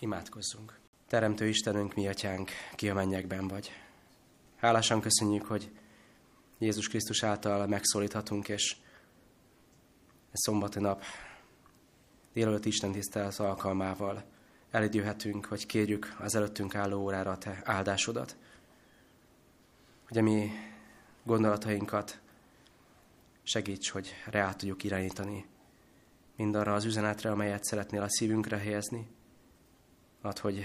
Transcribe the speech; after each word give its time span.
Imádkozzunk. 0.00 0.78
Teremtő 1.08 1.46
Istenünk, 1.46 1.94
mi 1.94 2.08
atyánk, 2.08 2.50
ki 2.74 2.88
a 2.88 2.94
mennyekben 2.94 3.48
vagy. 3.48 3.70
Hálásan 4.56 5.00
köszönjük, 5.00 5.46
hogy 5.46 5.70
Jézus 6.58 6.88
Krisztus 6.88 7.22
által 7.22 7.66
megszólíthatunk, 7.66 8.48
és 8.48 8.76
egy 10.30 10.38
szombati 10.38 10.80
nap 10.80 11.02
délelőtt 12.32 12.64
Isten 12.64 12.92
tisztelet 12.92 13.38
alkalmával 13.38 14.24
elidőhetünk, 14.70 15.46
hogy 15.46 15.66
kérjük 15.66 16.16
az 16.18 16.34
előttünk 16.34 16.74
álló 16.74 17.00
órára 17.00 17.30
a 17.30 17.38
Te 17.38 17.60
áldásodat, 17.64 18.36
hogy 20.08 20.18
a 20.18 20.22
mi 20.22 20.50
gondolatainkat 21.22 22.20
segíts, 23.42 23.90
hogy 23.90 24.14
reál 24.30 24.56
tudjuk 24.56 24.84
irányítani 24.84 25.46
mindarra 26.36 26.74
az 26.74 26.84
üzenetre, 26.84 27.30
amelyet 27.30 27.64
szeretnél 27.64 28.02
a 28.02 28.10
szívünkre 28.10 28.56
helyezni. 28.56 29.16
Ad, 30.20 30.38
hogy 30.38 30.64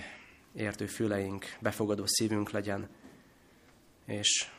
értő 0.54 0.85
füleink, 0.85 1.45
befogadó 1.59 2.03
szívünk 2.05 2.49
legyen, 2.49 2.89
és 4.05 4.52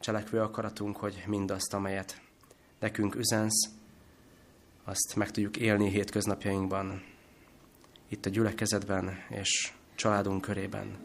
cselekvő 0.00 0.40
akaratunk, 0.40 0.96
hogy 0.96 1.24
mindazt, 1.26 1.74
amelyet 1.74 2.20
nekünk 2.78 3.14
üzensz, 3.14 3.68
azt 4.84 5.14
meg 5.16 5.30
tudjuk 5.30 5.56
élni 5.56 5.88
hétköznapjainkban, 5.88 7.02
itt 8.08 8.26
a 8.26 8.30
gyülekezetben 8.30 9.24
és 9.28 9.72
családunk 9.94 10.40
körében. 10.40 10.98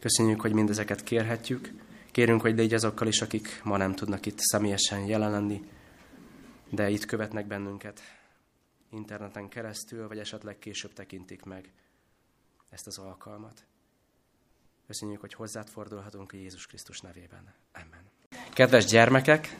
Köszönjük, 0.00 0.40
hogy 0.40 0.52
mindezeket 0.52 1.02
kérhetjük. 1.02 1.70
Kérünk, 2.10 2.40
hogy 2.40 2.56
légy 2.56 2.74
azokkal 2.74 3.06
is, 3.06 3.20
akik 3.20 3.60
ma 3.64 3.76
nem 3.76 3.94
tudnak 3.94 4.26
itt 4.26 4.38
személyesen 4.38 5.06
jelen 5.06 5.30
lenni, 5.30 5.62
de 6.70 6.90
itt 6.90 7.04
követnek 7.04 7.46
bennünket 7.46 8.00
interneten 8.90 9.48
keresztül, 9.48 10.08
vagy 10.08 10.18
esetleg 10.18 10.58
később 10.58 10.92
tekintik 10.92 11.44
meg 11.44 11.72
ezt 12.70 12.86
az 12.86 12.98
alkalmat. 12.98 13.64
Köszönjük, 14.86 15.20
hogy 15.20 15.34
hozzád 15.34 15.68
fordulhatunk 15.68 16.32
Jézus 16.32 16.66
Krisztus 16.66 17.00
nevében. 17.00 17.54
Amen. 17.74 18.04
Kedves 18.52 18.84
gyermekek, 18.84 19.58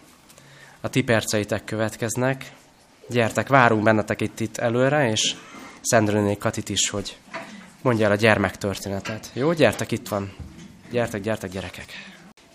a 0.81 0.89
ti 0.89 1.03
perceitek 1.03 1.65
következnek. 1.65 2.53
Gyertek, 3.09 3.49
várunk 3.49 3.83
bennetek 3.83 4.21
itt, 4.21 4.41
itt 4.41 4.57
előre, 4.57 5.11
és 5.11 5.37
Szendrőnék 5.81 6.39
Katit 6.39 6.69
is, 6.69 6.91
hogy 6.91 7.19
mondja 7.83 8.07
el 8.07 8.13
a 8.13 8.15
gyermektörténetet. 8.15 9.31
Jó, 9.33 9.53
gyertek, 9.53 9.91
itt 9.91 10.09
van. 10.09 10.37
Gyertek, 10.91 11.21
gyertek, 11.21 11.51
gyerekek. 11.51 11.93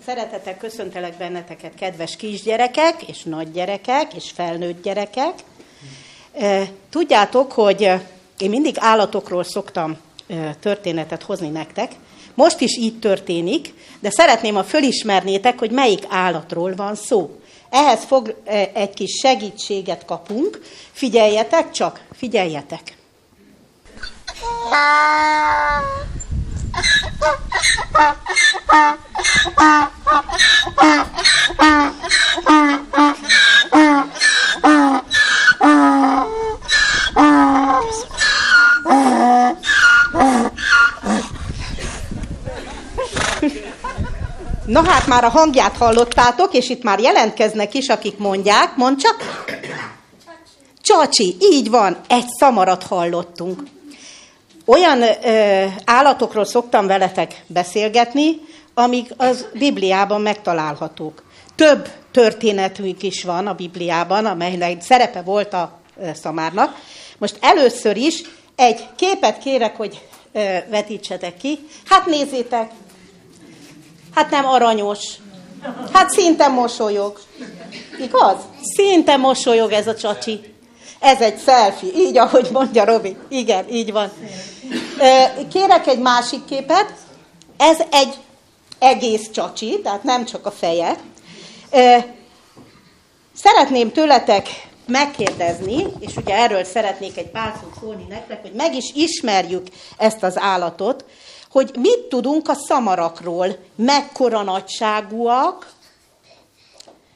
Szeretettel 0.06 0.58
köszöntelek 0.58 1.18
benneteket, 1.18 1.76
kedves 1.76 2.16
kisgyerekek, 2.16 3.08
és 3.08 3.24
nagygyerekek, 3.24 4.14
és 4.14 4.32
felnőtt 4.32 4.84
gyerekek. 4.84 5.34
Tudjátok, 6.90 7.52
hogy 7.52 7.82
én 8.38 8.50
mindig 8.50 8.76
állatokról 8.80 9.44
szoktam 9.44 9.98
történetet 10.60 11.24
hozni 11.24 11.50
nektek. 11.50 11.92
Most 12.34 12.60
is 12.60 12.78
így 12.78 13.00
történik, 13.00 13.74
de 14.00 14.10
szeretném, 14.10 14.56
ha 14.56 14.64
fölismernétek, 14.64 15.60
hogy 15.60 15.72
melyik 15.72 16.06
állatról 16.10 16.76
van 16.76 16.96
szó. 16.96 17.40
Ehhez 17.70 18.04
fog 18.04 18.36
egy 18.74 18.94
kis 18.94 19.20
segítséget 19.22 20.06
kapunk. 20.06 20.62
Figyeljetek 20.92 21.72
csak, 21.72 22.02
figyeljetek. 22.14 22.96
Na 44.66 44.84
hát 44.84 45.08
már 45.08 45.24
a 45.24 45.30
hangját 45.30 45.78
hallottátok, 45.78 46.54
és 46.54 46.70
itt 46.70 46.84
már 46.84 47.00
jelentkeznek 47.00 47.74
is, 47.74 47.88
akik 47.88 48.18
mondják, 48.18 48.76
mond 48.76 48.98
csak. 48.98 49.46
Csacsi, 50.82 51.36
így 51.40 51.70
van, 51.70 51.98
egy 52.08 52.28
szamarat 52.40 52.84
hallottunk. 52.84 53.64
Olyan 54.66 55.02
ö, 55.02 55.66
állatokról 55.86 56.46
szoktam 56.46 56.88
veletek 56.88 57.44
beszélgetni, 57.48 58.40
amik 58.74 59.14
az 59.18 59.48
Bibliában 59.54 60.22
megtalálhatók. 60.22 61.24
Több 61.56 61.90
történetünk 62.12 63.04
is 63.04 63.24
van 63.24 63.48
a 63.48 63.54
Bibliában, 63.54 64.26
amelynek 64.26 64.82
szerepe 64.82 65.22
volt 65.22 65.54
a 65.54 65.80
szamárnak. 66.14 66.76
Most 67.18 67.38
először 67.42 67.98
is 67.98 68.24
egy 68.56 68.88
képet 68.96 69.38
kérek, 69.38 69.76
hogy 69.76 70.08
ö, 70.32 70.58
vetítsetek 70.70 71.38
ki. 71.38 71.60
Hát 71.86 72.06
nézzétek, 72.06 72.72
Hát 74.16 74.30
nem 74.30 74.46
aranyos. 74.46 75.00
Hát 75.94 76.10
szinte 76.10 76.48
mosolyog. 76.48 77.20
Igaz? 78.00 78.36
Szinte 78.62 79.18
mosolyog 79.18 79.72
ez 79.72 79.88
a 79.88 79.96
csacsi. 79.96 80.54
Ez 81.00 81.22
egy 81.22 81.40
selfie, 81.40 81.92
így 81.96 82.18
ahogy 82.18 82.50
mondja 82.52 82.86
Robi. 82.86 83.18
Igen, 83.30 83.70
így 83.70 83.92
van. 83.92 84.12
Kérek 85.52 85.88
egy 85.88 86.00
másik 86.00 86.46
képet. 86.46 86.94
Ez 87.58 87.78
egy 87.92 88.14
egész 88.80 89.30
csacsi, 89.32 89.80
tehát 89.84 90.04
nem 90.04 90.26
csak 90.26 90.46
a 90.46 90.52
feje. 90.52 90.98
Szeretném 93.34 93.92
tőletek 93.92 94.48
megkérdezni, 94.88 95.86
és 96.00 96.16
ugye 96.16 96.36
erről 96.36 96.64
szeretnék 96.64 97.18
egy 97.18 97.30
pár 97.30 97.54
szót 97.62 97.74
szólni 97.80 98.06
nektek, 98.10 98.42
hogy 98.42 98.54
meg 98.54 98.76
is 98.76 98.92
ismerjük 98.94 99.68
ezt 99.98 100.24
az 100.24 100.38
állatot, 100.38 101.06
hogy 101.50 101.72
mit 101.80 102.00
tudunk 102.00 102.50
a 102.50 102.54
szamarakról, 102.54 103.58
mekkora 103.76 104.42
nagyságúak, 104.44 105.74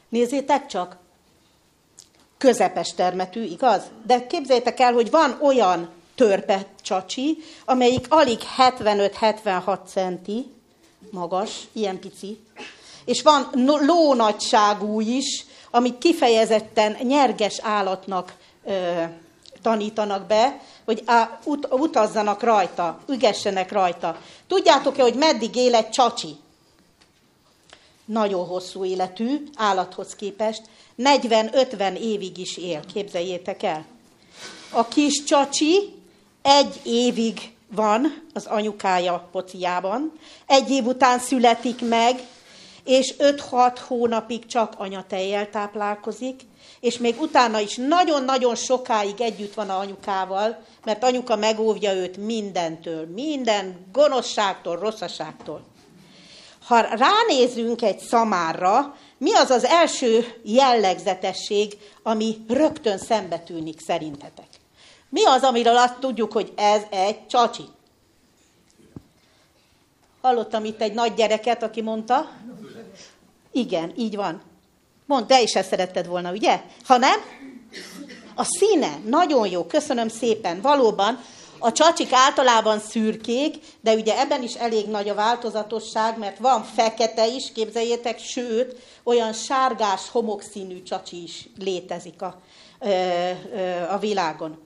nézzétek 0.10 0.66
csak, 0.66 0.98
közepes 2.38 2.94
termetű, 2.94 3.44
igaz? 3.44 3.82
De 4.06 4.28
képzeljétek 4.28 4.80
el, 4.80 4.94
hogy 4.94 5.10
van 5.10 5.38
olyan 5.42 5.90
törpe 6.16 6.66
csacsi, 6.82 7.38
amelyik 7.66 8.06
alig 8.10 8.40
75-76 8.58 9.78
centi 9.88 10.54
magas, 11.12 11.52
ilyen 11.72 12.00
pici, 12.00 12.40
és 13.06 13.22
van 13.22 13.50
ló 13.86 14.14
nagyságú 14.14 15.00
is, 15.00 15.46
amit 15.76 15.98
kifejezetten 15.98 16.98
nyerges 17.02 17.60
állatnak 17.62 18.34
ö, 18.66 19.04
tanítanak 19.62 20.28
be, 20.28 20.62
hogy 20.86 21.04
á, 21.06 21.40
ut- 21.44 21.68
utazzanak 21.72 22.44
rajta, 22.44 23.00
ügessenek 23.10 23.72
rajta. 23.72 24.18
Tudjátok-e, 24.48 25.02
hogy 25.02 25.16
meddig 25.16 25.56
él 25.56 25.76
egy 25.76 25.90
csacsi? 25.90 26.36
Nagyon 28.06 28.46
hosszú 28.46 28.86
életű, 28.86 29.44
állathoz 29.56 30.16
képest. 30.16 30.62
40-50 30.98 31.98
évig 31.98 32.38
is 32.38 32.58
él, 32.58 32.80
képzeljétek 32.94 33.64
el. 33.64 33.86
A 34.70 34.88
kis 34.88 35.24
csacsi 35.24 35.94
egy 36.42 36.80
évig 36.84 37.54
van 37.68 38.24
az 38.34 38.46
anyukája 38.46 39.28
pociában, 39.32 40.12
egy 40.46 40.70
év 40.70 40.86
után 40.86 41.20
születik 41.20 41.88
meg, 41.88 42.20
és 42.86 43.14
5-6 43.18 43.78
hónapig 43.88 44.46
csak 44.46 44.74
anyatejjel 44.78 45.50
táplálkozik, 45.50 46.42
és 46.80 46.98
még 46.98 47.22
utána 47.22 47.60
is 47.60 47.76
nagyon-nagyon 47.76 48.56
sokáig 48.56 49.22
együtt 49.22 49.54
van 49.54 49.70
a 49.70 49.78
anyukával, 49.78 50.58
mert 50.84 51.04
anyuka 51.04 51.36
megóvja 51.36 51.94
őt 51.94 52.18
mindentől, 52.18 53.06
minden 53.06 53.86
gonoszságtól, 53.92 54.80
rosszaságtól. 54.80 55.62
Ha 56.68 56.82
ránézünk 56.82 57.82
egy 57.82 58.00
szamárra, 58.00 58.96
mi 59.18 59.34
az 59.34 59.50
az 59.50 59.64
első 59.64 60.26
jellegzetesség, 60.44 61.78
ami 62.04 62.38
rögtön 62.48 62.98
szembetűnik 62.98 63.80
szerintetek? 63.80 64.48
Mi 65.10 65.26
az, 65.26 65.44
amiről 65.44 65.78
azt 65.78 66.00
tudjuk, 66.00 66.32
hogy 66.32 66.54
ez 66.56 66.82
egy 66.90 67.28
csacsi? 67.28 67.64
Hallottam 70.22 70.66
itt 70.66 70.82
egy 70.82 70.94
nagy 70.94 71.14
gyereket, 71.14 71.64
aki 71.64 71.82
mondta. 71.82 72.30
Igen, 73.56 73.94
így 73.98 74.16
van. 74.16 74.42
Mondd, 75.06 75.28
te 75.28 75.42
is 75.42 75.56
ezt 75.56 75.70
szeretted 75.70 76.08
volna, 76.08 76.32
ugye? 76.32 76.62
Ha 76.86 76.98
nem? 76.98 77.20
A 78.36 78.44
színe 78.44 79.00
nagyon 79.06 79.48
jó, 79.48 79.66
köszönöm 79.66 80.08
szépen. 80.08 80.62
Valóban 80.62 81.20
a 81.60 81.72
csacsik 81.72 82.12
általában 82.12 82.80
szürkék, 82.80 83.56
de 83.82 83.94
ugye 83.94 84.20
ebben 84.20 84.44
is 84.44 84.54
elég 84.54 84.88
nagy 84.88 85.10
a 85.10 85.14
változatosság, 85.14 86.18
mert 86.18 86.38
van 86.38 86.64
fekete 86.64 87.28
is, 87.28 87.52
képzeljétek, 87.52 88.20
sőt, 88.20 88.78
olyan 89.04 89.34
sárgás, 89.34 90.10
homokszínű 90.12 90.84
csacsi 90.84 91.24
is 91.24 91.50
létezik 91.60 92.22
a, 92.22 92.42
a 93.90 93.98
világon. 93.98 94.66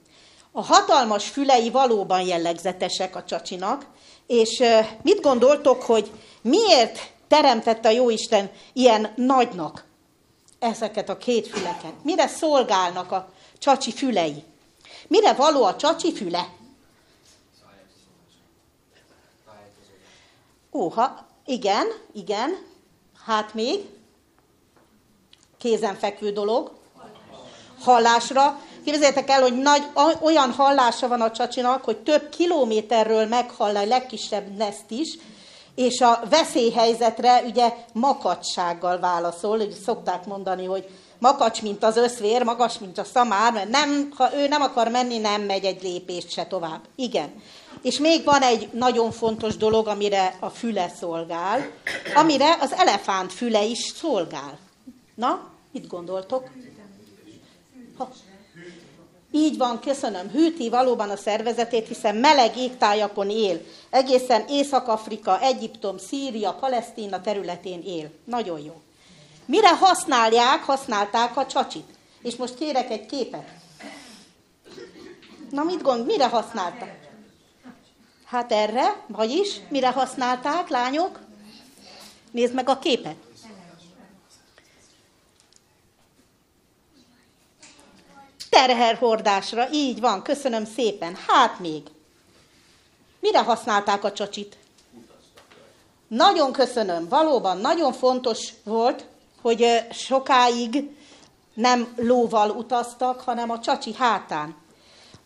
A 0.52 0.62
hatalmas 0.62 1.28
fülei 1.28 1.70
valóban 1.70 2.20
jellegzetesek 2.22 3.16
a 3.16 3.24
csacsinak, 3.24 3.86
és 4.26 4.62
mit 5.02 5.20
gondoltok, 5.20 5.82
hogy 5.82 6.10
miért 6.42 6.98
teremtette 7.30 7.88
a 7.88 7.92
Jóisten 7.92 8.50
ilyen 8.72 9.12
nagynak 9.16 9.84
ezeket 10.58 11.08
a 11.08 11.16
két 11.16 11.48
füleket? 11.48 11.92
Mire 12.02 12.26
szolgálnak 12.26 13.12
a 13.12 13.32
csacsi 13.58 13.92
fülei? 13.92 14.44
Mire 15.06 15.32
való 15.32 15.64
a 15.64 15.76
csacsi 15.76 16.12
füle? 16.12 16.48
Húha, 20.70 21.26
igen, 21.46 21.86
igen. 22.12 22.66
Hát 23.26 23.54
még? 23.54 23.80
Kézenfekvő 25.58 26.32
dolog. 26.32 26.72
Hallásra. 27.80 28.60
Képzeljétek 28.84 29.30
el, 29.30 29.42
hogy 29.42 29.58
nagy, 29.58 29.82
olyan 30.20 30.52
hallása 30.52 31.08
van 31.08 31.20
a 31.20 31.30
csacsinak, 31.30 31.84
hogy 31.84 31.96
több 31.98 32.28
kilométerről 32.28 33.26
meghall 33.26 33.76
a 33.76 33.84
legkisebb 33.84 34.56
neszt 34.56 34.90
is, 34.90 35.18
és 35.80 36.00
a 36.00 36.22
veszélyhelyzetre 36.30 37.42
ugye 37.42 37.74
makacsággal 37.92 38.98
válaszol, 38.98 39.56
hogy 39.56 39.72
szokták 39.84 40.26
mondani, 40.26 40.64
hogy 40.64 40.88
makacs, 41.18 41.62
mint 41.62 41.84
az 41.84 41.96
összvér, 41.96 42.42
magas, 42.42 42.78
mint 42.78 42.98
a 42.98 43.04
szamár, 43.04 43.52
mert 43.52 43.68
nem, 43.68 44.12
ha 44.16 44.36
ő 44.36 44.48
nem 44.48 44.62
akar 44.62 44.88
menni, 44.88 45.18
nem 45.18 45.42
megy 45.42 45.64
egy 45.64 45.82
lépést 45.82 46.30
se 46.30 46.46
tovább. 46.46 46.80
Igen. 46.94 47.42
És 47.82 47.98
még 47.98 48.24
van 48.24 48.42
egy 48.42 48.68
nagyon 48.72 49.10
fontos 49.10 49.56
dolog, 49.56 49.86
amire 49.86 50.36
a 50.40 50.48
füle 50.48 50.88
szolgál, 50.88 51.70
amire 52.14 52.56
az 52.60 52.72
elefánt 52.72 53.32
füle 53.32 53.64
is 53.64 53.78
szolgál. 53.78 54.58
Na, 55.14 55.50
mit 55.72 55.86
gondoltok? 55.86 56.50
Ha. 57.96 58.10
Így 59.32 59.56
van, 59.56 59.80
köszönöm. 59.80 60.28
Hűti 60.30 60.68
valóban 60.68 61.10
a 61.10 61.16
szervezetét, 61.16 61.88
hiszen 61.88 62.16
meleg 62.16 62.56
égtájakon 62.56 63.30
él. 63.30 63.60
Egészen 63.90 64.44
Észak-Afrika, 64.48 65.40
Egyiptom, 65.40 65.98
Szíria, 65.98 66.52
Palesztina 66.52 67.20
területén 67.20 67.82
él. 67.82 68.10
Nagyon 68.24 68.60
jó. 68.60 68.80
Mire 69.44 69.76
használják, 69.76 70.62
használták 70.62 71.36
a 71.36 71.46
csacsit? 71.46 71.84
És 72.22 72.36
most 72.36 72.54
kérek 72.54 72.90
egy 72.90 73.06
képet. 73.06 73.48
Na 75.50 75.62
mit 75.62 75.82
gond, 75.82 76.06
mire 76.06 76.28
használták? 76.28 77.08
Hát 78.24 78.52
erre, 78.52 79.04
vagyis, 79.06 79.60
mire 79.68 79.90
használták, 79.90 80.68
lányok? 80.68 81.20
Nézd 82.30 82.54
meg 82.54 82.68
a 82.68 82.78
képet. 82.78 83.16
Terherhordásra, 88.50 89.70
így 89.72 90.00
van, 90.00 90.22
köszönöm 90.22 90.64
szépen. 90.64 91.16
Hát 91.26 91.58
még. 91.58 91.82
Mire 93.20 93.42
használták 93.42 94.04
a 94.04 94.12
csacsit? 94.12 94.56
Nagyon 96.08 96.52
köszönöm, 96.52 97.08
valóban 97.08 97.58
nagyon 97.58 97.92
fontos 97.92 98.48
volt, 98.64 99.04
hogy 99.42 99.66
sokáig 99.92 100.90
nem 101.54 101.94
lóval 101.96 102.50
utaztak, 102.50 103.20
hanem 103.20 103.50
a 103.50 103.60
csacsi 103.60 103.94
hátán. 103.94 104.56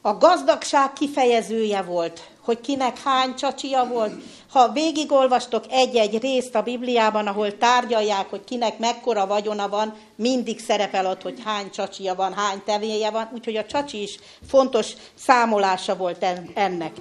A 0.00 0.16
gazdagság 0.16 0.92
kifejezője 0.92 1.82
volt, 1.82 2.28
hogy 2.40 2.60
kinek 2.60 3.02
hány 3.02 3.34
csacsia 3.34 3.86
volt. 3.86 4.12
Ha 4.54 4.72
végigolvastok 4.72 5.64
egy-egy 5.70 6.20
részt 6.20 6.54
a 6.54 6.62
Bibliában, 6.62 7.26
ahol 7.26 7.58
tárgyalják, 7.58 8.30
hogy 8.30 8.44
kinek 8.44 8.78
mekkora 8.78 9.26
vagyona 9.26 9.68
van, 9.68 9.94
mindig 10.16 10.60
szerepel 10.60 11.06
ott, 11.06 11.22
hogy 11.22 11.42
hány 11.44 11.70
csacsia 11.70 12.14
van, 12.14 12.32
hány 12.32 12.62
tevéje 12.64 13.10
van, 13.10 13.30
úgyhogy 13.34 13.56
a 13.56 13.64
csacsi 13.64 14.02
is 14.02 14.18
fontos 14.48 14.92
számolása 15.18 15.96
volt 15.96 16.26
ennek. 16.54 16.92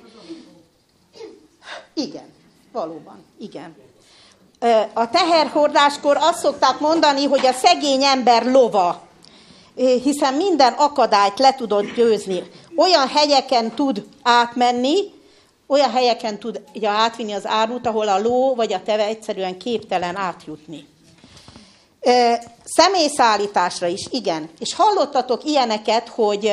Igen, 1.93 2.33
valóban, 2.71 3.25
igen. 3.39 3.75
A 4.93 5.09
teherhordáskor 5.09 6.17
azt 6.19 6.39
szokták 6.39 6.79
mondani, 6.79 7.25
hogy 7.25 7.45
a 7.45 7.53
szegény 7.53 8.03
ember 8.03 8.45
lova, 8.45 9.01
hiszen 10.03 10.33
minden 10.33 10.73
akadályt 10.73 11.39
le 11.39 11.55
tudod 11.55 11.85
győzni. 11.95 12.43
Olyan 12.75 13.07
hegyeken 13.07 13.75
tud 13.75 14.05
átmenni, 14.23 14.97
olyan 15.67 15.91
helyeken 15.91 16.39
tudja 16.39 16.89
átvinni 16.89 17.33
az 17.33 17.45
árut, 17.45 17.87
ahol 17.87 18.07
a 18.07 18.19
ló 18.19 18.55
vagy 18.55 18.73
a 18.73 18.83
teve 18.83 19.05
egyszerűen 19.05 19.57
képtelen 19.57 20.15
átjutni. 20.15 20.87
Személyszállításra 22.63 23.87
is, 23.87 24.07
igen. 24.09 24.49
És 24.59 24.75
hallottatok 24.75 25.43
ilyeneket, 25.43 26.07
hogy 26.07 26.51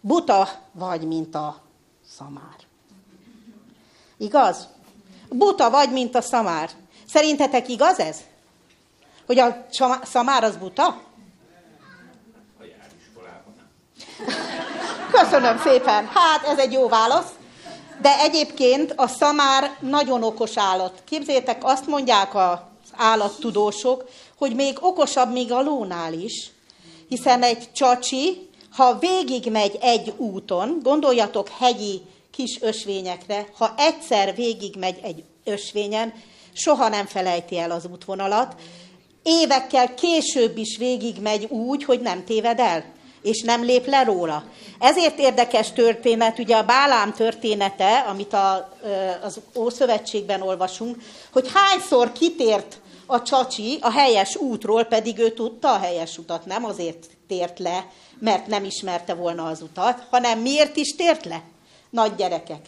buta 0.00 0.48
vagy, 0.72 1.06
mint 1.06 1.34
a 1.34 1.62
szamár. 2.16 2.56
Igaz? 4.16 4.68
Buta 5.28 5.70
vagy, 5.70 5.92
mint 5.92 6.14
a 6.14 6.20
szamár. 6.20 6.70
Szerintetek 7.08 7.68
igaz 7.68 7.98
ez? 7.98 8.16
Hogy 9.26 9.38
a 9.38 9.66
szamár 10.02 10.44
az 10.44 10.56
buta? 10.56 11.02
Köszönöm 15.12 15.58
szépen. 15.58 16.06
Hát, 16.06 16.44
ez 16.46 16.58
egy 16.58 16.72
jó 16.72 16.88
válasz. 16.88 17.30
De 18.02 18.18
egyébként 18.18 18.92
a 18.96 19.06
szamár 19.06 19.76
nagyon 19.80 20.22
okos 20.22 20.50
állat. 20.54 21.02
Képzétek, 21.04 21.64
azt 21.64 21.86
mondják 21.86 22.34
az 22.34 22.58
állattudósok, 22.96 24.08
hogy 24.38 24.54
még 24.54 24.76
okosabb 24.80 25.32
még 25.32 25.52
a 25.52 25.62
lónál 25.62 26.12
is, 26.12 26.50
hiszen 27.08 27.42
egy 27.42 27.72
csacsi, 27.72 28.48
ha 28.72 28.98
végig 28.98 29.50
megy 29.50 29.78
egy 29.80 30.12
úton, 30.16 30.78
gondoljatok 30.82 31.48
hegyi 31.48 32.02
kis 32.30 32.58
ösvényekre, 32.60 33.46
ha 33.58 33.74
egyszer 33.76 34.34
végig 34.34 34.76
megy 34.76 34.98
egy 35.02 35.24
ösvényen, 35.44 36.12
soha 36.52 36.88
nem 36.88 37.06
felejti 37.06 37.58
el 37.58 37.70
az 37.70 37.86
útvonalat, 37.92 38.54
évekkel 39.22 39.94
később 39.94 40.56
is 40.56 40.76
végig 40.76 41.20
megy 41.20 41.44
úgy, 41.44 41.84
hogy 41.84 42.00
nem 42.00 42.24
téved 42.24 42.58
el, 42.58 42.84
és 43.22 43.42
nem 43.42 43.64
lép 43.64 43.86
le 43.86 44.04
róla. 44.04 44.44
Ezért 44.78 45.18
érdekes 45.18 45.72
történet, 45.72 46.38
ugye 46.38 46.56
a 46.56 46.64
Bálám 46.64 47.12
története, 47.12 47.98
amit 47.98 48.32
a, 48.32 48.68
az 49.22 49.40
Ószövetségben 49.56 50.42
olvasunk, 50.42 50.96
hogy 51.32 51.50
hányszor 51.54 52.12
kitért 52.12 52.80
a 53.06 53.22
csacsi 53.22 53.78
a 53.80 53.90
helyes 53.90 54.36
útról, 54.36 54.84
pedig 54.84 55.18
ő 55.18 55.30
tudta 55.30 55.72
a 55.72 55.78
helyes 55.78 56.18
utat, 56.18 56.46
nem 56.46 56.64
azért 56.64 57.06
tért 57.28 57.58
le, 57.58 57.86
mert 58.18 58.46
nem 58.46 58.64
ismerte 58.64 59.14
volna 59.14 59.44
az 59.44 59.62
utat, 59.62 60.06
hanem 60.10 60.38
miért 60.38 60.76
is 60.76 60.94
tért 60.94 61.24
le? 61.24 61.42
Nagy 61.90 62.14
gyerekek. 62.14 62.66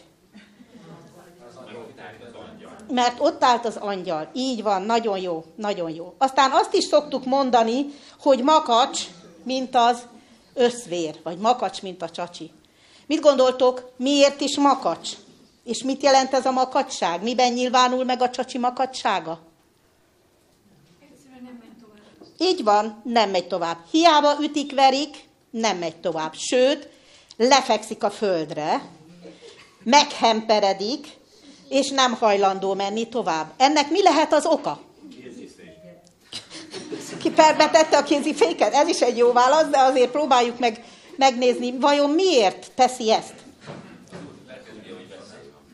Mert 2.88 3.20
ott 3.20 3.44
állt 3.44 3.64
az 3.64 3.76
angyal. 3.76 4.30
Így 4.32 4.62
van, 4.62 4.82
nagyon 4.82 5.18
jó, 5.18 5.44
nagyon 5.56 5.90
jó. 5.90 6.14
Aztán 6.18 6.50
azt 6.50 6.74
is 6.74 6.84
szoktuk 6.84 7.24
mondani, 7.24 7.86
hogy 8.20 8.42
makacs, 8.42 9.00
mint 9.42 9.76
az 9.76 10.06
összvér, 10.54 11.20
vagy 11.22 11.38
makacs, 11.38 11.82
mint 11.82 12.02
a 12.02 12.10
csacsi. 12.10 12.50
Mit 13.06 13.20
gondoltok, 13.20 13.90
miért 13.96 14.40
is 14.40 14.56
makacs? 14.56 15.10
És 15.64 15.82
mit 15.82 16.02
jelent 16.02 16.32
ez 16.34 16.46
a 16.46 16.50
makacság? 16.50 17.22
Miben 17.22 17.52
nyilvánul 17.52 18.04
meg 18.04 18.22
a 18.22 18.30
csacsi 18.30 18.58
makacsága? 18.58 19.40
Így 22.38 22.64
van, 22.64 23.00
nem 23.04 23.30
megy 23.30 23.46
tovább. 23.46 23.78
Hiába 23.90 24.36
ütik, 24.40 24.74
verik, 24.74 25.28
nem 25.50 25.78
megy 25.78 25.96
tovább. 25.96 26.34
Sőt, 26.34 26.88
lefekszik 27.36 28.02
a 28.02 28.10
földre, 28.10 28.82
meghemperedik, 29.82 31.16
és 31.68 31.90
nem 31.90 32.12
hajlandó 32.12 32.74
menni 32.74 33.08
tovább. 33.08 33.52
Ennek 33.56 33.90
mi 33.90 34.02
lehet 34.02 34.32
az 34.32 34.46
oka? 34.46 34.80
Ki 37.18 37.30
tette 37.30 37.96
a 37.98 38.02
kéziféket? 38.02 38.74
Ez 38.74 38.88
is 38.88 39.00
egy 39.00 39.16
jó 39.16 39.32
válasz, 39.32 39.68
de 39.68 39.78
azért 39.78 40.10
próbáljuk 40.10 40.58
meg 40.58 40.84
megnézni, 41.16 41.78
vajon 41.78 42.10
miért 42.10 42.70
teszi 42.74 43.12
ezt. 43.12 43.34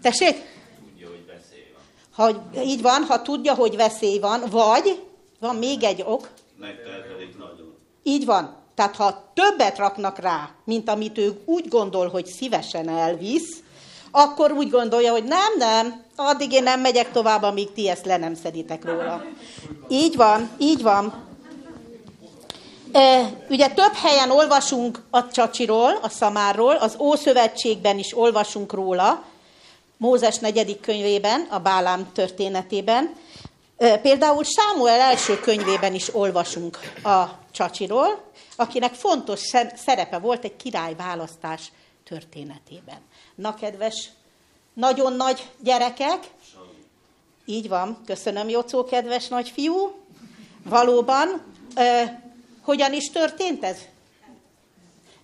Tessék? 0.02 0.48
Ha, 2.12 2.52
így 2.64 2.82
van, 2.82 3.02
ha 3.02 3.22
tudja, 3.22 3.54
hogy 3.54 3.76
veszély 3.76 4.18
van, 4.18 4.42
vagy 4.50 5.02
van 5.40 5.56
még 5.56 5.82
egy 5.82 6.02
ok. 6.06 6.28
Így 8.02 8.24
van. 8.24 8.56
Tehát 8.74 8.96
ha 8.96 9.32
többet 9.34 9.78
raknak 9.78 10.18
rá, 10.18 10.50
mint 10.64 10.88
amit 10.88 11.18
ő 11.18 11.42
úgy 11.44 11.68
gondol, 11.68 12.08
hogy 12.08 12.26
szívesen 12.26 12.88
elvisz, 12.88 13.62
akkor 14.10 14.52
úgy 14.52 14.70
gondolja, 14.70 15.12
hogy 15.12 15.24
nem, 15.24 15.56
nem, 15.58 16.02
addig 16.16 16.52
én 16.52 16.62
nem 16.62 16.80
megyek 16.80 17.12
tovább, 17.12 17.42
amíg 17.42 17.72
ti 17.72 17.88
ezt 17.88 18.06
le 18.06 18.16
nem 18.16 18.34
szeditek 18.34 18.84
róla. 18.84 19.24
Így 19.88 20.16
van, 20.16 20.50
így 20.58 20.82
van. 20.82 21.28
E, 22.92 23.30
ugye 23.48 23.68
több 23.68 23.92
helyen 23.92 24.30
olvasunk 24.30 25.02
a 25.10 25.28
csacsiról, 25.28 25.98
a 26.02 26.08
szamárról, 26.08 26.76
az 26.76 26.96
Ószövetségben 26.98 27.98
is 27.98 28.16
olvasunk 28.16 28.72
róla, 28.72 29.24
Mózes 29.96 30.38
negyedik 30.38 30.80
könyvében, 30.80 31.46
a 31.50 31.58
Bálám 31.58 32.12
történetében. 32.12 33.14
E, 33.76 33.98
például 33.98 34.44
Sámuel 34.44 35.00
első 35.00 35.40
könyvében 35.40 35.94
is 35.94 36.14
olvasunk 36.14 36.78
a 37.02 37.24
csacsiról, 37.50 38.30
akinek 38.56 38.94
fontos 38.94 39.40
szerepe 39.76 40.18
volt 40.18 40.44
egy 40.44 40.56
király 40.56 40.94
választás 40.94 41.72
történetében. 42.04 42.98
Na, 43.40 43.54
kedves, 43.54 44.10
nagyon 44.72 45.12
nagy 45.12 45.50
gyerekek, 45.60 46.30
így 47.44 47.68
van, 47.68 48.02
köszönöm, 48.06 48.48
Jocó, 48.48 48.84
kedves 48.84 49.28
nagyfiú, 49.28 49.92
valóban, 50.64 51.42
hogyan 52.62 52.92
is 52.92 53.10
történt 53.10 53.64
ez? 53.64 53.78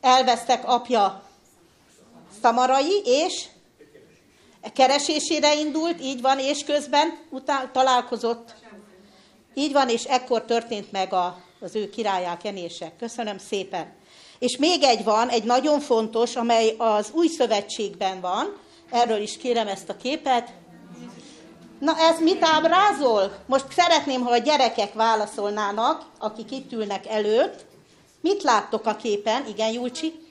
Elvesztek 0.00 0.68
apja 0.68 1.23
szamarai, 2.42 3.02
és 3.04 3.46
keresésére 4.75 5.54
indult, 5.54 6.00
így 6.00 6.20
van, 6.20 6.38
és 6.38 6.64
közben 6.64 7.18
után 7.30 7.73
találkozott. 7.73 8.54
Így 9.54 9.73
van, 9.73 9.88
és 9.88 10.04
ekkor 10.04 10.44
történt 10.44 10.92
meg 10.92 11.12
a, 11.12 11.42
az 11.61 11.75
ő 11.75 11.90
királyák 11.90 12.44
jenése. 12.44 12.92
Köszönöm 12.99 13.38
szépen. 13.38 13.95
És 14.38 14.56
még 14.56 14.82
egy 14.82 15.04
van, 15.04 15.28
egy 15.28 15.44
nagyon 15.44 15.80
fontos, 15.80 16.36
amely 16.36 16.74
az 16.78 17.10
új 17.12 17.26
szövetségben 17.26 18.20
van. 18.20 18.56
Erről 18.90 19.20
is 19.20 19.36
kérem 19.36 19.68
ezt 19.68 19.88
a 19.88 19.96
képet. 19.96 20.52
Na 21.78 21.98
ez 21.98 22.20
mit 22.20 22.44
ábrázol? 22.44 23.36
Most 23.46 23.66
szeretném, 23.72 24.20
ha 24.20 24.30
a 24.30 24.38
gyerekek 24.38 24.92
válaszolnának, 24.92 26.04
akik 26.18 26.50
itt 26.50 26.72
ülnek 26.72 27.06
előtt. 27.06 27.64
Mit 28.20 28.42
láttok 28.42 28.86
a 28.86 28.96
képen? 28.96 29.46
Igen, 29.46 29.72
Julcsi? 29.72 30.24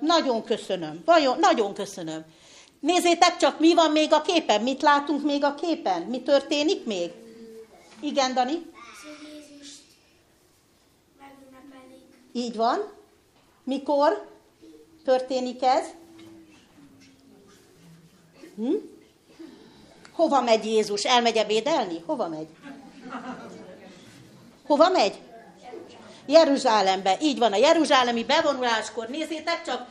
Nagyon 0.00 0.44
köszönöm. 0.44 1.02
Vajon, 1.04 1.38
nagyon 1.38 1.74
köszönöm. 1.74 2.24
Nézzétek 2.80 3.36
csak, 3.36 3.60
mi 3.60 3.74
van 3.74 3.90
még 3.90 4.12
a 4.12 4.22
képen? 4.22 4.62
Mit 4.62 4.82
látunk 4.82 5.24
még 5.24 5.44
a 5.44 5.54
képen? 5.54 6.02
Mi 6.02 6.22
történik 6.22 6.84
még? 6.84 7.10
Igen, 8.00 8.34
Dani? 8.34 8.72
Így 12.36 12.56
van. 12.56 12.92
Mikor 13.64 14.30
történik 15.04 15.62
ez? 15.62 15.86
Hm? 18.56 18.74
Hova 20.12 20.40
megy 20.40 20.64
Jézus? 20.64 21.04
Elmegy 21.04 21.36
ebédelni? 21.36 22.02
Hova 22.06 22.28
megy? 22.28 22.48
Hova 24.66 24.88
megy? 24.88 25.20
Jeruzsálembe. 26.26 27.16
Így 27.20 27.38
van, 27.38 27.52
a 27.52 27.56
jeruzsálemi 27.56 28.24
bevonuláskor, 28.24 29.08
nézzétek 29.08 29.62
csak, 29.64 29.86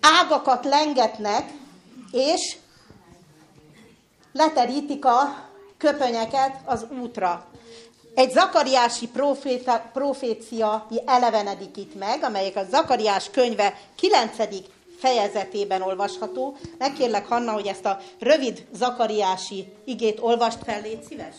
ágakat 0.00 0.64
lengetnek, 0.64 1.52
és 2.12 2.56
leterítik 4.32 5.04
a 5.04 5.48
köpönyeket 5.78 6.56
az 6.64 6.86
útra. 7.00 7.46
Egy 8.14 8.30
zakariási 8.30 9.08
proféta, 9.08 9.90
profécia 9.92 10.86
elevenedik 11.06 11.76
itt 11.76 11.98
meg, 11.98 12.22
amelyek 12.22 12.56
a 12.56 12.64
Zakariás 12.70 13.30
könyve 13.30 13.78
9. 13.96 14.36
fejezetében 14.98 15.82
olvasható. 15.82 16.56
Megkérlek, 16.78 17.26
Hanna, 17.26 17.52
hogy 17.52 17.66
ezt 17.66 17.84
a 17.84 18.00
rövid 18.18 18.66
zakariási 18.72 19.72
igét 19.84 20.20
olvast 20.20 20.58
fel, 20.64 20.80
légy 20.80 21.02
szíves. 21.02 21.34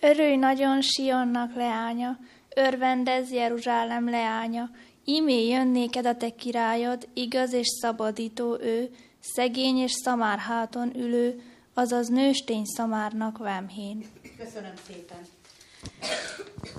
Örülj 0.00 0.36
nagyon 0.36 0.80
Sionnak 0.80 1.54
leánya, 1.54 2.18
örvendez 2.54 3.32
Jeruzsálem 3.32 4.10
leánya, 4.10 4.70
Imé 5.04 5.48
jön 5.48 5.68
néked 5.68 6.06
a 6.06 6.16
te 6.16 6.30
királyod, 6.30 7.08
igaz 7.14 7.52
és 7.52 7.66
szabadító 7.68 8.58
ő, 8.60 8.90
szegény 9.20 9.76
és 9.76 9.92
szamár 9.92 10.38
háton 10.38 10.96
ülő, 10.96 11.42
azaz 11.74 12.08
nőstény 12.08 12.64
szamárnak 12.64 13.38
vemhén. 13.38 14.04
Köszönöm 14.44 14.74
szépen. 14.86 15.26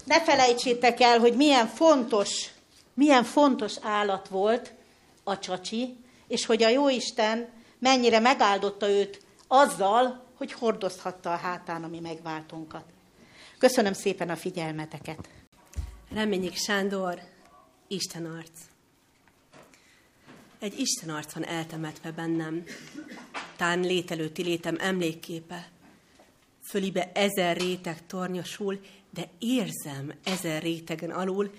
Ne 0.05 0.22
felejtsétek 0.22 1.00
el, 1.00 1.19
hogy 1.19 1.36
milyen 1.36 1.67
fontos, 1.67 2.50
milyen 2.93 3.24
fontos 3.24 3.74
állat 3.81 4.27
volt 4.27 4.74
a 5.24 5.39
csacsi, 5.39 5.98
és 6.27 6.45
hogy 6.45 6.63
a 6.63 6.69
Jóisten 6.69 7.50
mennyire 7.79 8.19
megáldotta 8.19 8.89
őt 8.89 9.22
azzal, 9.48 10.24
hogy 10.38 10.51
hordozhatta 10.51 11.34
a 11.34 11.36
hátán 11.36 11.84
a 11.84 11.88
mi 11.88 12.00
megváltónkat. 12.00 12.86
Köszönöm 13.57 13.93
szépen 13.93 14.29
a 14.29 14.36
figyelmeteket. 14.36 15.29
Reményik 16.13 16.55
Sándor, 16.55 17.22
Isten 17.88 18.25
arc. 18.25 18.60
Egy 20.60 20.79
Isten 20.79 21.10
arc 21.10 21.34
van 21.34 21.45
eltemetve 21.45 22.12
bennem, 22.12 22.63
tán 23.55 23.79
lételőtti 23.79 24.43
létem 24.43 24.77
emlékképe. 24.79 25.74
Fölibe 26.67 27.12
ezer 27.12 27.57
réteg 27.57 28.05
tornyosul, 28.05 28.79
de 29.10 29.29
érzem 29.39 30.13
ezer 30.24 30.62
rétegen 30.62 31.12
alul, 31.12 31.53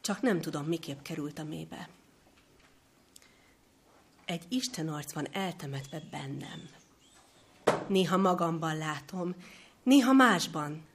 csak 0.00 0.20
nem 0.20 0.40
tudom, 0.40 0.64
miképp 0.64 1.02
került 1.02 1.38
a 1.38 1.44
mébe. 1.44 1.88
Egy 4.24 4.42
Isten 4.48 4.88
arc 4.88 5.12
van 5.12 5.26
eltemetve 5.32 6.02
bennem. 6.10 6.68
Néha 7.86 8.16
magamban 8.16 8.76
látom, 8.76 9.34
néha 9.82 10.12
másban, 10.12 10.86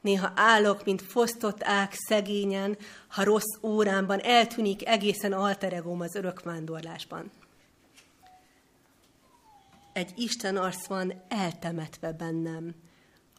Néha 0.00 0.32
állok, 0.34 0.84
mint 0.84 1.02
fosztott 1.02 1.62
ág 1.62 1.92
szegényen, 1.92 2.76
ha 3.08 3.24
rossz 3.24 3.58
órámban 3.62 4.20
eltűnik 4.20 4.86
egészen 4.86 5.32
alteregóm 5.32 6.00
az 6.00 6.14
örökvándorlásban. 6.14 7.30
Egy 9.92 10.12
Isten 10.16 10.56
arc 10.56 10.86
van 10.86 11.22
eltemetve 11.28 12.12
bennem, 12.12 12.74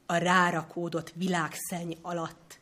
a 0.06 0.16
rárakódott 0.16 1.12
világszenny 1.16 1.92
alatt. 2.02 2.60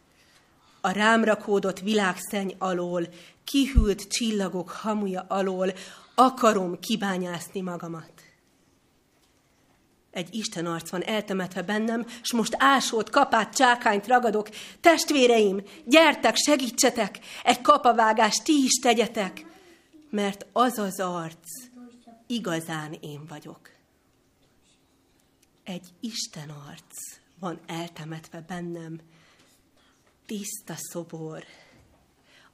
A 0.82 0.92
rám 0.92 1.24
rakódott 1.24 1.80
világszenny 1.80 2.52
alól, 2.58 3.08
kihűlt 3.44 4.08
csillagok 4.08 4.70
hamuja 4.70 5.26
alól 5.28 5.74
akarom 6.16 6.80
kibányászni 6.80 7.62
magamat 7.62 8.20
egy 10.12 10.36
Isten 10.36 10.66
arc 10.66 10.90
van 10.90 11.04
eltemetve 11.04 11.62
bennem, 11.62 12.06
és 12.22 12.34
most 12.34 12.56
ásót, 12.58 13.10
kapát, 13.10 13.56
csákányt 13.56 14.08
ragadok. 14.08 14.50
Testvéreim, 14.82 15.62
gyertek, 15.86 16.36
segítsetek, 16.36 17.20
egy 17.44 17.62
kapavágást 17.62 18.44
ti 18.44 18.64
is 18.64 18.80
tegyetek, 18.80 19.46
mert 20.10 20.46
az 20.54 20.78
az 20.78 21.00
arc 21.00 21.68
igazán 22.28 22.98
én 23.02 23.26
vagyok. 23.30 23.79
Egy 25.70 25.88
Isten 26.00 26.50
arc 26.50 27.20
van 27.40 27.60
eltemetve 27.66 28.42
bennem, 28.48 29.00
tiszta 30.26 30.74
szobor, 30.76 31.44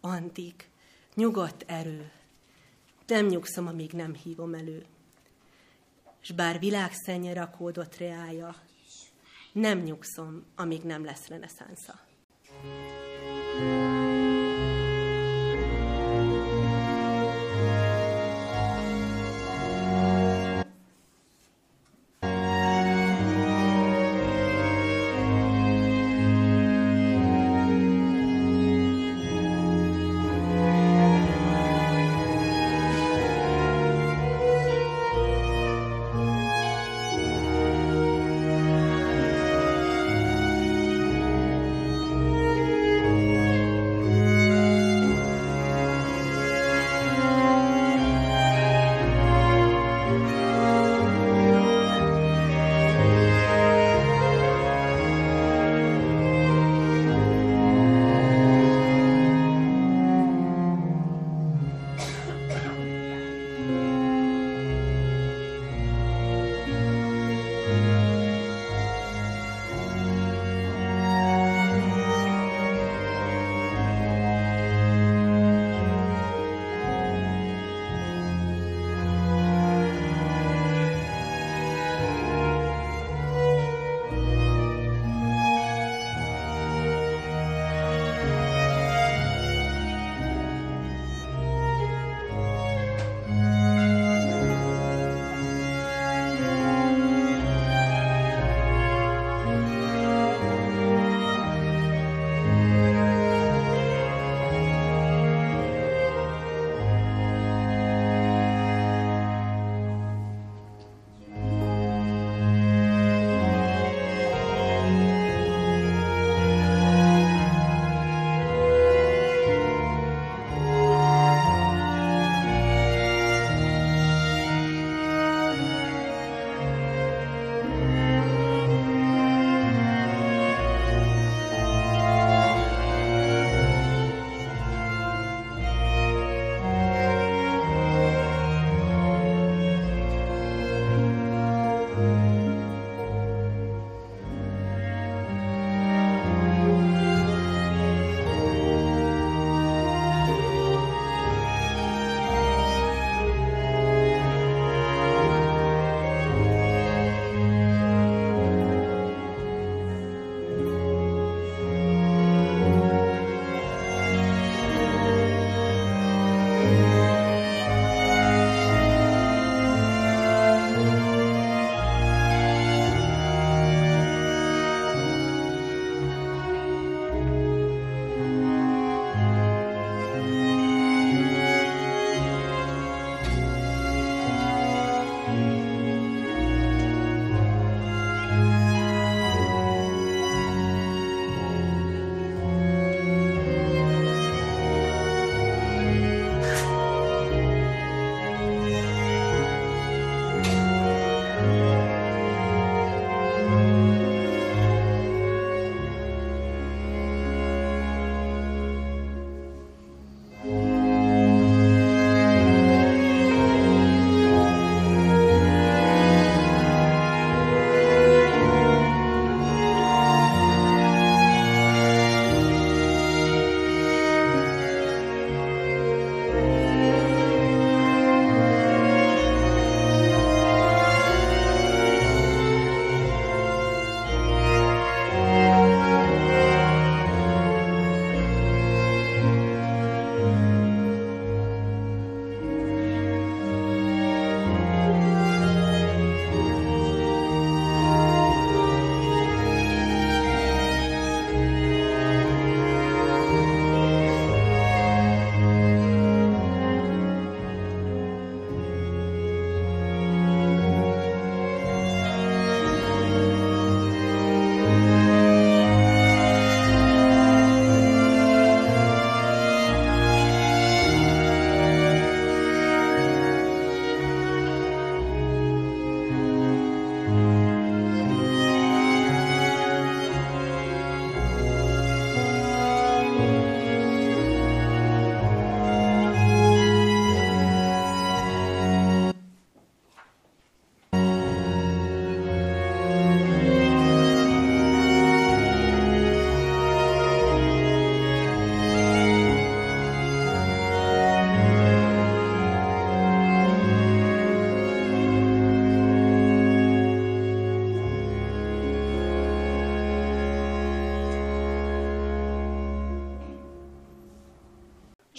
antik, 0.02 0.70
nyugodt 1.14 1.64
erő. 1.68 2.12
Nem 3.08 3.26
nyugszom, 3.26 3.68
amíg 3.68 3.92
nem 3.92 4.14
hívom 4.14 4.54
elő 4.54 4.86
s 6.22 6.32
bár 6.32 6.60
világszennyre 6.60 7.34
rakódott 7.34 7.98
reája, 7.98 8.56
nem 9.52 9.80
nyugszom, 9.80 10.46
amíg 10.56 10.82
nem 10.82 11.06
lesz 11.06 11.28
reneszánsza. 11.28 12.00
thank 13.58 14.00
you 14.00 14.05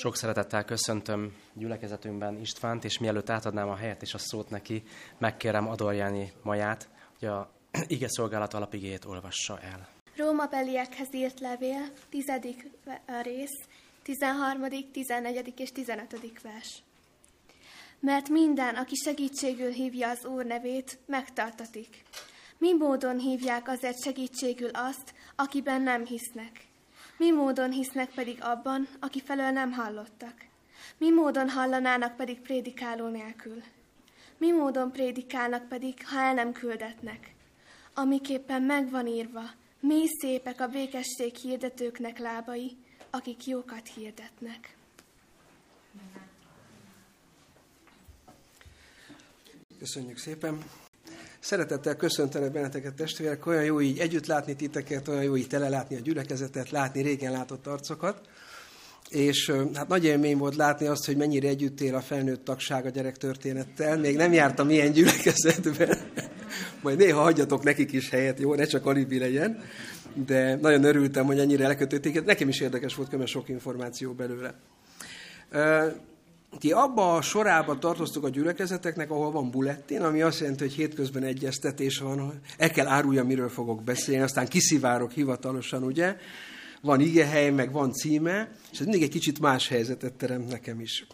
Sok 0.07 0.17
szeretettel 0.17 0.65
köszöntöm 0.65 1.35
gyülekezetünkben 1.55 2.41
Istvánt, 2.41 2.85
és 2.85 2.99
mielőtt 2.99 3.31
átadnám 3.31 3.69
a 3.69 3.77
helyet 3.77 4.03
és 4.03 4.15
a 4.15 4.19
szót 4.19 4.51
neki, 4.51 4.83
megkérem 5.19 5.69
Adorjáni 5.69 6.33
Maját, 6.43 6.89
hogy 7.19 7.29
a 7.29 7.51
ige 7.87 8.09
szolgálat 8.09 8.55
alapigét 8.55 9.05
olvassa 9.05 9.61
el. 9.61 9.89
Róma 10.17 10.47
beliekhez 10.47 11.15
írt 11.15 11.41
levél, 11.41 11.89
tizedik 12.09 12.71
rész, 13.23 13.65
13., 14.03 14.91
14. 14.93 15.53
és 15.57 15.73
15. 15.73 16.43
vers. 16.43 16.83
Mert 18.01 18.29
minden, 18.29 18.75
aki 18.75 18.95
segítségül 18.95 19.71
hívja 19.71 20.11
az 20.11 20.25
Úr 20.25 20.45
nevét, 20.45 20.99
megtartatik. 21.07 22.03
Mi 22.59 22.75
módon 22.75 23.19
hívják 23.19 23.69
azért 23.69 24.03
segítségül 24.03 24.71
azt, 24.73 25.15
akiben 25.37 25.83
nem 25.83 26.05
hisznek? 26.05 26.66
Mi 27.17 27.31
módon 27.31 27.71
hisznek 27.71 28.11
pedig 28.11 28.39
abban, 28.43 28.89
aki 29.01 29.21
felől 29.21 29.51
nem 29.51 29.73
hallottak? 29.73 30.45
Mi 30.99 31.11
módon 31.11 31.49
hallanának 31.49 32.17
pedig 32.17 32.41
prédikáló 32.41 33.09
nélkül? 33.09 33.63
Mi 34.39 34.51
módon 34.51 34.93
prédikálnak 34.93 35.69
pedig, 35.69 36.07
ha 36.07 36.21
el 36.21 36.35
nem 36.35 36.53
küldetnek? 36.53 37.35
Amiképpen 37.95 38.63
megvan 38.63 39.07
írva, 39.07 39.43
mi 39.81 40.05
szépek 40.21 40.61
a 40.61 40.67
békesség 40.67 41.35
hirdetőknek 41.35 42.19
lábai, 42.19 42.77
akik 43.11 43.47
jókat 43.47 43.89
hirdetnek. 43.95 44.77
Köszönjük 49.79 50.19
szépen! 50.19 50.86
Szeretettel 51.41 51.97
köszöntelek 51.97 52.53
benneteket 52.53 52.95
testvérek, 52.95 53.47
olyan 53.47 53.65
jó 53.65 53.81
így 53.81 53.99
együtt 53.99 54.27
látni 54.27 54.57
titeket, 54.57 55.09
olyan 55.09 55.23
jó 55.23 55.37
így 55.37 55.49
tele 55.49 55.69
látni 55.69 55.97
a 55.97 56.01
gyülekezetet, 56.01 56.71
látni 56.71 57.03
régen 57.03 57.33
látott 57.33 57.67
arcokat. 57.67 58.21
És 59.09 59.53
hát 59.75 59.89
nagy 59.89 60.05
élmény 60.05 60.37
volt 60.37 60.57
látni 60.57 60.87
azt, 60.87 61.07
hogy 61.07 61.17
mennyire 61.17 61.49
együtt 61.49 61.81
él 61.81 61.95
a 61.95 62.01
felnőtt 62.01 62.45
tagság 62.45 62.87
a 62.87 62.89
gyerek 62.89 63.17
történettel. 63.17 63.99
Még 63.99 64.17
nem 64.17 64.33
jártam 64.33 64.71
ilyen 64.71 64.93
gyülekezetben. 64.93 65.99
Majd 66.83 66.99
néha 66.99 67.21
hagyjatok 67.21 67.63
nekik 67.63 67.93
is 67.93 68.11
helyet, 68.11 68.39
jó, 68.39 68.55
ne 68.55 68.65
csak 68.65 68.87
alibi 68.87 69.19
legyen. 69.19 69.63
De 70.27 70.55
nagyon 70.55 70.85
örültem, 70.85 71.27
hogy 71.27 71.39
ennyire 71.39 71.67
lekötötték. 71.67 72.25
Nekem 72.25 72.49
is 72.49 72.61
érdekes 72.61 72.95
volt, 72.95 73.17
mert 73.17 73.31
sok 73.31 73.49
információ 73.49 74.13
belőle. 74.13 74.55
Ti 76.59 76.73
abba 76.73 77.15
a 77.15 77.23
sorába 77.23 77.79
tartoztok 77.79 78.25
a 78.25 78.29
gyülekezeteknek, 78.29 79.11
ahol 79.11 79.31
van 79.31 79.51
bulettin, 79.51 80.03
ami 80.03 80.23
azt 80.23 80.41
jelenti, 80.41 80.63
hogy 80.63 80.73
hétközben 80.73 81.23
egyeztetés 81.23 81.99
van, 81.99 82.41
el 82.59 82.71
kell 82.71 82.87
árulja, 82.87 83.25
miről 83.25 83.49
fogok 83.49 83.83
beszélni, 83.83 84.23
aztán 84.23 84.47
kiszivárok 84.47 85.13
hivatalosan, 85.13 85.83
ugye? 85.83 86.17
Van 86.81 87.01
igehely, 87.01 87.51
meg 87.51 87.73
van 87.73 87.93
címe, 87.93 88.51
és 88.73 88.79
ez 88.79 88.87
mindig 88.87 89.03
egy 89.03 89.11
kicsit 89.11 89.41
más 89.41 89.69
helyzetet 89.69 90.13
teremt 90.13 90.49
nekem 90.49 90.81
is. 90.81 91.07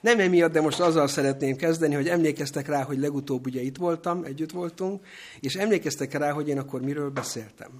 Nem 0.00 0.18
emiatt, 0.18 0.52
de 0.52 0.60
most 0.60 0.80
azzal 0.80 1.08
szeretném 1.08 1.56
kezdeni, 1.56 1.94
hogy 1.94 2.08
emlékeztek 2.08 2.68
rá, 2.68 2.82
hogy 2.82 2.98
legutóbb 2.98 3.46
ugye 3.46 3.60
itt 3.60 3.76
voltam, 3.76 4.24
együtt 4.24 4.50
voltunk, 4.50 5.04
és 5.40 5.54
emlékeztek 5.54 6.12
rá, 6.12 6.30
hogy 6.30 6.48
én 6.48 6.58
akkor 6.58 6.80
miről 6.80 7.10
beszéltem 7.10 7.70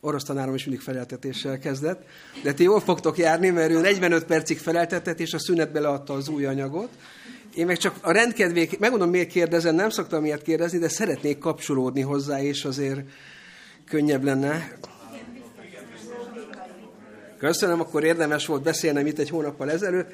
orosz 0.00 0.24
tanárom 0.24 0.54
is 0.54 0.64
mindig 0.64 0.84
feleltetéssel 0.84 1.58
kezdett, 1.58 2.04
de 2.42 2.52
ti 2.52 2.62
jól 2.62 2.80
fogtok 2.80 3.18
járni, 3.18 3.50
mert 3.50 3.70
ő 3.70 3.80
45 3.80 4.24
percig 4.24 4.58
feleltetett, 4.58 5.20
és 5.20 5.32
a 5.32 5.38
szünetbe 5.38 5.80
leadta 5.80 6.12
az 6.12 6.28
új 6.28 6.44
anyagot. 6.46 6.88
Én 7.54 7.66
meg 7.66 7.76
csak 7.76 7.96
a 8.00 8.12
rendkedvék, 8.12 8.78
megmondom, 8.78 9.10
miért 9.10 9.28
kérdezem, 9.28 9.74
nem 9.74 9.90
szoktam 9.90 10.22
miért 10.22 10.42
kérdezni, 10.42 10.78
de 10.78 10.88
szeretnék 10.88 11.38
kapcsolódni 11.38 12.00
hozzá, 12.00 12.42
és 12.42 12.64
azért 12.64 13.00
könnyebb 13.84 14.24
lenne. 14.24 14.72
Köszönöm, 17.38 17.80
akkor 17.80 18.04
érdemes 18.04 18.46
volt 18.46 18.62
beszélnem 18.62 19.06
itt 19.06 19.18
egy 19.18 19.30
hónappal 19.30 19.70
ezelőtt. 19.70 20.12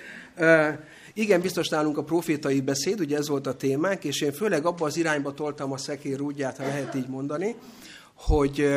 Igen, 1.15 1.41
biztos 1.41 1.69
nálunk 1.69 1.99
a 1.99 2.05
profétai 2.05 2.61
beszéd, 2.61 3.01
ugye 3.01 3.17
ez 3.17 3.29
volt 3.29 3.47
a 3.47 3.57
témánk, 3.57 4.05
és 4.05 4.21
én 4.21 4.33
főleg 4.33 4.67
abba 4.67 4.87
az 4.87 4.97
irányba 4.97 5.35
toltam 5.35 5.73
a 5.73 5.77
szekér 5.77 6.17
rúdját, 6.17 6.57
ha 6.57 6.63
lehet 6.63 6.95
így 6.95 7.09
mondani, 7.09 7.55
hogy 8.15 8.69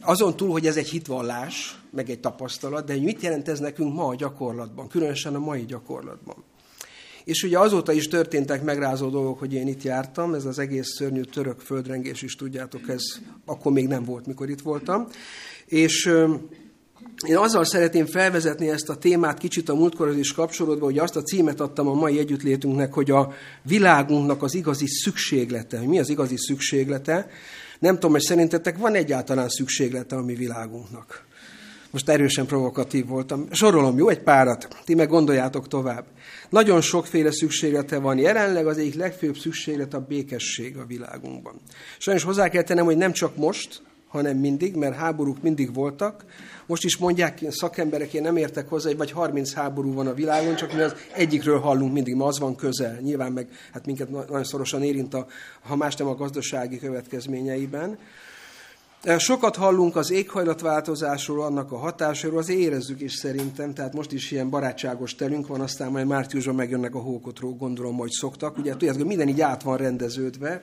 azon 0.00 0.36
túl, 0.36 0.50
hogy 0.50 0.66
ez 0.66 0.76
egy 0.76 0.88
hitvallás, 0.88 1.80
meg 1.90 2.10
egy 2.10 2.20
tapasztalat, 2.20 2.86
de 2.86 2.96
mit 2.96 3.22
jelent 3.22 3.48
ez 3.48 3.58
nekünk 3.58 3.94
ma 3.94 4.06
a 4.06 4.14
gyakorlatban, 4.14 4.88
különösen 4.88 5.34
a 5.34 5.38
mai 5.38 5.64
gyakorlatban. 5.64 6.44
És 7.24 7.42
ugye 7.42 7.58
azóta 7.58 7.92
is 7.92 8.08
történtek 8.08 8.62
megrázó 8.62 9.08
dolgok, 9.08 9.38
hogy 9.38 9.52
én 9.54 9.68
itt 9.68 9.82
jártam, 9.82 10.34
ez 10.34 10.44
az 10.44 10.58
egész 10.58 10.94
szörnyű 10.94 11.20
török 11.20 11.60
földrengés 11.60 12.22
is, 12.22 12.34
tudjátok, 12.34 12.88
ez 12.88 13.02
akkor 13.44 13.72
még 13.72 13.86
nem 13.86 14.04
volt, 14.04 14.26
mikor 14.26 14.50
itt 14.50 14.60
voltam. 14.60 15.06
És 15.66 16.12
én 17.26 17.36
azzal 17.36 17.64
szeretném 17.64 18.06
felvezetni 18.06 18.68
ezt 18.68 18.88
a 18.88 18.96
témát 18.96 19.38
kicsit 19.38 19.68
a 19.68 19.74
múltkorhoz 19.74 20.16
is 20.16 20.32
kapcsolódva, 20.32 20.84
hogy 20.84 20.98
azt 20.98 21.16
a 21.16 21.22
címet 21.22 21.60
adtam 21.60 21.88
a 21.88 21.94
mai 21.94 22.18
együttlétünknek, 22.18 22.92
hogy 22.92 23.10
a 23.10 23.32
világunknak 23.62 24.42
az 24.42 24.54
igazi 24.54 24.86
szükséglete. 24.86 25.80
Mi 25.80 25.98
az 25.98 26.08
igazi 26.08 26.36
szükséglete? 26.36 27.30
Nem 27.86 27.94
tudom, 27.94 28.10
hogy 28.10 28.20
szerintetek 28.20 28.78
van 28.78 28.94
egyáltalán 28.94 29.48
szükséglete 29.48 30.16
a 30.16 30.22
mi 30.22 30.34
világunknak. 30.34 31.24
Most 31.90 32.08
erősen 32.08 32.46
provokatív 32.46 33.06
voltam. 33.06 33.46
Sorolom, 33.50 33.98
jó? 33.98 34.08
Egy 34.08 34.22
párat. 34.22 34.68
Ti 34.84 34.94
meg 34.94 35.08
gondoljátok 35.08 35.68
tovább. 35.68 36.04
Nagyon 36.50 36.80
sokféle 36.80 37.32
szükséglete 37.32 37.98
van. 37.98 38.18
Jelenleg 38.18 38.66
az 38.66 38.78
egyik 38.78 38.94
legfőbb 38.94 39.36
szükséglet 39.36 39.94
a 39.94 40.00
békesség 40.00 40.76
a 40.76 40.84
világunkban. 40.86 41.60
Sajnos 41.98 42.22
hozzá 42.22 42.48
kell 42.48 42.62
tennem, 42.62 42.84
hogy 42.84 42.96
nem 42.96 43.12
csak 43.12 43.36
most, 43.36 43.82
hanem 44.08 44.36
mindig, 44.36 44.74
mert 44.74 44.94
háborúk 44.94 45.42
mindig 45.42 45.74
voltak. 45.74 46.24
Most 46.66 46.84
is 46.84 46.96
mondják 46.96 47.40
szakemberek, 47.48 48.14
én 48.14 48.22
nem 48.22 48.36
értek 48.36 48.68
hozzá, 48.68 48.88
hogy 48.88 48.96
vagy 48.96 49.10
30 49.10 49.52
háború 49.52 49.94
van 49.94 50.06
a 50.06 50.14
világon, 50.14 50.54
csak 50.54 50.72
mi 50.72 50.80
az 50.80 50.94
egyikről 51.12 51.58
hallunk 51.58 51.92
mindig, 51.92 52.14
ma 52.14 52.26
az 52.26 52.38
van 52.38 52.56
közel. 52.56 52.98
Nyilván 53.00 53.32
meg 53.32 53.48
hát 53.72 53.86
minket 53.86 54.10
nagyon 54.10 54.44
szorosan 54.44 54.82
érint, 54.82 55.14
a, 55.14 55.26
ha 55.60 55.76
más 55.76 55.94
nem 55.94 56.08
a 56.08 56.14
gazdasági 56.14 56.78
következményeiben. 56.78 57.98
Sokat 59.18 59.56
hallunk 59.56 59.96
az 59.96 60.10
éghajlatváltozásról, 60.10 61.42
annak 61.42 61.72
a 61.72 61.76
hatásáról, 61.76 62.38
az 62.38 62.48
érezzük 62.48 63.00
is 63.00 63.14
szerintem, 63.14 63.74
tehát 63.74 63.92
most 63.92 64.12
is 64.12 64.30
ilyen 64.30 64.50
barátságos 64.50 65.14
telünk 65.14 65.46
van, 65.46 65.60
aztán 65.60 65.90
majd 65.90 66.06
márciusban 66.06 66.54
megjönnek 66.54 66.94
a 66.94 66.98
hókotról, 66.98 67.52
gondolom, 67.52 67.96
hogy 67.96 68.10
szoktak. 68.10 68.58
Ugye 68.58 68.70
tudjátok, 68.70 68.96
hogy 68.96 69.06
minden 69.06 69.28
így 69.28 69.40
át 69.40 69.62
van 69.62 69.76
rendeződve, 69.76 70.62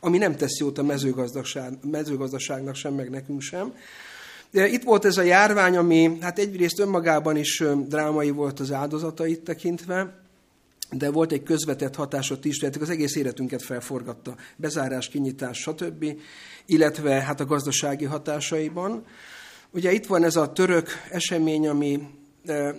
ami 0.00 0.18
nem 0.18 0.36
tesz 0.36 0.58
jót 0.58 0.78
a 0.78 0.82
mezőgazdaság, 0.82 1.78
mezőgazdaságnak 1.90 2.74
sem, 2.74 2.94
meg 2.94 3.10
nekünk 3.10 3.40
sem. 3.40 3.74
Itt 4.50 4.82
volt 4.82 5.04
ez 5.04 5.16
a 5.16 5.22
járvány, 5.22 5.76
ami 5.76 6.18
hát 6.20 6.38
egyrészt 6.38 6.78
önmagában 6.78 7.36
is 7.36 7.64
drámai 7.88 8.30
volt 8.30 8.60
az 8.60 8.72
áldozatait 8.72 9.40
tekintve, 9.40 10.21
de 10.92 11.10
volt 11.10 11.32
egy 11.32 11.42
közvetett 11.42 11.94
hatásot 11.94 12.44
is, 12.44 12.56
tehát 12.56 12.76
az 12.76 12.90
egész 12.90 13.16
életünket 13.16 13.62
felforgatta, 13.62 14.36
bezárás, 14.56 15.08
kinyitás, 15.08 15.58
stb., 15.58 16.04
illetve 16.66 17.20
hát 17.20 17.40
a 17.40 17.44
gazdasági 17.44 18.04
hatásaiban. 18.04 19.04
Ugye 19.70 19.92
itt 19.92 20.06
van 20.06 20.24
ez 20.24 20.36
a 20.36 20.52
török 20.52 20.88
esemény, 21.10 21.68
ami 21.68 22.08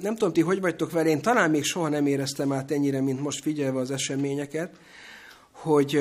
nem 0.02 0.16
tudom 0.16 0.34
ti, 0.34 0.42
hogy 0.42 0.62
vagytok 0.62 0.92
vele, 0.92 1.10
én 1.10 1.22
talán 1.22 1.50
még 1.50 1.64
soha 1.64 1.90
nem 1.90 2.06
éreztem 2.06 2.52
át 2.52 2.72
ennyire, 2.72 3.02
mint 3.02 3.22
most 3.22 3.42
figyelve 3.42 3.80
az 3.80 3.92
eseményeket, 3.92 4.76
hogy 5.52 6.00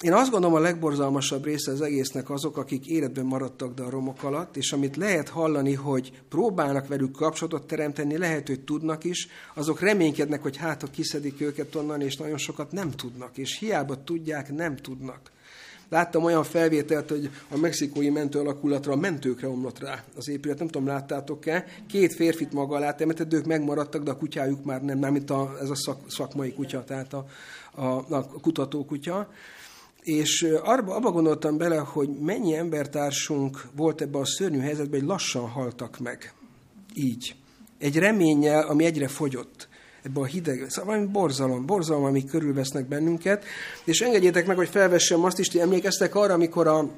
én 0.00 0.12
azt 0.12 0.30
gondolom 0.30 0.56
a 0.56 0.60
legborzalmasabb 0.60 1.44
része 1.44 1.70
az 1.72 1.80
egésznek 1.80 2.30
azok, 2.30 2.56
akik 2.56 2.86
életben 2.86 3.24
maradtak 3.24 3.74
de 3.74 3.82
a 3.82 3.90
romok 3.90 4.22
alatt, 4.22 4.56
és 4.56 4.72
amit 4.72 4.96
lehet 4.96 5.28
hallani, 5.28 5.74
hogy 5.74 6.12
próbálnak 6.28 6.88
velük 6.88 7.12
kapcsolatot 7.12 7.66
teremteni, 7.66 8.18
lehet, 8.18 8.46
hogy 8.46 8.60
tudnak 8.60 9.04
is, 9.04 9.28
azok 9.54 9.80
reménykednek, 9.80 10.42
hogy 10.42 10.56
hát, 10.56 10.80
ha 10.80 10.86
kiszedik 10.86 11.40
őket 11.40 11.74
onnan, 11.74 12.00
és 12.00 12.16
nagyon 12.16 12.38
sokat 12.38 12.72
nem 12.72 12.90
tudnak, 12.90 13.38
és 13.38 13.58
hiába 13.58 14.04
tudják, 14.04 14.52
nem 14.52 14.76
tudnak. 14.76 15.30
Láttam 15.88 16.24
olyan 16.24 16.44
felvételt, 16.44 17.10
hogy 17.10 17.30
a 17.48 17.56
mexikói 17.56 18.10
mentő 18.10 18.38
alakulatra 18.38 18.92
a 18.92 18.96
mentőkre 18.96 19.48
omlott 19.48 19.78
rá 19.78 20.04
az 20.16 20.28
épület. 20.28 20.58
Nem 20.58 20.68
tudom, 20.68 20.86
láttátok-e? 20.86 21.64
Két 21.88 22.14
férfit 22.14 22.52
maga 22.52 22.76
alá 22.76 22.94
temetett, 22.94 23.32
ők 23.32 23.44
megmaradtak, 23.44 24.02
de 24.02 24.10
a 24.10 24.16
kutyájuk 24.16 24.64
már 24.64 24.82
nem, 24.82 24.98
nem 24.98 25.12
mint 25.12 25.30
a, 25.30 25.56
ez 25.60 25.70
a 25.70 25.74
szak, 25.74 26.10
szakmai 26.10 26.52
kutya, 26.52 26.84
tehát 26.84 27.12
a, 27.12 27.26
a, 27.74 27.84
a 28.08 28.26
kutatókutya. 28.40 29.28
És 30.02 30.42
abba, 30.62 30.94
abba 30.94 31.10
gondoltam 31.10 31.56
bele, 31.56 31.76
hogy 31.76 32.08
mennyi 32.08 32.54
embertársunk 32.54 33.62
volt 33.76 34.00
ebbe 34.00 34.18
a 34.18 34.24
szörnyű 34.24 34.58
helyzetben, 34.58 35.00
hogy 35.00 35.08
lassan 35.08 35.48
haltak 35.48 35.98
meg. 35.98 36.34
Így. 36.94 37.34
Egy 37.78 37.96
reménnyel, 37.96 38.62
ami 38.68 38.84
egyre 38.84 39.08
fogyott 39.08 39.68
ebbe 40.02 40.20
a 40.20 40.24
hideg, 40.24 40.66
szóval 40.68 40.90
valami 40.90 41.12
borzalom, 41.12 41.66
borzalom, 41.66 42.04
ami 42.04 42.24
körülvesznek 42.24 42.88
bennünket. 42.88 43.44
És 43.84 44.00
engedjétek 44.00 44.46
meg, 44.46 44.56
hogy 44.56 44.68
felvessem 44.68 45.24
azt 45.24 45.38
is, 45.38 45.52
hogy 45.52 45.60
emlékeztek 45.60 46.14
arra, 46.14 46.34
amikor 46.34 46.66
a, 46.66 46.88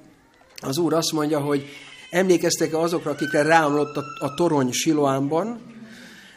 az 0.60 0.78
Úr 0.78 0.94
azt 0.94 1.12
mondja, 1.12 1.40
hogy 1.40 1.64
emlékeztek-e 2.10 2.78
azokra, 2.78 3.10
akikre 3.10 3.42
ráomlott 3.42 3.96
a, 3.96 4.02
a 4.18 4.34
torony 4.34 4.72
Siloámban, 4.72 5.71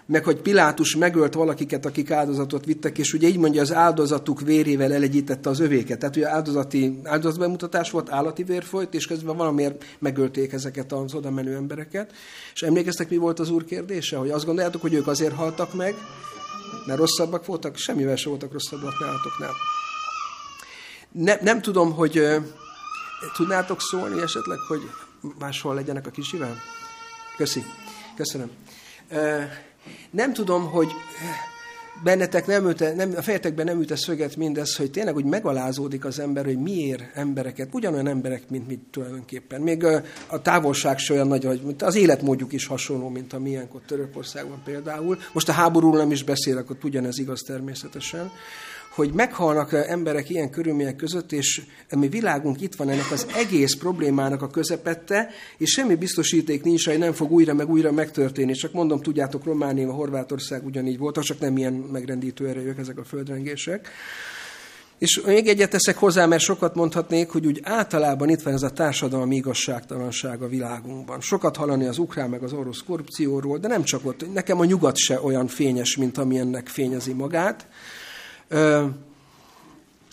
meg 0.07 0.23
hogy 0.23 0.41
Pilátus 0.41 0.95
megölt 0.95 1.33
valakiket, 1.33 1.85
akik 1.85 2.11
áldozatot 2.11 2.65
vittek, 2.65 2.97
és 2.97 3.13
ugye 3.13 3.27
így 3.27 3.37
mondja, 3.37 3.61
az 3.61 3.73
áldozatuk 3.73 4.41
vérével 4.41 4.93
elegyítette 4.93 5.49
az 5.49 5.59
övéket. 5.59 5.99
Tehát 5.99 6.15
ugye 6.15 6.29
áldozati, 6.29 6.99
áldozatbemutatás 7.03 7.91
volt, 7.91 8.11
állati 8.11 8.43
vér 8.43 8.63
folyt, 8.63 8.93
és 8.93 9.07
közben 9.07 9.37
valamiért 9.37 9.85
megölték 9.99 10.53
ezeket 10.53 10.91
az 10.91 11.13
oda 11.13 11.31
menő 11.31 11.55
embereket. 11.55 12.13
És 12.53 12.61
emlékeztek, 12.61 13.09
mi 13.09 13.17
volt 13.17 13.39
az 13.39 13.49
úr 13.49 13.65
kérdése? 13.65 14.17
Hogy 14.17 14.29
azt 14.29 14.45
gondoljátok, 14.45 14.81
hogy 14.81 14.93
ők 14.93 15.07
azért 15.07 15.33
haltak 15.33 15.73
meg, 15.73 15.95
mert 16.85 16.99
rosszabbak 16.99 17.45
voltak? 17.45 17.77
Semmivel 17.77 18.15
sem 18.15 18.31
voltak 18.31 18.51
rosszabbak 18.51 18.99
nállatoknál. 18.99 19.51
Ne, 21.11 21.35
nem 21.41 21.61
tudom, 21.61 21.93
hogy 21.93 22.21
tudnátok 23.35 23.81
szólni 23.81 24.21
esetleg, 24.21 24.57
hogy 24.67 24.81
máshol 25.39 25.73
legyenek 25.75 26.07
a 26.07 26.09
kisivel? 26.09 26.55
Köszi. 27.37 27.63
Köszönöm. 28.15 28.49
Uh, 29.11 29.43
nem 30.11 30.33
tudom, 30.33 30.65
hogy 30.65 30.87
bennetek 32.03 32.47
nem 32.47 32.69
üte, 32.69 32.93
nem, 32.93 33.13
a 33.15 33.21
fejetekben 33.21 33.65
nem 33.65 33.81
üte 33.81 33.95
szöget 33.95 34.35
mindez, 34.35 34.75
hogy 34.75 34.91
tényleg 34.91 35.13
hogy 35.13 35.25
megalázódik 35.25 36.05
az 36.05 36.19
ember, 36.19 36.45
hogy 36.45 36.57
miért 36.57 37.03
embereket, 37.13 37.69
ugyanolyan 37.71 38.07
emberek, 38.07 38.49
mint 38.49 38.67
mi 38.67 38.79
tulajdonképpen. 38.91 39.61
Még 39.61 39.83
a, 39.83 40.01
a 40.27 40.41
távolság 40.41 40.97
se 40.97 41.13
olyan 41.13 41.27
nagy, 41.27 41.61
mint 41.63 41.81
az 41.81 41.95
életmódjuk 41.95 42.53
is 42.53 42.65
hasonló, 42.65 43.09
mint 43.09 43.33
a 43.33 43.39
miénk 43.39 43.75
ott 43.75 43.85
Törökországban 43.85 44.61
például. 44.63 45.17
Most 45.33 45.49
a 45.49 45.51
háborúról 45.51 45.97
nem 45.97 46.11
is 46.11 46.23
beszélek, 46.23 46.69
ott 46.69 46.83
ugyanez 46.83 47.19
igaz 47.19 47.41
természetesen 47.41 48.31
hogy 48.95 49.13
meghalnak 49.13 49.73
emberek 49.73 50.29
ilyen 50.29 50.49
körülmények 50.49 50.95
között, 50.95 51.31
és 51.31 51.61
a 51.89 51.97
mi 51.97 52.07
világunk 52.07 52.61
itt 52.61 52.75
van 52.75 52.89
ennek 52.89 53.11
az 53.11 53.27
egész 53.35 53.75
problémának 53.75 54.41
a 54.41 54.47
közepette, 54.47 55.29
és 55.57 55.71
semmi 55.71 55.95
biztosíték 55.95 56.63
nincs, 56.63 56.85
hogy 56.85 56.97
nem 56.97 57.13
fog 57.13 57.31
újra 57.31 57.53
meg 57.53 57.69
újra 57.69 57.91
megtörténni. 57.91 58.53
Csak 58.53 58.73
mondom, 58.73 59.01
tudjátok, 59.01 59.43
Románia, 59.43 59.91
Horvátország 59.91 60.65
ugyanígy 60.65 60.97
volt, 60.97 61.23
csak 61.23 61.39
nem 61.39 61.57
ilyen 61.57 61.73
megrendítő 61.73 62.47
erejűek 62.47 62.77
ezek 62.77 62.97
a 62.97 63.03
földrengések. 63.03 63.89
És 64.97 65.21
még 65.25 65.47
egyet 65.47 65.69
teszek 65.69 65.97
hozzá, 65.97 66.25
mert 66.25 66.41
sokat 66.41 66.75
mondhatnék, 66.75 67.29
hogy 67.29 67.45
úgy 67.45 67.59
általában 67.63 68.29
itt 68.29 68.41
van 68.41 68.53
ez 68.53 68.63
a 68.63 68.69
társadalmi 68.69 69.35
igazságtalanság 69.35 70.41
a 70.41 70.47
világunkban. 70.47 71.21
Sokat 71.21 71.55
hallani 71.55 71.85
az 71.85 71.97
ukrán 71.97 72.29
meg 72.29 72.43
az 72.43 72.53
orosz 72.53 72.83
korrupcióról, 72.87 73.57
de 73.57 73.67
nem 73.67 73.83
csak 73.83 74.05
ott. 74.05 74.33
Nekem 74.33 74.59
a 74.59 74.65
nyugat 74.65 74.97
se 74.97 75.21
olyan 75.21 75.47
fényes, 75.47 75.97
mint 75.97 76.17
amilyennek 76.17 76.67
fényezi 76.67 77.13
magát. 77.13 77.67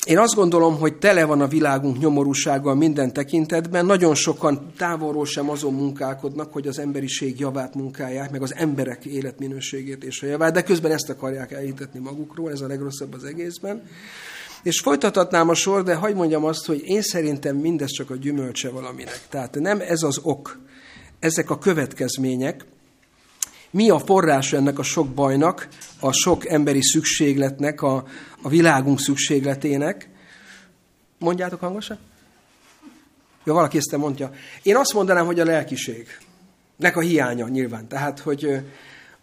Én 0.05 0.19
azt 0.19 0.35
gondolom, 0.35 0.79
hogy 0.79 0.99
tele 0.99 1.25
van 1.25 1.41
a 1.41 1.47
világunk 1.47 1.99
nyomorúsággal 1.99 2.75
minden 2.75 3.13
tekintetben. 3.13 3.87
Nagyon 3.87 4.15
sokan 4.15 4.73
távolról 4.77 5.27
sem 5.27 5.51
azon 5.51 5.75
munkálkodnak, 5.75 6.53
hogy 6.53 6.67
az 6.67 6.79
emberiség 6.79 7.41
javát 7.41 7.75
munkálják, 7.75 8.31
meg 8.31 8.43
az 8.43 8.55
emberek 8.55 9.05
életminőségét 9.05 10.05
és 10.05 10.23
a 10.23 10.27
javát, 10.27 10.53
de 10.53 10.63
közben 10.63 10.93
ezt 10.93 11.11
akarják 11.11 11.53
elhitetni 11.53 12.01
magukról, 12.01 12.51
ez 12.51 12.61
a 12.61 12.67
legrosszabb 12.67 13.15
az 13.15 13.25
egészben. 13.25 13.83
És 14.63 14.81
folytathatnám 14.81 15.49
a 15.49 15.55
sor, 15.55 15.83
de 15.83 15.95
hagyd 15.95 16.17
mondjam 16.17 16.45
azt, 16.45 16.67
hogy 16.67 16.83
én 16.85 17.03
szerintem 17.03 17.57
mindez 17.57 17.91
csak 17.91 18.11
a 18.11 18.17
gyümölcse 18.17 18.71
valaminek. 18.71 19.21
Tehát 19.29 19.55
nem 19.55 19.81
ez 19.81 20.03
az 20.03 20.19
ok, 20.23 20.59
ezek 21.19 21.51
a 21.51 21.59
következmények, 21.59 22.65
mi 23.73 23.91
a 23.91 23.99
forrás 23.99 24.53
ennek 24.53 24.79
a 24.79 24.83
sok 24.83 25.09
bajnak, 25.09 25.69
a 26.01 26.13
sok 26.13 26.49
emberi 26.49 26.83
szükségletnek, 26.83 27.83
a, 27.83 28.05
a 28.43 28.49
világunk 28.49 29.01
szükségletének? 29.01 30.09
Mondjátok 31.19 31.61
hangosan? 31.61 31.99
Jó, 33.45 33.55
valaki 33.55 33.77
ezt 33.77 33.97
mondja. 33.97 34.31
Én 34.63 34.77
azt 34.77 34.95
mondanám, 34.95 35.27
hogy 35.27 35.41
a 35.41 35.45
lelkiség. 35.45 36.07
Nek 36.77 36.97
a 36.97 37.01
hiánya 37.01 37.49
nyilván. 37.49 37.89
Tehát, 37.89 38.19
hogy 38.19 38.61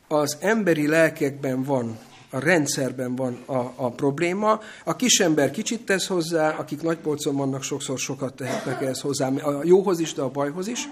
az 0.08 0.38
emberi 0.40 0.88
lelkekben 0.88 1.64
van, 1.64 1.98
a 2.30 2.40
rendszerben 2.40 3.16
van 3.16 3.44
a, 3.46 3.74
a 3.76 3.92
probléma. 3.92 4.60
A 4.84 4.96
kisember 4.96 5.52
kicsit 5.52 5.86
tesz 5.86 6.08
hozzá, 6.08 6.50
akik 6.50 6.82
nagypolcon 6.82 7.36
vannak, 7.36 7.64
sokszor 7.64 8.00
sokat 8.00 8.34
tehetnek 8.34 8.82
ehhez 8.82 9.00
hozzá, 9.00 9.28
a 9.28 9.62
jóhoz 9.64 10.00
is, 10.00 10.14
de 10.14 10.22
a 10.22 10.30
bajhoz 10.30 10.68
is. 10.68 10.90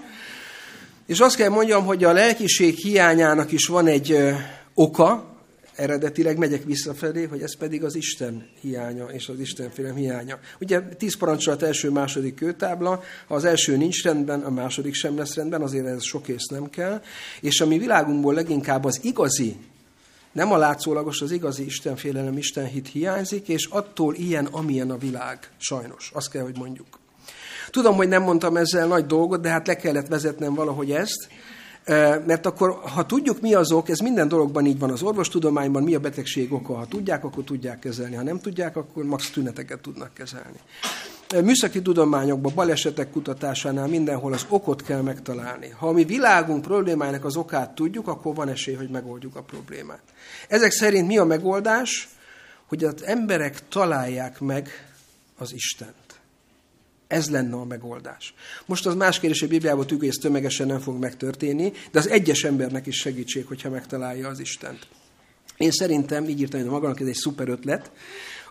És 1.08 1.20
azt 1.20 1.36
kell 1.36 1.48
mondjam, 1.48 1.84
hogy 1.84 2.04
a 2.04 2.12
lelkiség 2.12 2.76
hiányának 2.76 3.52
is 3.52 3.66
van 3.66 3.86
egy 3.86 4.18
oka, 4.74 5.36
eredetileg 5.74 6.38
megyek 6.38 6.64
visszafelé, 6.64 7.24
hogy 7.24 7.42
ez 7.42 7.56
pedig 7.56 7.84
az 7.84 7.94
Isten 7.94 8.46
hiánya 8.60 9.04
és 9.04 9.28
az 9.28 9.40
Isten 9.40 9.70
félem 9.70 9.94
hiánya. 9.94 10.38
Ugye 10.60 10.80
tíz 10.80 11.16
parancsolat 11.16 11.62
első, 11.62 11.90
második 11.90 12.34
kőtábla, 12.34 13.02
ha 13.26 13.34
az 13.34 13.44
első 13.44 13.76
nincs 13.76 14.02
rendben, 14.02 14.40
a 14.40 14.50
második 14.50 14.94
sem 14.94 15.16
lesz 15.16 15.34
rendben, 15.34 15.62
azért 15.62 15.86
ez 15.86 16.04
sok 16.04 16.28
ész 16.28 16.46
nem 16.46 16.70
kell. 16.70 17.02
És 17.40 17.60
a 17.60 17.66
mi 17.66 17.78
világunkból 17.78 18.34
leginkább 18.34 18.84
az 18.84 19.00
igazi, 19.02 19.56
nem 20.32 20.52
a 20.52 20.56
látszólagos, 20.56 21.20
az 21.20 21.30
igazi 21.30 21.64
Isten 21.64 21.96
félelem, 21.96 22.36
Isten 22.36 22.66
hit 22.66 22.88
hiányzik, 22.88 23.48
és 23.48 23.64
attól 23.64 24.14
ilyen, 24.14 24.46
amilyen 24.46 24.90
a 24.90 24.98
világ, 24.98 25.50
sajnos. 25.58 26.10
Azt 26.14 26.30
kell, 26.30 26.42
hogy 26.42 26.56
mondjuk. 26.56 26.97
Tudom, 27.70 27.96
hogy 27.96 28.08
nem 28.08 28.22
mondtam 28.22 28.56
ezzel 28.56 28.86
nagy 28.86 29.06
dolgot, 29.06 29.40
de 29.40 29.48
hát 29.48 29.66
le 29.66 29.76
kellett 29.76 30.08
vezetnem 30.08 30.54
valahogy 30.54 30.90
ezt, 30.90 31.28
mert 32.26 32.46
akkor, 32.46 32.80
ha 32.94 33.06
tudjuk, 33.06 33.40
mi 33.40 33.54
az 33.54 33.72
ok, 33.72 33.88
ez 33.88 33.98
minden 33.98 34.28
dologban 34.28 34.66
így 34.66 34.78
van 34.78 34.90
az 34.90 35.02
orvostudományban, 35.02 35.82
mi 35.82 35.94
a 35.94 35.98
betegség 35.98 36.52
oka. 36.52 36.74
Ha 36.74 36.86
tudják, 36.86 37.24
akkor 37.24 37.44
tudják 37.44 37.78
kezelni. 37.78 38.14
Ha 38.14 38.22
nem 38.22 38.40
tudják, 38.40 38.76
akkor 38.76 39.04
max 39.04 39.30
tüneteket 39.30 39.80
tudnak 39.80 40.14
kezelni. 40.14 40.58
Műszaki 41.42 41.82
tudományokban, 41.82 42.52
balesetek 42.54 43.10
kutatásánál 43.10 43.86
mindenhol 43.86 44.32
az 44.32 44.46
okot 44.48 44.82
kell 44.82 45.00
megtalálni. 45.00 45.68
Ha 45.78 45.88
a 45.88 45.92
mi 45.92 46.04
világunk 46.04 46.62
problémájának 46.62 47.24
az 47.24 47.36
okát 47.36 47.74
tudjuk, 47.74 48.08
akkor 48.08 48.34
van 48.34 48.48
esély, 48.48 48.74
hogy 48.74 48.90
megoldjuk 48.90 49.36
a 49.36 49.42
problémát. 49.42 50.02
Ezek 50.48 50.70
szerint 50.70 51.06
mi 51.06 51.18
a 51.18 51.24
megoldás? 51.24 52.08
Hogy 52.66 52.84
az 52.84 53.04
emberek 53.04 53.68
találják 53.68 54.40
meg 54.40 54.68
az 55.38 55.52
Istent. 55.52 55.94
Ez 57.08 57.30
lenne 57.30 57.56
a 57.56 57.64
megoldás. 57.64 58.34
Most 58.66 58.86
az 58.86 58.94
más 58.94 59.20
kérdés, 59.20 59.40
hogy 59.40 59.48
Bibliából 59.48 59.82
tudjuk, 59.82 60.00
hogy 60.00 60.08
ez 60.08 60.16
tömegesen 60.16 60.66
nem 60.66 60.80
fog 60.80 60.98
megtörténni, 60.98 61.72
de 61.90 61.98
az 61.98 62.08
egyes 62.08 62.44
embernek 62.44 62.86
is 62.86 62.96
segítség, 62.96 63.46
hogyha 63.46 63.70
megtalálja 63.70 64.28
az 64.28 64.40
Istent. 64.40 64.88
Én 65.56 65.70
szerintem, 65.70 66.28
így 66.28 66.40
írtam 66.40 66.60
hogy 66.60 66.70
magamnak, 66.70 67.00
ez 67.00 67.06
egy 67.06 67.14
szuper 67.14 67.48
ötlet. 67.48 67.90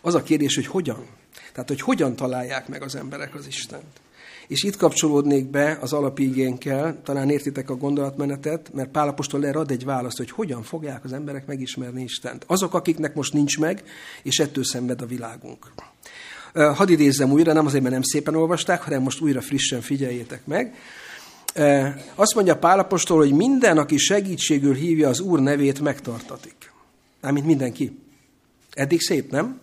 Az 0.02 0.16
a 0.16 0.24
kérdés, 0.24 0.56
hogy 0.56 0.68
hogyan. 0.68 1.06
Tehát, 1.54 1.68
hogy 1.68 1.82
hogyan 1.82 2.16
találják 2.16 2.68
meg 2.68 2.82
az 2.82 2.96
emberek 2.96 3.36
az 3.36 3.48
Istent. 3.48 4.02
És 4.48 4.64
itt 4.64 4.76
kapcsolódnék 4.76 5.50
be 5.50 5.78
az 5.82 5.94
alapigénkkel, 5.94 7.02
talán 7.04 7.30
értitek 7.30 7.70
a 7.70 7.76
gondolatmenetet, 7.76 8.74
mert 8.74 8.90
Pálapostól 8.90 9.46
erre 9.46 9.60
ad 9.60 9.72
egy 9.72 9.86
választ, 9.86 10.18
hogy 10.18 10.32
hogyan 10.32 10.64
fogják 10.64 11.04
az 11.04 11.14
emberek 11.14 11.46
megismerni 11.46 12.04
Istent. 12.04 12.44
Azok, 12.48 12.74
akiknek 12.74 13.16
most 13.16 13.34
nincs 13.34 13.60
meg, 13.60 13.84
és 14.24 14.40
ettől 14.40 14.64
szenved 14.64 15.02
a 15.02 15.06
világunk. 15.06 15.72
Hadd 16.58 16.90
idézzem 16.90 17.32
újra, 17.32 17.54
nem 17.54 17.66
azért, 17.66 17.82
mert 17.82 17.94
nem 17.94 18.04
szépen 18.04 18.36
olvasták, 18.36 18.82
hanem 18.82 19.02
most 19.02 19.22
újra 19.22 19.42
frissen 19.42 19.82
figyeljétek 19.82 20.46
meg. 20.46 20.76
Azt 22.16 22.36
mondja 22.36 22.58
Pálapostól, 22.58 23.18
hogy 23.18 23.32
minden, 23.32 23.78
aki 23.78 23.98
segítségül 23.98 24.74
hívja 24.74 25.10
az 25.10 25.20
Úr 25.20 25.40
nevét, 25.40 25.80
megtartatik. 25.80 26.72
Mármint 27.22 27.46
mindenki. 27.46 28.00
Eddig 28.74 29.02
szép, 29.02 29.32
nem? 29.32 29.60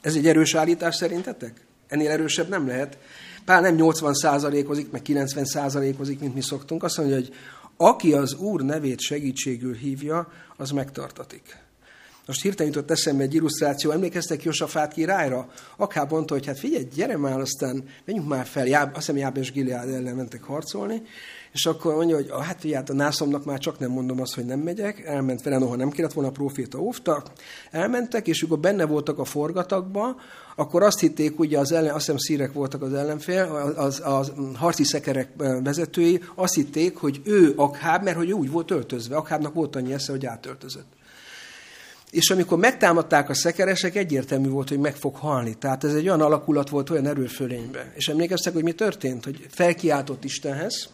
Ez 0.00 0.14
egy 0.14 0.26
erős 0.26 0.54
állítás 0.54 0.94
szerintetek? 0.94 1.64
Ennél 1.88 2.10
erősebb 2.10 2.48
nem 2.48 2.66
lehet. 2.66 2.98
Pál 3.44 3.60
nem 3.60 3.74
80 3.74 4.14
százalékozik, 4.14 4.90
meg 4.90 5.02
90 5.02 5.44
százalékozik, 5.44 6.20
mint 6.20 6.34
mi 6.34 6.42
szoktunk. 6.42 6.82
Azt 6.82 6.96
mondja, 6.96 7.16
hogy 7.16 7.34
aki 7.76 8.12
az 8.12 8.34
Úr 8.34 8.60
nevét 8.60 9.00
segítségül 9.00 9.74
hívja, 9.74 10.32
az 10.56 10.70
megtartatik. 10.70 11.56
Most 12.30 12.42
hirtelen 12.42 12.72
jutott 12.72 12.90
eszembe 12.90 13.22
egy 13.22 13.34
illusztráció, 13.34 13.90
emlékeztek 13.90 14.42
Josafát 14.42 14.92
királyra? 14.92 15.48
Akár 15.76 16.06
mondta, 16.10 16.34
hogy 16.34 16.46
hát 16.46 16.58
figyelj, 16.58 16.84
gyere 16.94 17.16
már, 17.16 17.40
aztán 17.40 17.84
menjünk 18.04 18.28
már 18.28 18.46
fel, 18.46 18.66
Jáb, 18.66 18.88
azt 18.88 18.96
hiszem 18.96 19.16
Jáb 19.16 19.36
és 19.36 19.52
Gilead 19.52 19.88
ellen 19.88 20.14
mentek 20.14 20.42
harcolni, 20.42 21.02
és 21.52 21.66
akkor 21.66 21.94
mondja, 21.94 22.16
hogy 22.16 22.28
ah, 22.30 22.42
hát 22.42 22.60
figyelj, 22.60 22.74
hát 22.74 22.90
a 22.90 22.94
nászomnak 22.94 23.44
már 23.44 23.58
csak 23.58 23.78
nem 23.78 23.90
mondom 23.90 24.20
azt, 24.20 24.34
hogy 24.34 24.44
nem 24.44 24.58
megyek, 24.60 25.00
elment 25.00 25.42
vele, 25.42 25.58
noha 25.58 25.76
nem 25.76 25.90
kellett 25.90 26.12
volna 26.12 26.28
a 26.28 26.32
proféta 26.32 26.78
óvta, 26.78 27.22
elmentek, 27.70 28.26
és 28.26 28.42
akkor 28.42 28.58
benne 28.58 28.86
voltak 28.86 29.18
a 29.18 29.24
forgatagba, 29.24 30.16
akkor 30.56 30.82
azt 30.82 31.00
hitték, 31.00 31.38
ugye 31.38 31.58
az 31.58 31.72
ellen, 31.72 31.94
azt 31.94 31.98
hiszem 32.04 32.16
szírek 32.16 32.52
voltak 32.52 32.82
az 32.82 32.92
ellenfél, 32.92 33.74
az, 33.76 34.00
az, 34.04 34.32
harci 34.54 34.84
szekerek 34.84 35.28
vezetői, 35.62 36.22
azt 36.34 36.54
hitték, 36.54 36.96
hogy 36.96 37.20
ő 37.24 37.52
Akháb, 37.56 38.02
mert 38.02 38.16
hogy 38.16 38.32
úgy 38.32 38.50
volt 38.50 38.70
öltözve, 38.70 39.16
Akhábnak 39.16 39.54
volt 39.54 39.76
annyi 39.76 39.92
esze, 39.92 40.12
hogy 40.12 40.26
átöltözött. 40.26 40.98
És 42.10 42.30
amikor 42.30 42.58
megtámadták 42.58 43.28
a 43.28 43.34
szekeresek, 43.34 43.96
egyértelmű 43.96 44.48
volt, 44.48 44.68
hogy 44.68 44.78
meg 44.78 44.96
fog 44.96 45.16
halni. 45.16 45.54
Tehát 45.54 45.84
ez 45.84 45.94
egy 45.94 46.06
olyan 46.06 46.20
alakulat 46.20 46.68
volt, 46.68 46.90
olyan 46.90 47.06
erőfölénybe. 47.06 47.92
És 47.94 48.08
emlékeztek, 48.08 48.52
hogy 48.52 48.62
mi 48.62 48.72
történt? 48.72 49.24
Hogy 49.24 49.46
felkiáltott 49.50 50.24
Istenhez, 50.24 50.88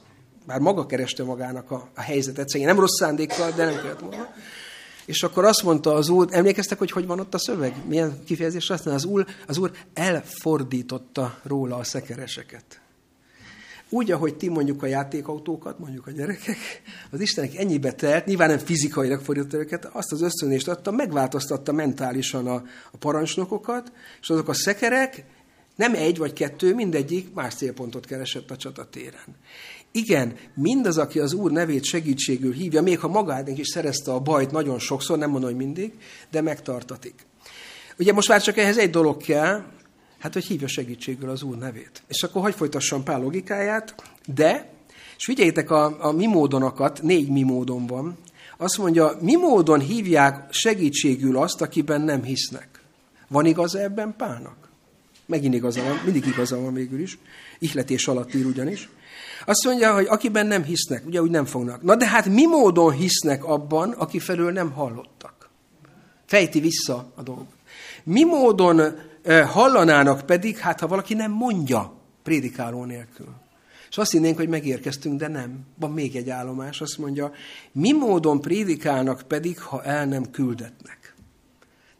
bár 0.47 0.61
maga 0.61 0.87
kereste 0.87 1.25
magának 1.25 1.71
a, 1.71 1.89
a 1.95 2.01
helyzetet, 2.01 2.49
szegény 2.49 2.67
nem 2.67 2.81
rossz 2.81 2.99
szándékkal, 2.99 3.51
de 3.51 3.65
nem 3.65 3.75
kellett 3.75 4.01
volna. 4.01 4.35
És 5.05 5.23
akkor 5.23 5.45
azt 5.45 5.63
mondta 5.63 5.95
az 5.95 6.09
úr, 6.09 6.29
emlékeztek, 6.31 6.79
hogy 6.79 6.91
hogy 6.91 7.07
van 7.07 7.21
ott 7.21 7.35
a 7.35 7.39
szöveg? 7.39 7.75
Milyen 7.89 8.25
kifejezés 8.25 8.71
azt 8.71 8.87
Az 8.87 9.05
úr, 9.05 9.27
az 9.47 9.59
úr 9.59 9.71
elfordította 9.95 11.39
róla 11.43 11.77
a 11.77 11.85
szekereseket. 11.85 12.81
Úgy, 13.91 14.11
ahogy 14.11 14.37
ti 14.37 14.49
mondjuk 14.49 14.83
a 14.83 14.87
játékautókat, 14.87 15.79
mondjuk 15.79 16.07
a 16.07 16.11
gyerekek, 16.11 16.57
az 17.11 17.21
Istenek 17.21 17.55
ennyibe 17.55 17.93
telt, 17.93 18.27
nyilván 18.27 18.49
nem 18.49 18.59
fizikailag 18.59 19.21
fordította 19.21 19.57
őket, 19.57 19.85
azt 19.85 20.13
az 20.13 20.23
ösztönést 20.23 20.69
adta, 20.69 20.91
megváltoztatta 20.91 21.73
mentálisan 21.73 22.47
a, 22.47 22.63
a 22.93 22.97
parancsnokokat, 22.99 23.93
és 24.21 24.31
azok 24.31 24.49
a 24.49 24.55
szekerek 24.55 25.25
nem 25.77 25.95
egy 25.95 26.19
vagy 26.19 26.33
kettő, 26.33 26.75
mindegyik 26.75 27.35
más 27.35 27.55
célpontot 27.55 28.07
keresett 28.07 28.51
a 28.51 28.57
csatatéren. 28.57 29.37
Igen, 29.91 30.37
mindaz, 30.55 30.99
aki 30.99 31.19
az 31.19 31.33
Úr 31.33 31.51
nevét 31.51 31.85
segítségül 31.85 32.53
hívja, 32.53 32.83
még 32.83 32.99
ha 32.99 33.09
magának 33.09 33.59
is 33.59 33.69
szerezte 33.69 34.13
a 34.13 34.21
bajt 34.21 34.51
nagyon 34.51 34.79
sokszor, 34.79 35.19
nem 35.19 35.31
mondom, 35.31 35.51
hogy 35.51 35.59
mindig, 35.59 35.93
de 36.31 36.41
megtartatik. 36.41 37.27
Ugye 37.99 38.13
most 38.13 38.29
már 38.29 38.43
csak 38.43 38.57
ehhez 38.57 38.79
egy 38.79 38.91
dolog 38.91 39.17
kell, 39.17 39.65
hát 40.19 40.33
hogy 40.33 40.45
hívja 40.45 40.69
segítségül 40.69 41.31
az 41.31 41.43
Úr 41.43 41.57
nevét. 41.57 42.03
És 42.09 42.23
akkor 42.23 42.43
hogy 42.43 42.55
folytassam 42.55 43.03
Pál 43.03 43.21
logikáját, 43.21 43.95
de, 44.35 44.69
és 45.17 45.25
figyeljétek 45.25 45.71
a, 45.71 46.07
a 46.07 46.13
mi 46.13 46.27
módonokat, 46.27 47.03
négy 47.03 47.29
mi 47.29 47.43
módon 47.43 47.87
van, 47.87 48.17
azt 48.57 48.79
mondja, 48.79 49.17
mi 49.21 49.37
módon 49.37 49.81
hívják 49.81 50.53
segítségül 50.53 51.37
azt, 51.37 51.61
akiben 51.61 52.01
nem 52.01 52.23
hisznek. 52.23 52.69
Van 53.29 53.47
igaz 53.47 53.75
ebben 53.75 54.15
Pálnak? 54.17 54.69
Megint 55.27 55.55
igaza 55.55 55.83
van, 55.83 56.01
mindig 56.05 56.27
igaza 56.27 56.61
van 56.61 56.75
végül 56.75 57.01
is. 57.01 57.19
Ihletés 57.59 58.09
alatt 58.09 58.35
ír 58.35 58.47
ugyanis. 58.47 58.89
Azt 59.47 59.65
mondja, 59.65 59.95
hogy 59.95 60.07
akiben 60.09 60.47
nem 60.47 60.63
hisznek, 60.63 61.07
ugye 61.07 61.23
úgy 61.23 61.31
nem 61.31 61.45
fognak. 61.45 61.83
Na 61.83 61.97
de 61.97 62.07
hát 62.07 62.27
mi 62.27 62.47
módon 62.47 62.93
hisznek 62.93 63.45
abban, 63.45 63.91
aki 63.91 64.19
felől 64.19 64.53
nem 64.53 64.71
hallottak? 64.71 65.51
Fejti 66.27 66.61
vissza 66.61 67.13
a 67.15 67.23
dolgot. 67.23 67.55
Mi 68.05 68.25
módon 68.25 68.81
hallanának 69.27 70.27
pedig, 70.27 70.57
hát 70.57 70.81
ha 70.81 70.87
valaki 70.87 71.15
nem 71.15 71.31
mondja 71.31 71.93
prédikáló 72.23 72.85
nélkül. 72.85 73.29
És 73.91 73.99
azt 73.99 74.13
hinnénk, 74.13 74.37
hogy 74.37 74.49
megérkeztünk, 74.49 75.19
de 75.19 75.29
nem. 75.29 75.59
Van 75.79 75.91
még 75.91 76.17
egy 76.17 76.31
állomás, 76.31 76.81
azt 76.81 76.99
mondja, 76.99 77.33
mi 77.73 77.93
módon 77.93 78.41
prédikálnak 78.41 79.23
pedig, 79.29 79.61
ha 79.61 79.83
el 79.83 80.07
nem 80.07 80.31
küldetnek. 80.31 81.15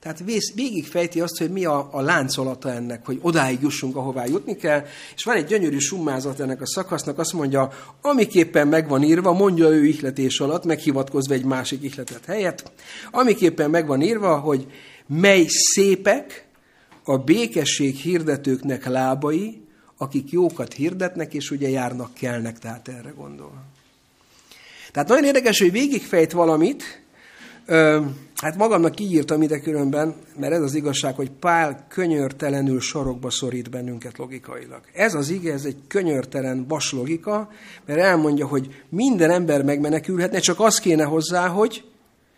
Tehát 0.01 0.23
végigfejti 0.55 1.21
azt, 1.21 1.39
hogy 1.39 1.51
mi 1.51 1.65
a, 1.65 1.89
a 1.93 2.01
láncolata 2.01 2.71
ennek, 2.71 3.07
hogy 3.07 3.19
odáig 3.23 3.63
jussunk, 3.63 3.97
ahová 3.97 4.27
jutni 4.27 4.57
kell, 4.57 4.85
és 5.15 5.25
van 5.25 5.37
egy 5.37 5.45
gyönyörű 5.45 5.79
summázat 5.79 6.41
ennek 6.41 6.61
a 6.61 6.67
szakasznak, 6.67 7.19
azt 7.19 7.33
mondja, 7.33 7.71
amiképpen 8.01 8.69
megvan 8.69 9.03
írva, 9.03 9.33
mondja 9.33 9.69
ő 9.69 9.85
ihletés 9.85 10.41
alatt, 10.41 10.65
meghivatkozva 10.65 11.35
egy 11.35 11.45
másik 11.45 11.83
ihletet 11.83 12.25
helyett, 12.25 12.73
amiképpen 13.11 13.71
megvan 13.71 14.03
írva, 14.03 14.39
hogy 14.39 14.67
mely 15.07 15.45
szépek 15.49 16.46
a 17.09 17.19
békesség 17.19 17.97
hirdetőknek 17.97 18.87
lábai, 18.87 19.61
akik 19.97 20.31
jókat 20.31 20.73
hirdetnek, 20.73 21.35
és 21.35 21.51
ugye 21.51 21.69
járnak, 21.69 22.15
kelnek, 22.15 22.59
tehát 22.59 22.89
erre 22.89 23.11
gondol. 23.17 23.65
Tehát 24.93 25.09
nagyon 25.09 25.25
érdekes, 25.25 25.59
hogy 25.59 25.73
végigfejt 25.73 26.33
valamit, 26.33 27.05
Hát 28.37 28.57
magamnak 28.57 29.01
így 29.01 29.13
írtam 29.13 29.43
ide 29.43 29.61
különben, 29.61 30.15
mert 30.39 30.53
ez 30.53 30.63
az 30.63 30.75
igazság, 30.75 31.15
hogy 31.15 31.31
Pál 31.31 31.87
könyörtelenül 31.89 32.81
sorokba 32.81 33.31
szorít 33.31 33.71
bennünket 33.71 34.19
logikailag. 34.19 34.81
Ez 34.93 35.15
az 35.15 35.29
ige, 35.29 35.53
ez 35.53 35.65
egy 35.65 35.77
könyörtelen 35.89 36.67
vas 36.69 36.93
logika, 36.93 37.51
mert 37.85 38.01
elmondja, 38.01 38.47
hogy 38.47 38.83
minden 38.89 39.31
ember 39.31 39.63
megmenekülhetne, 39.63 40.39
csak 40.39 40.61
az 40.61 40.79
kéne 40.79 41.05
hozzá, 41.05 41.47
hogy 41.47 41.85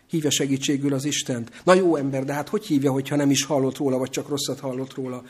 hívja 0.09 0.29
segítségül 0.29 0.93
az 0.93 1.05
Istent. 1.05 1.51
Na 1.63 1.73
jó 1.73 1.95
ember, 1.95 2.25
de 2.25 2.33
hát 2.33 2.49
hogy 2.49 2.65
hívja, 2.65 2.91
hogyha 2.91 3.15
nem 3.15 3.29
is 3.29 3.43
hallott 3.43 3.77
róla, 3.77 3.97
vagy 3.97 4.09
csak 4.09 4.29
rosszat 4.29 4.59
hallott 4.59 4.93
róla? 4.93 5.23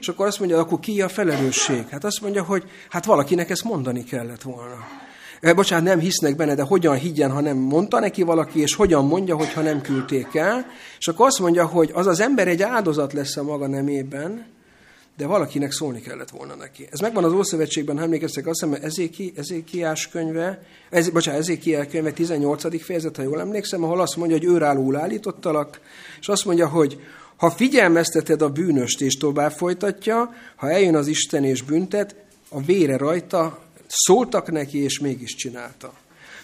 És 0.00 0.08
akkor 0.08 0.26
azt 0.26 0.38
mondja, 0.38 0.58
akkor 0.58 0.80
ki 0.80 1.02
a 1.02 1.08
felelősség? 1.08 1.88
Hát 1.88 2.04
azt 2.04 2.20
mondja, 2.20 2.42
hogy 2.42 2.64
hát 2.88 3.04
valakinek 3.04 3.50
ezt 3.50 3.64
mondani 3.64 4.04
kellett 4.04 4.42
volna 4.42 5.04
bocsánat, 5.40 5.84
nem 5.84 5.98
hisznek 5.98 6.36
benne, 6.36 6.54
de 6.54 6.62
hogyan 6.62 6.96
higgyen, 6.96 7.30
ha 7.30 7.40
nem 7.40 7.56
mondta 7.56 8.00
neki 8.00 8.22
valaki, 8.22 8.60
és 8.60 8.74
hogyan 8.74 9.06
mondja, 9.06 9.36
hogyha 9.36 9.60
nem 9.60 9.80
küldték 9.80 10.34
el. 10.34 10.66
És 10.98 11.08
akkor 11.08 11.26
azt 11.26 11.38
mondja, 11.38 11.66
hogy 11.66 11.90
az 11.94 12.06
az 12.06 12.20
ember 12.20 12.48
egy 12.48 12.62
áldozat 12.62 13.12
lesz 13.12 13.36
a 13.36 13.42
maga 13.42 13.66
nemében, 13.66 14.46
de 15.16 15.26
valakinek 15.26 15.72
szólni 15.72 16.00
kellett 16.00 16.30
volna 16.30 16.54
neki. 16.54 16.88
Ez 16.90 17.00
megvan 17.00 17.24
az 17.24 17.32
Ószövetségben, 17.32 17.96
ha 17.96 18.02
emlékeztek, 18.02 18.46
azt 18.46 18.64
hiszem, 18.64 18.82
Ezéki, 18.82 19.32
Ezékiás 19.36 20.08
könyve, 20.08 20.62
ez, 20.90 21.08
bocsánat, 21.08 21.40
Ezékiel 21.40 21.86
könyve 21.86 22.12
18. 22.12 22.82
fejezet, 22.82 23.16
ha 23.16 23.22
jól 23.22 23.40
emlékszem, 23.40 23.84
ahol 23.84 24.00
azt 24.00 24.16
mondja, 24.16 24.36
hogy 24.36 24.46
őrállól 24.46 24.96
állítottalak, 24.96 25.80
és 26.20 26.28
azt 26.28 26.44
mondja, 26.44 26.68
hogy 26.68 27.00
ha 27.36 27.50
figyelmezteted 27.50 28.42
a 28.42 28.50
bűnöst 28.50 29.00
és 29.00 29.16
tovább 29.16 29.52
folytatja, 29.52 30.34
ha 30.56 30.70
eljön 30.70 30.96
az 30.96 31.06
Isten 31.06 31.44
és 31.44 31.62
büntet, 31.62 32.16
a 32.48 32.60
vére 32.60 32.96
rajta 32.96 33.64
Szóltak 33.88 34.50
neki, 34.50 34.82
és 34.82 34.98
mégis 34.98 35.34
csinálta. 35.34 35.92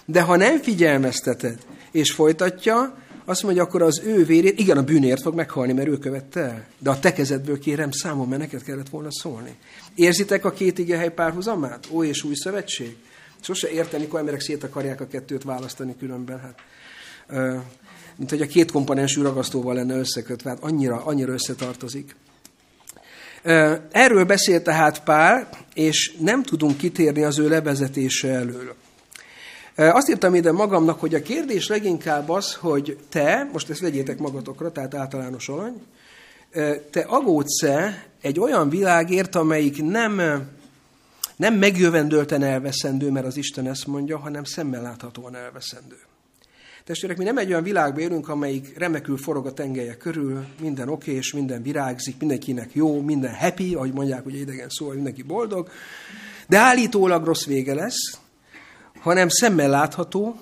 De 0.04 0.22
ha 0.22 0.36
nem 0.36 0.58
figyelmezteted, 0.58 1.58
és 1.90 2.12
folytatja, 2.12 3.01
azt 3.24 3.42
mondja, 3.42 3.62
akkor 3.62 3.82
az 3.82 4.00
ő 4.04 4.24
vérét, 4.24 4.58
igen, 4.58 4.76
a 4.76 4.82
bűnért 4.82 5.22
fog 5.22 5.34
meghalni, 5.34 5.72
mert 5.72 5.88
ő 5.88 5.98
követte 5.98 6.40
el. 6.40 6.66
De 6.78 6.90
a 6.90 6.98
te 6.98 7.12
kezedből 7.12 7.58
kérem 7.58 7.90
számom, 7.90 8.28
mert 8.28 8.40
neked 8.40 8.62
kellett 8.62 8.88
volna 8.88 9.08
szólni. 9.10 9.56
Érzitek 9.94 10.44
a 10.44 10.52
két 10.52 10.78
igehely 10.78 11.12
párhuzamát? 11.12 11.88
Ó 11.90 12.04
és 12.04 12.22
új 12.22 12.34
szövetség? 12.34 12.96
Sose 13.40 13.70
értem, 13.70 14.00
mikor 14.00 14.18
emberek 14.18 14.40
szét 14.40 14.64
akarják 14.64 15.00
a 15.00 15.06
kettőt 15.06 15.42
választani 15.42 15.94
különben. 15.98 16.40
Hát, 16.40 16.58
mint 18.16 18.30
hogy 18.30 18.40
a 18.40 18.46
két 18.46 18.70
komponensű 18.70 19.22
ragasztóval 19.22 19.74
lenne 19.74 19.96
összekötve, 19.96 20.50
hát 20.50 20.62
annyira, 20.62 21.04
annyira 21.04 21.32
összetartozik. 21.32 22.16
Erről 23.90 24.24
beszél 24.24 24.62
tehát 24.62 25.02
Pál, 25.02 25.48
és 25.74 26.16
nem 26.20 26.42
tudunk 26.42 26.76
kitérni 26.76 27.22
az 27.22 27.38
ő 27.38 27.48
levezetése 27.48 28.28
elől. 28.28 28.74
Azt 29.76 30.08
írtam 30.08 30.34
ide 30.34 30.52
magamnak, 30.52 31.00
hogy 31.00 31.14
a 31.14 31.22
kérdés 31.22 31.68
leginkább 31.68 32.28
az, 32.28 32.54
hogy 32.54 32.98
te, 33.08 33.48
most 33.52 33.70
ezt 33.70 33.80
vegyétek 33.80 34.18
magatokra, 34.18 34.72
tehát 34.72 34.94
általános 34.94 35.48
alany, 35.48 35.82
te 36.90 37.00
agódsz-e 37.00 38.06
egy 38.20 38.40
olyan 38.40 38.68
világért, 38.68 39.34
amelyik 39.34 39.82
nem, 39.82 40.20
nem 41.36 41.54
megjövendölten 41.54 42.42
elveszendő, 42.42 43.10
mert 43.10 43.26
az 43.26 43.36
Isten 43.36 43.66
ezt 43.66 43.86
mondja, 43.86 44.18
hanem 44.18 44.44
szemmel 44.44 44.82
láthatóan 44.82 45.36
elveszendő. 45.36 45.96
Testvérek, 46.84 47.16
mi 47.16 47.24
nem 47.24 47.38
egy 47.38 47.50
olyan 47.50 47.62
világban 47.62 48.00
élünk, 48.00 48.28
amelyik 48.28 48.78
remekül 48.78 49.16
forog 49.16 49.46
a 49.46 49.52
tengelye 49.52 49.96
körül, 49.96 50.44
minden 50.60 50.88
oké, 50.88 51.12
és 51.12 51.32
minden 51.32 51.62
virágzik, 51.62 52.18
mindenkinek 52.18 52.70
jó, 52.72 53.00
minden 53.00 53.34
happy, 53.34 53.74
ahogy 53.74 53.92
mondják, 53.92 54.22
hogy 54.22 54.34
idegen 54.34 54.68
szó, 54.68 54.88
mindenki 54.88 55.22
boldog, 55.22 55.70
de 56.48 56.58
állítólag 56.58 57.24
rossz 57.24 57.44
vége 57.44 57.74
lesz, 57.74 58.20
hanem 59.02 59.28
szemmel 59.28 59.68
látható 59.68 60.36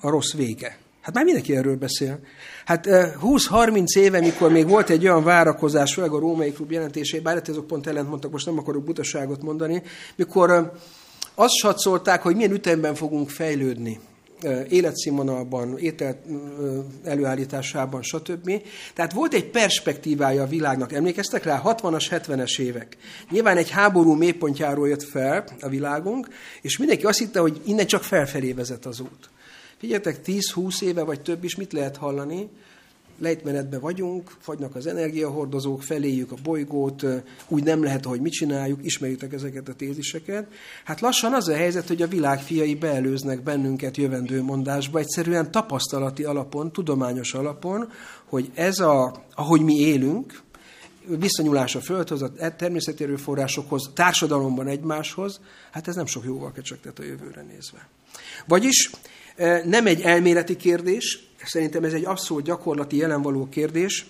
a 0.00 0.10
rossz 0.10 0.32
vége. 0.32 0.78
Hát 1.00 1.14
már 1.14 1.24
mindenki 1.24 1.56
erről 1.56 1.76
beszél. 1.76 2.18
Hát 2.64 2.86
20-30 2.88 3.98
éve, 3.98 4.20
mikor 4.20 4.50
még 4.50 4.68
volt 4.68 4.90
egy 4.90 5.04
olyan 5.04 5.24
várakozás, 5.24 5.94
főleg 5.94 6.12
a 6.12 6.18
római 6.18 6.52
klub 6.52 6.70
jelentésében, 6.70 7.34
bár 7.34 7.42
azok 7.48 7.66
pont 7.66 7.86
ellent 7.86 8.08
mondtak, 8.08 8.30
most 8.30 8.46
nem 8.46 8.58
akarok 8.58 8.84
butaságot 8.84 9.42
mondani, 9.42 9.82
mikor 10.16 10.72
azt 11.34 11.54
satszolták, 11.54 12.22
hogy 12.22 12.36
milyen 12.36 12.52
ütemben 12.52 12.94
fogunk 12.94 13.30
fejlődni 13.30 14.00
életszínvonalban, 14.68 15.78
étel 15.78 16.20
előállításában, 17.04 18.02
stb. 18.02 18.62
Tehát 18.94 19.12
volt 19.12 19.34
egy 19.34 19.50
perspektívája 19.50 20.42
a 20.42 20.46
világnak. 20.46 20.92
Emlékeztek 20.92 21.44
rá? 21.44 21.62
60-as, 21.64 22.06
70-es 22.10 22.60
évek. 22.60 22.96
Nyilván 23.30 23.56
egy 23.56 23.70
háború 23.70 24.12
mélypontjáról 24.12 24.88
jött 24.88 25.02
fel 25.02 25.44
a 25.60 25.68
világunk, 25.68 26.28
és 26.60 26.78
mindenki 26.78 27.04
azt 27.04 27.18
hitte, 27.18 27.40
hogy 27.40 27.60
innen 27.64 27.86
csak 27.86 28.02
felfelé 28.02 28.52
vezet 28.52 28.86
az 28.86 29.00
út. 29.00 29.30
Figyeljetek, 29.78 30.20
10-20 30.26 30.82
éve 30.82 31.02
vagy 31.02 31.20
több 31.20 31.44
is 31.44 31.56
mit 31.56 31.72
lehet 31.72 31.96
hallani? 31.96 32.48
Lejtmenetben 33.18 33.80
vagyunk, 33.80 34.30
fagynak 34.38 34.74
az 34.74 34.86
energiahordozók, 34.86 35.82
feléjük 35.82 36.32
a 36.32 36.36
bolygót, 36.42 37.06
úgy 37.48 37.62
nem 37.62 37.82
lehet, 37.82 38.04
hogy 38.04 38.20
mit 38.20 38.32
csináljuk, 38.32 38.84
ismerjük 38.84 39.32
ezeket 39.32 39.68
a 39.68 39.74
téziseket. 39.74 40.46
Hát 40.84 41.00
lassan 41.00 41.32
az 41.32 41.48
a 41.48 41.54
helyzet, 41.54 41.88
hogy 41.88 42.02
a 42.02 42.08
világ 42.08 42.40
fiai 42.40 42.74
beelőznek 42.74 43.42
bennünket 43.42 43.96
jövendő 43.96 44.42
mondásba, 44.42 44.98
egyszerűen 44.98 45.50
tapasztalati 45.50 46.24
alapon, 46.24 46.72
tudományos 46.72 47.34
alapon, 47.34 47.90
hogy 48.24 48.50
ez 48.54 48.78
a, 48.78 49.24
ahogy 49.34 49.60
mi 49.60 49.74
élünk, 49.74 50.42
viszonyulás 51.06 51.74
a 51.74 51.80
földhöz, 51.80 52.22
a 52.22 52.56
természeti 52.56 53.04
erőforrásokhoz, 53.04 53.90
társadalomban 53.94 54.66
egymáshoz, 54.66 55.40
hát 55.70 55.88
ez 55.88 55.94
nem 55.94 56.06
sok 56.06 56.24
jóval 56.24 56.52
kecsegtet 56.52 56.98
a 56.98 57.02
jövőre 57.02 57.42
nézve. 57.42 57.88
Vagyis 58.46 58.90
nem 59.64 59.86
egy 59.86 60.00
elméleti 60.00 60.56
kérdés, 60.56 61.24
Szerintem 61.46 61.84
ez 61.84 61.92
egy 61.92 62.04
abszolút 62.04 62.44
gyakorlati 62.44 62.96
jelenvaló 62.96 63.48
kérdés, 63.48 64.06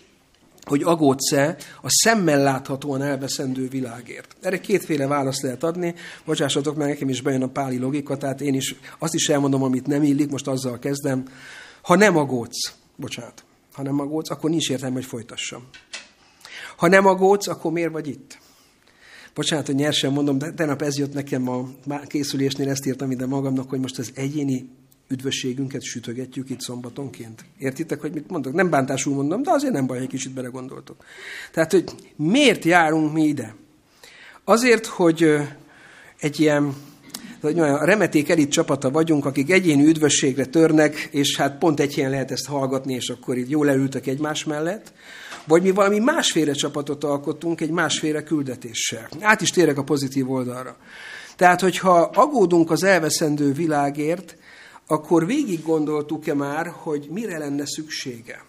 hogy 0.63 0.83
agódsz-e 0.83 1.57
a 1.83 1.87
szemmel 1.89 2.43
láthatóan 2.43 3.03
elveszendő 3.03 3.69
világért. 3.69 4.37
Erre 4.41 4.61
kétféle 4.61 5.07
választ 5.07 5.43
lehet 5.43 5.63
adni. 5.63 5.95
Bocsássatok, 6.25 6.77
mert 6.77 6.91
nekem 6.91 7.09
is 7.09 7.21
bejön 7.21 7.43
a 7.43 7.49
páli 7.49 7.79
logika, 7.79 8.17
tehát 8.17 8.41
én 8.41 8.55
is 8.55 8.75
azt 8.99 9.15
is 9.15 9.29
elmondom, 9.29 9.63
amit 9.63 9.87
nem 9.87 10.03
illik, 10.03 10.31
most 10.31 10.47
azzal 10.47 10.79
kezdem. 10.79 11.25
Ha 11.83 11.95
nem 11.97 12.17
agódsz, 12.17 12.73
bocsánat, 12.97 13.45
ha 13.73 13.83
nem 13.83 14.01
agódsz, 14.01 14.31
akkor 14.31 14.51
nincs 14.51 14.71
értelme, 14.71 14.95
hogy 14.95 15.05
folytassam. 15.05 15.69
Ha 16.77 16.89
nem 16.89 17.07
agódsz, 17.07 17.47
akkor 17.47 17.73
miért 17.73 17.93
vagy 17.93 18.09
itt? 18.09 18.39
Bocsánat, 19.35 19.67
hogy 19.67 19.75
nyersen 19.75 20.13
mondom, 20.13 20.39
de 20.39 20.53
tegnap 20.53 20.83
ez 20.83 20.99
jött 20.99 21.13
nekem 21.13 21.49
a 21.49 21.69
készülésnél, 22.07 22.69
ezt 22.69 22.87
írtam 22.87 23.11
ide 23.11 23.27
magamnak, 23.27 23.71
hogy 23.71 23.81
most 23.81 23.99
az 23.99 24.11
egyéni 24.15 24.69
üdvösségünket 25.09 25.83
sütögetjük 25.83 26.51
itt 26.51 26.61
szombatonként. 26.61 27.45
Értitek, 27.59 28.01
hogy 28.01 28.13
mit 28.13 28.31
mondok? 28.31 28.53
Nem 28.53 28.71
bántásul 28.71 29.15
mondom, 29.15 29.43
de 29.43 29.51
azért 29.51 29.73
nem 29.73 29.87
baj, 29.87 29.99
egy 29.99 30.07
kicsit 30.07 30.33
belegondoltok. 30.33 31.05
Tehát, 31.53 31.71
hogy 31.71 31.85
miért 32.17 32.65
járunk 32.65 33.13
mi 33.13 33.23
ide? 33.23 33.55
Azért, 34.45 34.87
hogy 34.87 35.37
egy 36.19 36.41
ilyen 36.41 36.75
hogy 37.41 37.61
olyan 37.61 37.85
remeték 37.85 38.29
elit 38.29 38.51
csapata 38.51 38.91
vagyunk, 38.91 39.25
akik 39.25 39.51
egyéni 39.51 39.87
üdvösségre 39.87 40.45
törnek, 40.45 41.09
és 41.11 41.37
hát 41.37 41.59
pont 41.59 41.81
egy 41.81 41.95
helyen 41.95 42.11
lehet 42.11 42.31
ezt 42.31 42.47
hallgatni, 42.47 42.95
és 42.95 43.09
akkor 43.09 43.37
így 43.37 43.51
jól 43.51 43.67
leültek 43.67 44.07
egymás 44.07 44.45
mellett, 44.45 44.93
vagy 45.47 45.63
mi 45.63 45.71
valami 45.71 45.99
másféle 45.99 46.53
csapatot 46.53 47.05
alkottunk 47.05 47.61
egy 47.61 47.71
másféle 47.71 48.23
küldetéssel. 48.23 49.09
Át 49.21 49.41
is 49.41 49.51
térek 49.51 49.79
a 49.79 49.85
pozitív 49.85 50.31
oldalra. 50.31 50.77
Tehát, 51.37 51.61
hogyha 51.61 52.11
agódunk 52.15 52.71
az 52.71 52.83
elveszendő 52.83 53.53
világért, 53.53 54.37
akkor 54.87 55.27
végig 55.27 55.63
gondoltuk-e 55.63 56.35
már, 56.35 56.67
hogy 56.67 57.09
mire 57.11 57.39
lenne 57.39 57.67
szüksége? 57.67 58.45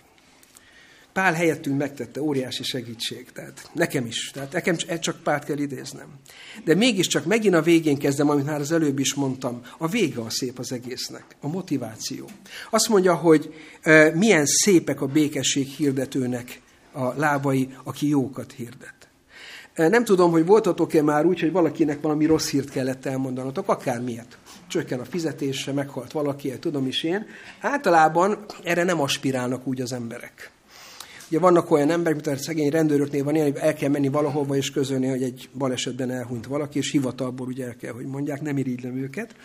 Pál 1.16 1.34
helyettünk 1.34 1.78
megtette, 1.78 2.22
óriási 2.22 2.64
segítség. 2.64 3.32
Tehát 3.34 3.70
nekem 3.74 4.06
is. 4.06 4.32
Tehát 4.34 4.52
nekem 4.52 4.76
csak 5.00 5.24
Pált 5.24 5.44
kell 5.44 5.58
idéznem. 5.58 6.08
De 6.64 6.76
mégiscsak 6.76 7.26
megint 7.26 7.56
a 7.56 7.62
végén 7.62 7.98
kezdem, 7.98 8.30
amit 8.30 8.46
már 8.46 8.60
az 8.60 8.72
előbb 8.72 9.00
is 9.00 9.14
mondtam. 9.14 9.62
A 9.78 9.88
vége 9.88 10.22
a 10.22 10.30
szép 10.30 10.60
az 10.60 10.72
egésznek. 10.72 11.26
A 11.42 11.48
motiváció. 11.48 12.30
Azt 12.70 12.90
mondja, 12.90 13.16
hogy 13.16 13.54
e, 13.82 14.12
milyen 14.16 14.46
szépek 14.46 15.02
a 15.02 15.06
békesség 15.06 15.68
hirdetőnek 15.68 16.62
a 16.92 17.14
lábai, 17.20 17.70
aki 17.84 18.08
jókat 18.08 18.52
hirdet. 18.52 19.08
E, 19.74 19.88
nem 19.88 20.04
tudom, 20.04 20.32
hogy 20.32 20.46
voltatok-e 20.46 21.02
már 21.02 21.26
úgy, 21.26 21.40
hogy 21.40 21.52
valakinek 21.52 22.02
valami 22.02 22.26
rossz 22.26 22.50
hírt 22.50 22.70
kellett 22.70 23.06
elmondanatok, 23.06 23.70
akármilyet. 23.70 24.38
Csökken 24.68 25.00
a 25.00 25.06
fizetése, 25.06 25.72
meghalt 25.72 26.12
valaki, 26.12 26.60
tudom 26.60 26.88
is 26.88 27.04
én. 27.04 27.26
Általában 27.62 28.46
erre 28.64 28.84
nem 28.84 29.02
aspirálnak 29.02 29.68
úgy 29.68 29.82
az 29.82 29.94
emberek. 29.94 30.52
Ugye 31.30 31.40
vannak 31.40 31.72
olyan 31.72 31.90
emberek, 31.90 32.24
mint 32.24 32.38
a 32.38 32.44
szegény 32.44 32.70
rendőröknél 32.70 33.24
van 33.24 33.36
ilyen, 33.36 33.52
hogy 33.52 33.62
el 33.62 33.74
kell 33.74 33.90
menni 33.90 34.10
valahova 34.10 34.56
és 34.56 34.72
közölni, 34.72 35.08
hogy 35.08 35.24
egy 35.24 35.50
balesetben 35.54 36.12
elhunyt 36.12 36.46
valaki, 36.46 36.78
és 36.78 36.92
hivatalból 36.92 37.48
ugye 37.48 37.66
el 37.66 37.76
kell, 37.76 37.94
hogy 37.94 38.06
mondják, 38.06 38.42
nem 38.42 38.58
irigylem 38.58 38.98
őket. 38.98 39.36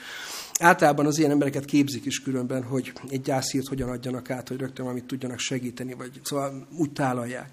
Általában 0.59 1.07
az 1.07 1.19
ilyen 1.19 1.31
embereket 1.31 1.65
képzik 1.65 2.05
is 2.05 2.23
különben, 2.23 2.63
hogy 2.63 2.93
egy 3.11 3.21
gyászírt 3.21 3.69
hogyan 3.69 3.89
adjanak 3.89 4.31
át, 4.31 4.49
hogy 4.49 4.59
rögtön 4.59 4.85
valamit 4.85 5.07
tudjanak 5.07 5.39
segíteni, 5.39 5.95
vagy 5.95 6.11
szóval 6.23 6.67
úgy 6.77 6.93
tálalják. 6.93 7.51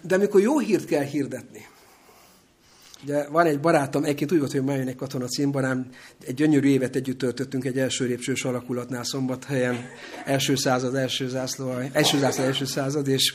De 0.00 0.14
amikor 0.14 0.40
jó 0.40 0.58
hírt 0.58 0.84
kell 0.84 1.04
hirdetni, 1.04 1.66
Ugye 3.02 3.28
van 3.28 3.46
egy 3.46 3.60
barátom, 3.60 4.04
egyébként 4.04 4.32
úgy 4.32 4.38
volt, 4.38 4.52
hogy 4.52 4.64
már 4.64 4.78
egy 4.78 4.96
katona 4.96 5.26
címbarám, 5.26 5.86
egy 6.26 6.34
gyönyörű 6.34 6.68
évet 6.68 6.96
együtt 6.96 7.18
töltöttünk 7.18 7.64
egy 7.64 7.78
első 7.78 8.04
lépcsős 8.04 8.44
alakulatnál 8.44 9.04
szombathelyen, 9.04 9.76
első 10.24 10.56
század, 10.56 10.94
első 10.94 11.28
zászló, 11.28 11.70
első 11.92 12.18
zászló, 12.18 12.44
első 12.44 12.64
század, 12.64 13.08
és 13.08 13.34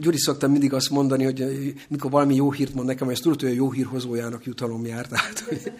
Gyuri 0.00 0.18
szoktam 0.18 0.50
mindig 0.50 0.72
azt 0.72 0.90
mondani, 0.90 1.24
hogy 1.24 1.74
mikor 1.88 2.10
valami 2.10 2.34
jó 2.34 2.52
hírt 2.52 2.74
mond 2.74 2.86
nekem, 2.86 3.10
és 3.10 3.20
tudod, 3.20 3.40
hogy 3.40 3.50
a 3.50 3.54
jó 3.54 3.70
hírhozójának 3.70 4.44
jutalom 4.44 4.86
jár, 4.86 5.06
tehát 5.08 5.38
hogy 5.38 5.72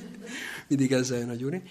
mindig 0.68 0.92
ezzel 0.92 1.18
jön 1.18 1.30
a 1.30 1.34
Gyuri. 1.34 1.62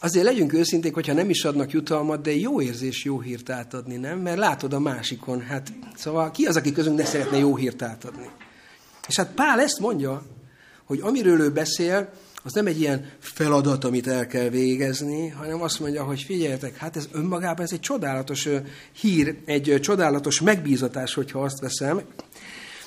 Azért 0.00 0.24
legyünk 0.24 0.52
őszinték, 0.52 0.94
hogyha 0.94 1.12
nem 1.12 1.30
is 1.30 1.44
adnak 1.44 1.72
jutalmat, 1.72 2.22
de 2.22 2.34
jó 2.34 2.60
érzés 2.60 3.04
jó 3.04 3.20
hírt 3.20 3.50
átadni, 3.50 3.96
nem? 3.96 4.18
Mert 4.18 4.38
látod 4.38 4.72
a 4.72 4.78
másikon, 4.78 5.40
hát 5.40 5.72
szóval 5.96 6.30
ki 6.30 6.44
az, 6.44 6.56
aki 6.56 6.72
közünk 6.72 6.96
ne 6.96 7.04
szeretne 7.04 7.38
jó 7.38 7.56
hírt 7.56 7.82
átadni? 7.82 8.26
És 9.10 9.16
hát 9.16 9.34
Pál 9.34 9.60
ezt 9.60 9.78
mondja, 9.78 10.22
hogy 10.84 11.00
amiről 11.00 11.40
ő 11.40 11.50
beszél, 11.50 12.12
az 12.42 12.52
nem 12.52 12.66
egy 12.66 12.80
ilyen 12.80 13.10
feladat, 13.18 13.84
amit 13.84 14.06
el 14.06 14.26
kell 14.26 14.48
végezni, 14.48 15.28
hanem 15.28 15.62
azt 15.62 15.80
mondja, 15.80 16.04
hogy 16.04 16.22
figyeljetek, 16.22 16.76
hát 16.76 16.96
ez 16.96 17.08
önmagában 17.12 17.64
ez 17.64 17.72
egy 17.72 17.80
csodálatos 17.80 18.48
hír, 18.92 19.36
egy 19.44 19.78
csodálatos 19.80 20.40
megbízatás, 20.40 21.14
hogyha 21.14 21.42
azt 21.42 21.60
veszem. 21.60 22.02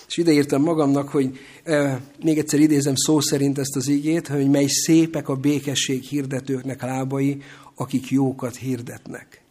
És 0.08 0.18
ideírtam 0.18 0.62
magamnak, 0.62 1.10
hogy 1.10 1.40
e, 1.64 2.02
még 2.24 2.38
egyszer 2.38 2.60
idézem 2.60 2.96
szó 2.96 3.20
szerint 3.20 3.58
ezt 3.58 3.76
az 3.76 3.88
igét, 3.88 4.28
hogy 4.28 4.50
mely 4.50 4.68
szépek 4.68 5.30
a 5.30 5.36
békesség 5.36 6.04
hirdetőknek 6.04 6.82
lábai, 6.82 7.42
akik 7.76 8.10
jókat 8.10 8.56
hirdetnek. 8.56 9.42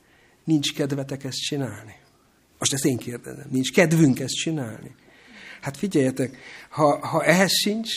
Nincs 0.45 0.75
kedvetek 0.75 1.25
ezt 1.25 1.39
csinálni? 1.39 1.95
Most 2.59 2.73
ezt 2.73 2.85
én 2.85 2.97
kérdezem. 2.97 3.47
Nincs 3.51 3.73
kedvünk 3.73 4.21
ezt 4.21 4.35
csinálni? 4.35 4.95
Hát 5.63 5.77
figyeljetek, 5.77 6.39
ha, 6.69 7.07
ha 7.07 7.25
ehhez 7.25 7.53
sincs, 7.53 7.91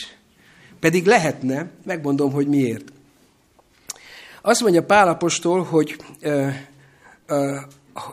pedig 0.80 1.06
lehetne, 1.06 1.70
megmondom, 1.84 2.32
hogy 2.32 2.46
miért. 2.48 2.92
Azt 4.42 4.60
mondja 4.60 4.84
Pálapostól, 4.84 5.62
hogy 5.62 5.96
ö, 6.20 6.48
ö, 7.26 7.56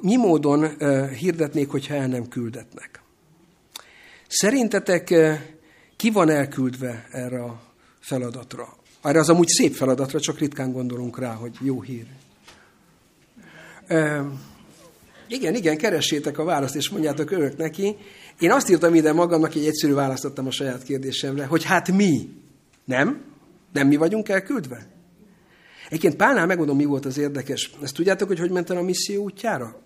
mi 0.02 0.16
módon 0.16 0.76
ö, 0.78 1.08
hirdetnék, 1.12 1.70
hogyha 1.70 1.94
el 1.94 2.08
nem 2.08 2.28
küldetnek. 2.28 3.02
Szerintetek 4.28 5.10
ö, 5.10 5.34
ki 5.96 6.10
van 6.10 6.30
elküldve 6.30 7.08
erre 7.12 7.44
a 7.44 7.62
feladatra? 8.00 8.78
Erre 9.02 9.20
az 9.20 9.30
amúgy 9.30 9.48
szép 9.48 9.74
feladatra, 9.74 10.20
csak 10.20 10.40
ritkán 10.40 10.72
gondolunk 10.72 11.20
rá, 11.20 11.34
hogy 11.34 11.58
jó 11.62 11.82
hír. 11.82 12.06
Ö, 13.88 14.22
igen, 15.28 15.56
igen, 15.56 15.78
keressétek 15.78 16.38
a 16.38 16.44
választ, 16.44 16.76
és 16.76 16.90
mondjátok 16.90 17.32
örök 17.32 17.58
neki. 17.58 17.96
Én 18.44 18.52
azt 18.52 18.70
írtam 18.70 18.96
ide 18.96 19.14
magamnak, 19.14 19.54
hogy 19.54 19.66
egyszerű 19.66 19.94
választottam 19.94 20.48
a 20.48 20.52
saját 20.52 20.84
kérdésemre, 20.84 21.46
hogy 21.46 21.64
hát 21.64 21.92
mi? 21.92 22.30
Nem? 22.86 23.24
Nem 23.74 23.88
mi 23.88 23.96
vagyunk 23.96 24.30
elküldve? 24.30 24.88
Egyébként 25.88 26.16
Pálnál 26.16 26.46
megmondom, 26.46 26.76
mi 26.76 26.86
volt 26.86 27.06
az 27.06 27.18
érdekes. 27.18 27.72
Ezt 27.82 27.94
tudjátok, 27.94 28.28
hogy 28.28 28.40
hogy 28.40 28.52
ment 28.52 28.70
el 28.70 28.78
a 28.78 28.82
misszió 28.82 29.24
útjára? 29.24 29.80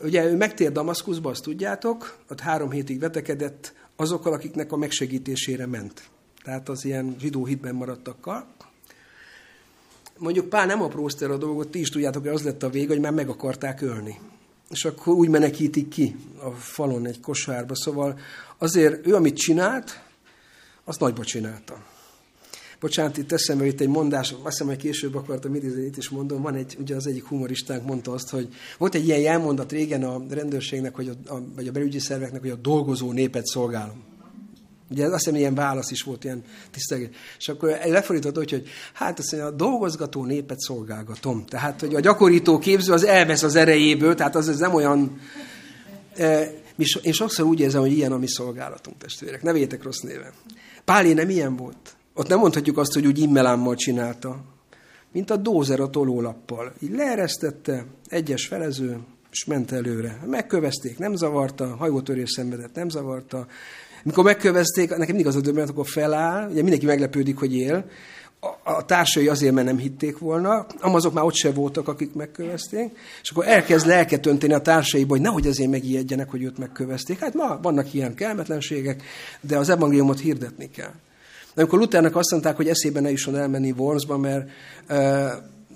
Ugye 0.00 0.24
ő 0.24 0.36
megtér 0.36 0.72
Damaszkuszba, 0.72 1.30
azt 1.30 1.42
tudjátok, 1.42 2.18
ott 2.30 2.40
három 2.40 2.70
hétig 2.70 3.00
vetekedett 3.00 3.74
azokkal, 3.96 4.32
akiknek 4.32 4.72
a 4.72 4.76
megsegítésére 4.76 5.66
ment. 5.66 6.02
Tehát 6.44 6.68
az 6.68 6.84
ilyen 6.84 7.16
zsidó 7.20 7.44
hitben 7.44 7.74
maradtakkal. 7.74 8.46
Mondjuk 10.18 10.48
Pál 10.48 10.66
nem 10.66 10.82
aprózta 10.82 11.30
a 11.30 11.36
dolgot, 11.36 11.70
ti 11.70 11.80
is 11.80 11.88
tudjátok, 11.88 12.22
hogy 12.22 12.32
az 12.32 12.42
lett 12.42 12.62
a 12.62 12.70
vég, 12.70 12.88
hogy 12.88 13.00
már 13.00 13.12
meg 13.12 13.28
akarták 13.28 13.80
ölni 13.80 14.18
és 14.72 14.84
akkor 14.84 15.14
úgy 15.14 15.28
menekítik 15.28 15.88
ki 15.88 16.16
a 16.42 16.50
falon 16.50 17.06
egy 17.06 17.20
kosárba. 17.20 17.74
Szóval 17.74 18.18
azért 18.58 19.06
ő, 19.06 19.14
amit 19.14 19.36
csinált, 19.36 20.02
azt 20.84 21.00
nagyba 21.00 21.24
csinálta. 21.24 21.82
Bocsánat, 22.80 23.16
itt 23.16 23.32
eszembe 23.32 23.66
itt 23.66 23.80
egy 23.80 23.88
mondás, 23.88 24.30
azt 24.30 24.42
hiszem, 24.42 24.66
hogy 24.66 24.76
később 24.76 25.14
akartam 25.14 25.54
idézni, 25.54 25.84
itt 25.84 25.96
is 25.96 26.08
mondom, 26.08 26.42
van 26.42 26.54
egy, 26.54 26.76
ugye 26.80 26.96
az 26.96 27.06
egyik 27.06 27.24
humoristánk 27.24 27.86
mondta 27.86 28.12
azt, 28.12 28.30
hogy 28.30 28.48
volt 28.78 28.94
egy 28.94 29.06
ilyen 29.06 29.20
jelmondat 29.20 29.72
régen 29.72 30.04
a 30.04 30.22
rendőrségnek, 30.30 30.94
hogy 30.94 31.08
a, 31.08 31.34
a, 31.34 31.42
vagy 31.54 31.68
a 31.68 31.72
belügyi 31.72 31.98
szerveknek, 31.98 32.40
hogy 32.40 32.50
a 32.50 32.56
dolgozó 32.56 33.12
népet 33.12 33.46
szolgálom. 33.46 34.02
Ugye 34.92 35.06
azt 35.06 35.24
hiszem, 35.24 35.38
ilyen 35.38 35.54
válasz 35.54 35.90
is 35.90 36.02
volt, 36.02 36.24
ilyen 36.24 36.42
tisztelgés. 36.70 37.08
És 37.38 37.48
akkor 37.48 37.78
lefordított 37.84 38.38
úgy, 38.38 38.50
hogy 38.50 38.68
hát 38.92 39.18
azt 39.18 39.32
mondja, 39.32 39.50
a 39.50 39.56
dolgozgató 39.56 40.24
népet 40.24 40.60
szolgálgatom. 40.60 41.44
Tehát, 41.46 41.80
hogy 41.80 41.94
a 41.94 42.00
gyakorító 42.00 42.58
képző 42.58 42.92
az 42.92 43.04
elvesz 43.04 43.42
az 43.42 43.54
erejéből, 43.54 44.14
tehát 44.14 44.36
az, 44.36 44.48
az 44.48 44.58
nem 44.58 44.74
olyan... 44.74 45.20
E, 46.16 46.60
mi 46.74 46.84
én 47.02 47.12
sokszor 47.12 47.44
úgy 47.44 47.60
érzem, 47.60 47.80
hogy 47.80 47.92
ilyen 47.92 48.12
a 48.12 48.18
mi 48.18 48.28
szolgálatunk, 48.28 48.98
testvérek. 48.98 49.42
Ne 49.42 49.52
vétek 49.52 49.82
rossz 49.82 50.00
néven. 50.00 50.32
Pálé 50.84 51.12
nem 51.12 51.30
ilyen 51.30 51.56
volt. 51.56 51.96
Ott 52.14 52.28
nem 52.28 52.38
mondhatjuk 52.38 52.78
azt, 52.78 52.92
hogy 52.92 53.06
úgy 53.06 53.18
immelámmal 53.18 53.74
csinálta, 53.74 54.40
mint 55.12 55.30
a 55.30 55.36
dózer 55.36 55.80
a 55.80 55.90
tolólappal. 55.90 56.72
Így 56.80 56.90
leeresztette, 56.90 57.86
egyes 58.08 58.46
felező, 58.46 58.98
és 59.30 59.44
ment 59.44 59.72
előre. 59.72 60.20
Megkövezték, 60.26 60.98
nem 60.98 61.14
zavarta, 61.14 61.76
hajótörés 61.76 62.30
szenvedett, 62.30 62.74
nem 62.74 62.88
zavarta, 62.88 63.46
mikor 64.02 64.24
megkövezték, 64.24 64.88
nekem 64.88 65.06
mindig 65.06 65.26
az 65.26 65.36
a 65.36 65.40
döbbenet, 65.40 65.68
akkor 65.68 65.86
feláll, 65.86 66.48
ugye 66.50 66.60
mindenki 66.60 66.86
meglepődik, 66.86 67.38
hogy 67.38 67.54
él, 67.54 67.84
a, 68.62 68.84
társai 68.84 69.28
azért, 69.28 69.54
mert 69.54 69.66
nem 69.66 69.78
hitték 69.78 70.18
volna, 70.18 70.66
azok 70.80 71.12
már 71.12 71.24
ott 71.24 71.34
se 71.34 71.52
voltak, 71.52 71.88
akik 71.88 72.14
megkövezték, 72.14 72.98
és 73.22 73.30
akkor 73.30 73.46
elkezd 73.46 73.86
lelket 73.86 74.26
önteni 74.26 74.52
a 74.52 74.60
társaiba, 74.60 75.08
hogy 75.08 75.20
nehogy 75.20 75.46
azért 75.46 75.70
megijedjenek, 75.70 76.30
hogy 76.30 76.42
őt 76.42 76.58
megkövezték. 76.58 77.18
Hát 77.18 77.34
ma 77.34 77.58
vannak 77.62 77.94
ilyen 77.94 78.14
kelmetlenségek, 78.14 79.02
de 79.40 79.58
az 79.58 79.68
evangéliumot 79.68 80.20
hirdetni 80.20 80.70
kell. 80.70 80.92
De 81.54 81.60
amikor 81.60 81.78
Luthernek 81.78 82.16
azt 82.16 82.30
mondták, 82.30 82.56
hogy 82.56 82.68
eszében 82.68 83.02
ne 83.02 83.10
is 83.10 83.26
elmenni 83.26 83.70
Wormsba, 83.70 84.18
mert 84.18 84.50
uh, 84.88 85.30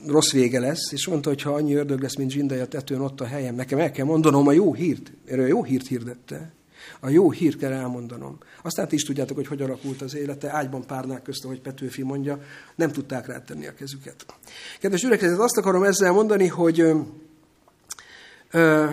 rossz 0.06 0.32
vége 0.32 0.60
lesz, 0.60 0.92
és 0.92 1.06
mondta, 1.06 1.28
hogy 1.28 1.42
ha 1.42 1.52
annyi 1.52 1.74
ördög 1.74 2.00
lesz, 2.00 2.16
mint 2.16 2.30
zsindai 2.30 2.58
a 2.58 2.66
tetőn, 2.66 3.00
ott 3.00 3.20
a 3.20 3.26
helyem, 3.26 3.54
nekem 3.54 3.78
el 3.78 3.90
kell 3.90 4.04
mondanom 4.04 4.46
a 4.46 4.52
jó 4.52 4.74
hírt. 4.74 5.12
Erről 5.26 5.46
jó 5.46 5.62
hírt 5.62 5.86
hirdette. 5.86 6.52
A 7.00 7.08
jó 7.08 7.30
hír 7.30 7.56
kell 7.56 7.72
elmondanom. 7.72 8.38
Aztán 8.62 8.88
ti 8.88 8.94
is 8.94 9.02
tudjátok, 9.02 9.36
hogy 9.36 9.46
hogy 9.46 9.62
alakult 9.62 10.02
az 10.02 10.14
élete, 10.14 10.50
ágyban 10.52 10.86
párnák 10.86 11.22
közt, 11.22 11.44
ahogy 11.44 11.60
Petőfi 11.60 12.02
mondja, 12.02 12.40
nem 12.74 12.92
tudták 12.92 13.26
rátenni 13.26 13.66
a 13.66 13.74
kezüket. 13.74 14.26
Kedves 14.80 15.02
ürekezet, 15.02 15.38
azt 15.38 15.56
akarom 15.56 15.82
ezzel 15.82 16.12
mondani, 16.12 16.46
hogy 16.46 16.80
ö, 16.80 16.98
ö, 18.50 18.90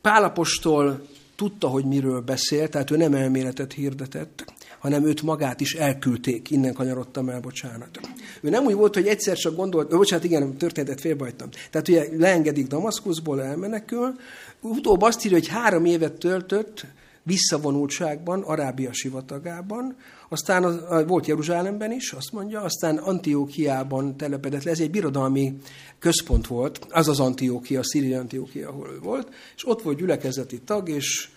Pálapostól 0.00 1.06
tudta, 1.36 1.68
hogy 1.68 1.84
miről 1.84 2.20
beszél, 2.20 2.68
tehát 2.68 2.90
ő 2.90 2.96
nem 2.96 3.14
elméletet 3.14 3.72
hirdetett, 3.72 4.44
hanem 4.78 5.04
őt 5.04 5.22
magát 5.22 5.60
is 5.60 5.74
elküldték, 5.74 6.50
innen 6.50 6.74
kanyarodtam 6.74 7.28
el, 7.28 7.40
bocsánat. 7.40 8.00
Ő 8.40 8.48
nem 8.48 8.64
úgy 8.64 8.74
volt, 8.74 8.94
hogy 8.94 9.06
egyszer 9.06 9.36
csak 9.36 9.56
gondolt, 9.56 9.92
ó, 9.92 9.96
bocsánat, 9.96 10.24
igen, 10.24 10.56
történetet 10.56 11.00
félbajtam. 11.00 11.48
Tehát 11.70 11.88
ugye 11.88 12.06
leengedik 12.16 12.66
Damaszkuszból, 12.66 13.42
elmenekül, 13.42 14.14
utóbb 14.60 15.02
azt 15.02 15.24
írja, 15.24 15.38
hogy 15.38 15.48
három 15.48 15.84
évet 15.84 16.12
töltött 16.12 16.86
visszavonultságban, 17.22 18.42
Arábia 18.42 18.92
sivatagában, 18.92 19.96
aztán 20.28 20.64
az, 20.64 21.04
volt 21.06 21.26
Jeruzsálemben 21.26 21.92
is, 21.92 22.12
azt 22.12 22.32
mondja, 22.32 22.60
aztán 22.60 22.96
Antiókiában 22.96 24.16
telepedett 24.16 24.62
le, 24.62 24.70
ez 24.70 24.80
egy 24.80 24.90
birodalmi 24.90 25.56
központ 25.98 26.46
volt, 26.46 26.86
az 26.90 27.08
az 27.08 27.20
Antiókia, 27.20 27.78
a 27.78 27.84
szíri 27.84 28.14
Antiókia, 28.14 28.68
ahol 28.68 28.88
ő 28.88 28.98
volt, 28.98 29.28
és 29.56 29.68
ott 29.68 29.82
volt 29.82 29.98
gyülekezeti 29.98 30.60
tag, 30.60 30.88
és 30.88 31.28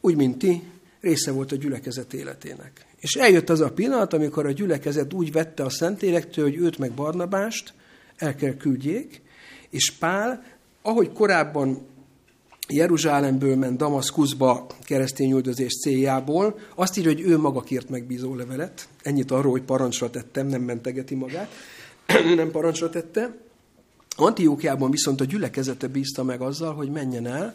úgy, 0.00 0.16
mint 0.16 0.38
ti, 0.38 0.62
része 1.00 1.32
volt 1.32 1.52
a 1.52 1.56
gyülekezet 1.56 2.12
életének. 2.12 2.86
És 2.96 3.14
eljött 3.14 3.50
az 3.50 3.60
a 3.60 3.72
pillanat, 3.72 4.12
amikor 4.12 4.46
a 4.46 4.52
gyülekezet 4.52 5.12
úgy 5.12 5.32
vette 5.32 5.62
a 5.62 5.70
Szentélektől, 5.70 6.44
hogy 6.44 6.56
őt 6.56 6.78
meg 6.78 6.92
Barnabást 6.92 7.72
el 8.16 8.34
kell 8.34 8.56
küldjék, 8.56 9.22
és 9.70 9.92
Pál, 9.98 10.44
ahogy 10.82 11.12
korábban 11.12 11.86
Jeruzsálemből 12.68 13.56
ment 13.56 13.76
Damaszkuszba 13.76 14.66
keresztény 14.82 15.32
üldözés 15.32 15.78
céljából, 15.78 16.58
azt 16.74 16.98
írja, 16.98 17.10
hogy 17.10 17.20
ő 17.20 17.38
maga 17.38 17.60
kért 17.60 17.88
megbízó 17.88 18.34
levelet. 18.34 18.88
Ennyit 19.02 19.30
arról, 19.30 19.50
hogy 19.50 19.62
parancsra 19.62 20.10
tettem, 20.10 20.46
nem 20.46 20.62
mentegeti 20.62 21.14
magát. 21.14 21.50
ő 22.26 22.34
nem 22.44 22.50
parancsra 22.50 22.90
tette. 22.90 23.36
Antiókiában 24.16 24.90
viszont 24.90 25.20
a 25.20 25.24
gyülekezete 25.24 25.86
bízta 25.86 26.22
meg 26.24 26.40
azzal, 26.40 26.74
hogy 26.74 26.90
menjen 26.90 27.26
el, 27.26 27.54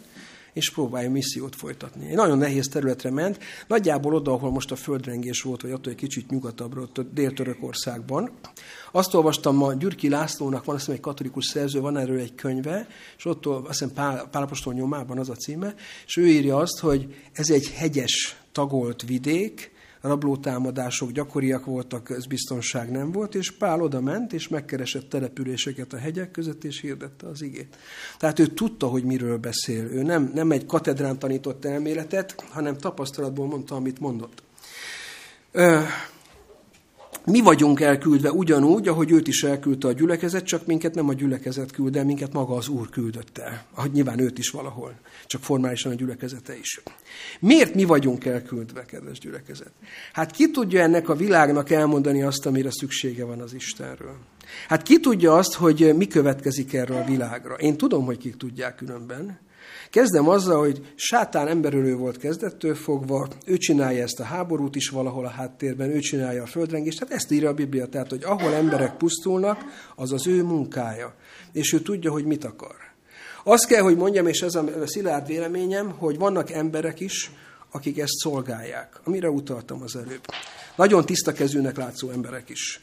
és 0.60 0.72
próbálja 0.72 1.10
missziót 1.10 1.56
folytatni. 1.56 2.10
Egy 2.10 2.16
nagyon 2.16 2.38
nehéz 2.38 2.68
területre 2.68 3.12
ment, 3.12 3.40
nagyjából 3.68 4.14
oda, 4.14 4.32
ahol 4.32 4.52
most 4.52 4.72
a 4.72 4.76
földrengés 4.76 5.42
volt, 5.42 5.62
vagy 5.62 5.72
attól 5.72 5.92
egy 5.92 5.98
kicsit 5.98 6.30
nyugatabbra, 6.30 6.82
ott 6.82 7.14
Dél-Törökországban. 7.14 8.32
Azt 8.92 9.14
olvastam 9.14 9.56
ma, 9.56 9.74
Gyürki 9.74 10.10
Lászlónak 10.10 10.66
van, 10.66 10.76
azt 10.76 10.86
hiszem, 10.86 11.00
egy 11.00 11.08
katolikus 11.08 11.46
szerző, 11.46 11.80
van 11.80 11.98
erről 11.98 12.20
egy 12.20 12.36
könyve, 12.36 12.88
és 13.18 13.26
ott 13.26 13.46
azt 13.46 13.68
hiszem 13.68 13.94
Pál, 13.94 14.28
Pálapostól 14.32 14.74
nyomában 14.74 15.18
az 15.18 15.30
a 15.30 15.36
címe, 15.36 15.76
és 16.06 16.18
ő 16.18 16.28
írja 16.28 16.58
azt, 16.58 16.80
hogy 16.80 17.16
ez 17.34 17.50
egy 17.50 17.70
hegyes, 17.70 18.36
tagolt 18.52 19.02
vidék, 19.02 19.72
rablótámadások 20.02 21.12
gyakoriak 21.12 21.66
voltak, 21.66 22.04
közbiztonság 22.04 22.92
nem 22.92 23.12
volt, 23.12 23.36
és 23.36 23.52
Pál 23.52 23.82
oda 23.82 24.02
ment, 24.02 24.34
és 24.34 24.48
megkeresett 24.48 25.10
településeket 25.10 25.94
a 25.94 25.98
hegyek 25.98 26.32
között, 26.32 26.64
és 26.64 26.82
hirdette 26.82 27.28
az 27.28 27.42
igét. 27.42 27.78
Tehát 28.18 28.40
ő 28.40 28.48
tudta, 28.48 28.88
hogy 28.88 29.04
miről 29.04 29.38
beszél. 29.38 29.84
Ő 29.84 30.02
nem, 30.02 30.32
nem 30.34 30.52
egy 30.52 30.66
katedrán 30.66 31.20
tanított 31.20 31.66
elméletet, 31.66 32.44
hanem 32.50 32.78
tapasztalatból 32.78 33.48
mondta, 33.48 33.76
amit 33.76 34.00
mondott. 34.00 34.44
Mi 37.30 37.42
vagyunk 37.42 37.80
elküldve 37.80 38.32
ugyanúgy, 38.32 38.88
ahogy 38.88 39.12
őt 39.12 39.28
is 39.28 39.44
elküldte 39.44 39.88
a 39.88 39.92
gyülekezet, 39.92 40.46
csak 40.46 40.66
minket 40.66 40.96
nem 40.96 41.10
a 41.10 41.14
gyülekezet 41.14 41.72
küld 41.72 41.96
el, 41.96 42.06
minket 42.06 42.34
maga 42.34 42.56
az 42.56 42.68
Úr 42.68 42.90
küldött 42.90 43.38
el. 43.38 43.66
Ahogy 43.74 43.92
nyilván 43.92 44.20
őt 44.20 44.38
is 44.38 44.50
valahol, 44.50 44.94
csak 45.28 45.42
formálisan 45.42 45.92
a 45.92 45.96
gyülekezete 45.96 46.58
is. 46.58 46.82
Miért 47.40 47.74
mi 47.74 47.84
vagyunk 47.84 48.26
elküldve, 48.26 48.86
kedves 48.86 49.20
gyülekezet? 49.20 49.72
Hát 50.14 50.32
ki 50.32 50.52
tudja 50.52 50.82
ennek 50.82 51.10
a 51.10 51.16
világnak 51.16 51.70
elmondani 51.70 52.22
azt, 52.22 52.46
amire 52.46 52.72
szüksége 52.72 53.26
van 53.26 53.40
az 53.40 53.54
Istenről? 53.54 54.16
Hát 54.68 54.82
ki 54.82 55.00
tudja 55.00 55.36
azt, 55.36 55.54
hogy 55.54 55.94
mi 55.96 56.08
következik 56.08 56.74
erről 56.74 56.98
a 56.98 57.06
világra? 57.06 57.56
Én 57.56 57.78
tudom, 57.78 58.06
hogy 58.06 58.18
kik 58.18 58.38
tudják 58.38 58.76
különben. 58.76 59.40
Kezdem 59.90 60.30
azzal, 60.30 60.60
hogy 60.60 60.94
sátán 60.96 61.48
emberölő 61.48 61.96
volt 61.96 62.18
kezdettől 62.18 62.76
fogva, 62.76 63.28
ő 63.46 63.58
csinálja 63.58 64.04
ezt 64.04 64.20
a 64.20 64.24
háborút 64.24 64.76
is 64.76 64.90
valahol 64.90 65.26
a 65.26 65.30
háttérben, 65.30 65.90
ő 65.90 66.00
csinálja 66.00 66.44
a 66.44 66.46
földrengést, 66.46 67.00
tehát 67.00 67.14
ezt 67.14 67.32
írja 67.32 67.50
a 67.50 67.54
Biblia, 67.54 67.88
tehát 67.88 68.10
hogy 68.10 68.24
ahol 68.24 68.54
emberek 68.54 68.98
pusztulnak, 68.98 69.64
az 69.96 70.12
az 70.12 70.28
ő 70.28 70.44
munkája, 70.44 71.14
és 71.52 71.74
ő 71.74 71.80
tudja, 71.80 72.12
hogy 72.12 72.26
mit 72.26 72.44
akar. 72.44 72.76
Azt 73.44 73.68
kell, 73.68 73.82
hogy 73.82 73.98
mondjam, 73.98 74.28
és 74.28 74.42
ez 74.42 74.56
a 74.56 74.66
szilárd 74.86 75.28
véleményem, 75.28 75.90
hogy 75.90 76.18
vannak 76.18 76.52
emberek 76.52 77.00
is, 77.00 77.32
akik 77.72 78.00
ezt 78.00 78.18
szolgálják, 78.18 79.00
amire 79.04 79.30
utaltam 79.30 79.82
az 79.82 79.96
előbb. 79.96 80.26
Nagyon 80.76 81.06
tiszta 81.06 81.32
kezűnek 81.32 81.78
látszó 81.78 82.10
emberek 82.10 82.50
is. 82.50 82.82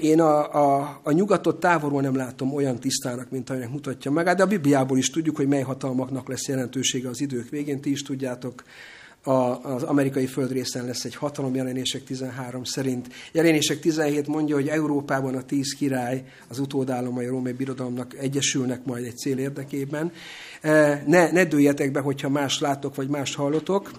Én 0.00 0.20
a, 0.20 0.54
a, 0.54 1.00
a 1.02 1.12
nyugatot 1.12 1.60
távolról 1.60 2.00
nem 2.00 2.16
látom 2.16 2.54
olyan 2.54 2.78
tisztának, 2.78 3.30
mint 3.30 3.50
aminek 3.50 3.70
mutatja 3.70 4.10
meg, 4.10 4.36
de 4.36 4.42
a 4.42 4.46
Bibliából 4.46 4.98
is 4.98 5.10
tudjuk, 5.10 5.36
hogy 5.36 5.46
mely 5.46 5.62
hatalmaknak 5.62 6.28
lesz 6.28 6.48
jelentősége 6.48 7.08
az 7.08 7.20
idők 7.20 7.48
végén. 7.48 7.80
Ti 7.80 7.90
is 7.90 8.02
tudjátok, 8.02 8.62
a, 9.24 9.60
az 9.74 9.82
amerikai 9.82 10.26
földrészen 10.26 10.84
lesz 10.84 11.04
egy 11.04 11.14
hatalom, 11.14 11.54
jelenések 11.54 12.04
13 12.04 12.64
szerint. 12.64 13.08
Jelenések 13.32 13.80
17 13.80 14.26
mondja, 14.26 14.54
hogy 14.54 14.68
Európában 14.68 15.34
a 15.34 15.42
tíz 15.42 15.74
király, 15.74 16.24
az 16.48 16.58
utódállamai 16.58 17.26
római 17.26 17.52
birodalomnak 17.52 18.14
egyesülnek 18.18 18.84
majd 18.84 19.04
egy 19.04 19.16
cél 19.16 19.38
érdekében. 19.38 20.12
Ne, 21.06 21.30
ne 21.30 21.44
dőljetek 21.44 21.92
be, 21.92 22.00
hogyha 22.00 22.28
más 22.28 22.60
látok, 22.60 22.94
vagy 22.94 23.08
más 23.08 23.34
hallotok. 23.34 23.90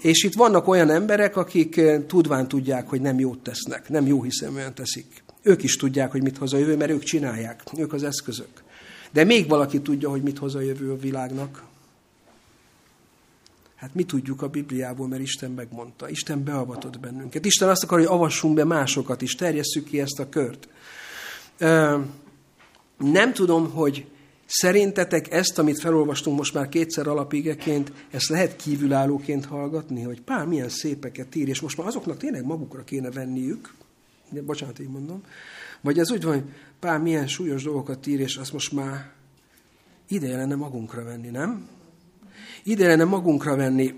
És 0.00 0.24
itt 0.24 0.34
vannak 0.34 0.68
olyan 0.68 0.90
emberek, 0.90 1.36
akik 1.36 1.76
eh, 1.76 2.02
tudván 2.06 2.48
tudják, 2.48 2.88
hogy 2.88 3.00
nem 3.00 3.18
jót 3.18 3.38
tesznek, 3.38 3.88
nem 3.88 4.06
jó 4.06 4.22
hiszeműen 4.22 4.74
teszik. 4.74 5.22
Ők 5.42 5.62
is 5.62 5.76
tudják, 5.76 6.10
hogy 6.10 6.22
mit 6.22 6.38
hoz 6.38 6.52
a 6.52 6.58
jövő, 6.58 6.76
mert 6.76 6.90
ők 6.90 7.02
csinálják, 7.02 7.62
ők 7.76 7.92
az 7.92 8.02
eszközök. 8.02 8.62
De 9.12 9.24
még 9.24 9.48
valaki 9.48 9.80
tudja, 9.80 10.10
hogy 10.10 10.22
mit 10.22 10.38
hoz 10.38 10.54
a 10.54 10.60
jövő 10.60 10.90
a 10.90 10.96
világnak. 10.96 11.62
Hát 13.74 13.94
mi 13.94 14.02
tudjuk 14.02 14.42
a 14.42 14.48
Bibliából, 14.48 15.08
mert 15.08 15.22
Isten 15.22 15.50
megmondta. 15.50 16.08
Isten 16.08 16.44
beavatott 16.44 17.00
bennünket. 17.00 17.44
Isten 17.44 17.68
azt 17.68 17.82
akar, 17.82 17.98
hogy 17.98 18.06
avassunk 18.06 18.54
be 18.54 18.64
másokat 18.64 19.22
is, 19.22 19.34
terjesszük 19.34 19.84
ki 19.84 20.00
ezt 20.00 20.18
a 20.18 20.28
kört. 20.28 20.68
Nem 22.98 23.32
tudom, 23.32 23.70
hogy 23.70 24.06
Szerintetek 24.52 25.32
ezt, 25.32 25.58
amit 25.58 25.80
felolvastunk 25.80 26.36
most 26.36 26.54
már 26.54 26.68
kétszer 26.68 27.06
alapígeként, 27.06 27.92
ezt 28.10 28.28
lehet 28.28 28.56
kívülállóként 28.56 29.44
hallgatni, 29.44 30.02
hogy 30.02 30.20
pár 30.20 30.46
milyen 30.46 30.68
szépeket 30.68 31.34
ír, 31.34 31.48
és 31.48 31.60
most 31.60 31.76
már 31.76 31.86
azoknak 31.86 32.16
tényleg 32.16 32.44
magukra 32.44 32.84
kéne 32.84 33.10
venniük, 33.10 33.74
de 34.30 34.42
bocsánat, 34.42 34.78
így 34.78 34.88
mondom, 34.88 35.22
vagy 35.80 35.98
ez 35.98 36.10
úgy 36.10 36.22
van, 36.22 36.32
hogy 36.32 36.44
pár 36.80 37.00
milyen 37.00 37.26
súlyos 37.26 37.62
dolgokat 37.62 38.06
ír, 38.06 38.20
és 38.20 38.36
azt 38.36 38.52
most 38.52 38.72
már 38.72 39.10
ideje 40.08 40.36
lenne 40.36 40.54
magunkra 40.54 41.04
venni, 41.04 41.28
nem? 41.28 41.68
Ideje 42.62 42.88
lenne 42.88 43.04
magunkra 43.04 43.56
venni. 43.56 43.94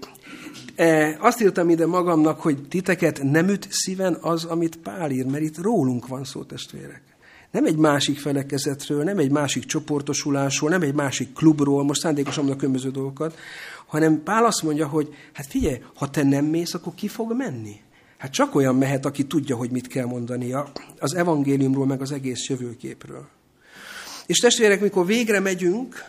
E, 0.74 1.16
azt 1.20 1.40
írtam 1.40 1.68
ide 1.68 1.86
magamnak, 1.86 2.40
hogy 2.40 2.68
titeket 2.68 3.22
nem 3.22 3.48
üt 3.48 3.66
szíven 3.70 4.18
az, 4.20 4.44
amit 4.44 4.76
Pál 4.76 5.10
ír, 5.10 5.26
mert 5.26 5.44
itt 5.44 5.58
rólunk 5.58 6.06
van 6.06 6.24
szó, 6.24 6.44
testvérek. 6.44 7.11
Nem 7.52 7.64
egy 7.64 7.76
másik 7.76 8.18
felekezetről, 8.18 9.04
nem 9.04 9.18
egy 9.18 9.30
másik 9.30 9.64
csoportosulásról, 9.64 10.70
nem 10.70 10.82
egy 10.82 10.94
másik 10.94 11.32
klubról, 11.32 11.84
most 11.84 12.00
szándékosan 12.00 12.38
mondok 12.38 12.58
különböző 12.58 12.90
dolgokat, 12.90 13.38
hanem 13.86 14.22
Pál 14.22 14.44
azt 14.44 14.62
mondja, 14.62 14.86
hogy 14.86 15.14
hát 15.32 15.46
figyelj, 15.46 15.82
ha 15.94 16.10
te 16.10 16.22
nem 16.22 16.44
mész, 16.44 16.74
akkor 16.74 16.94
ki 16.94 17.08
fog 17.08 17.32
menni? 17.36 17.80
Hát 18.18 18.32
csak 18.32 18.54
olyan 18.54 18.76
mehet, 18.76 19.04
aki 19.04 19.26
tudja, 19.26 19.56
hogy 19.56 19.70
mit 19.70 19.86
kell 19.86 20.06
mondania 20.06 20.72
az 20.98 21.14
evangéliumról, 21.14 21.86
meg 21.86 22.00
az 22.00 22.12
egész 22.12 22.48
jövőképről. 22.48 23.28
És 24.26 24.38
testvérek, 24.38 24.80
mikor 24.80 25.06
végre 25.06 25.40
megyünk, 25.40 26.04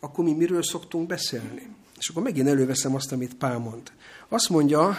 akkor 0.00 0.24
mi 0.24 0.32
miről 0.32 0.62
szoktunk 0.62 1.06
beszélni? 1.06 1.68
És 1.98 2.08
akkor 2.08 2.22
megint 2.22 2.48
előveszem 2.48 2.94
azt, 2.94 3.12
amit 3.12 3.34
Pál 3.34 3.58
mond. 3.58 3.92
Azt 4.28 4.48
mondja, 4.48 4.96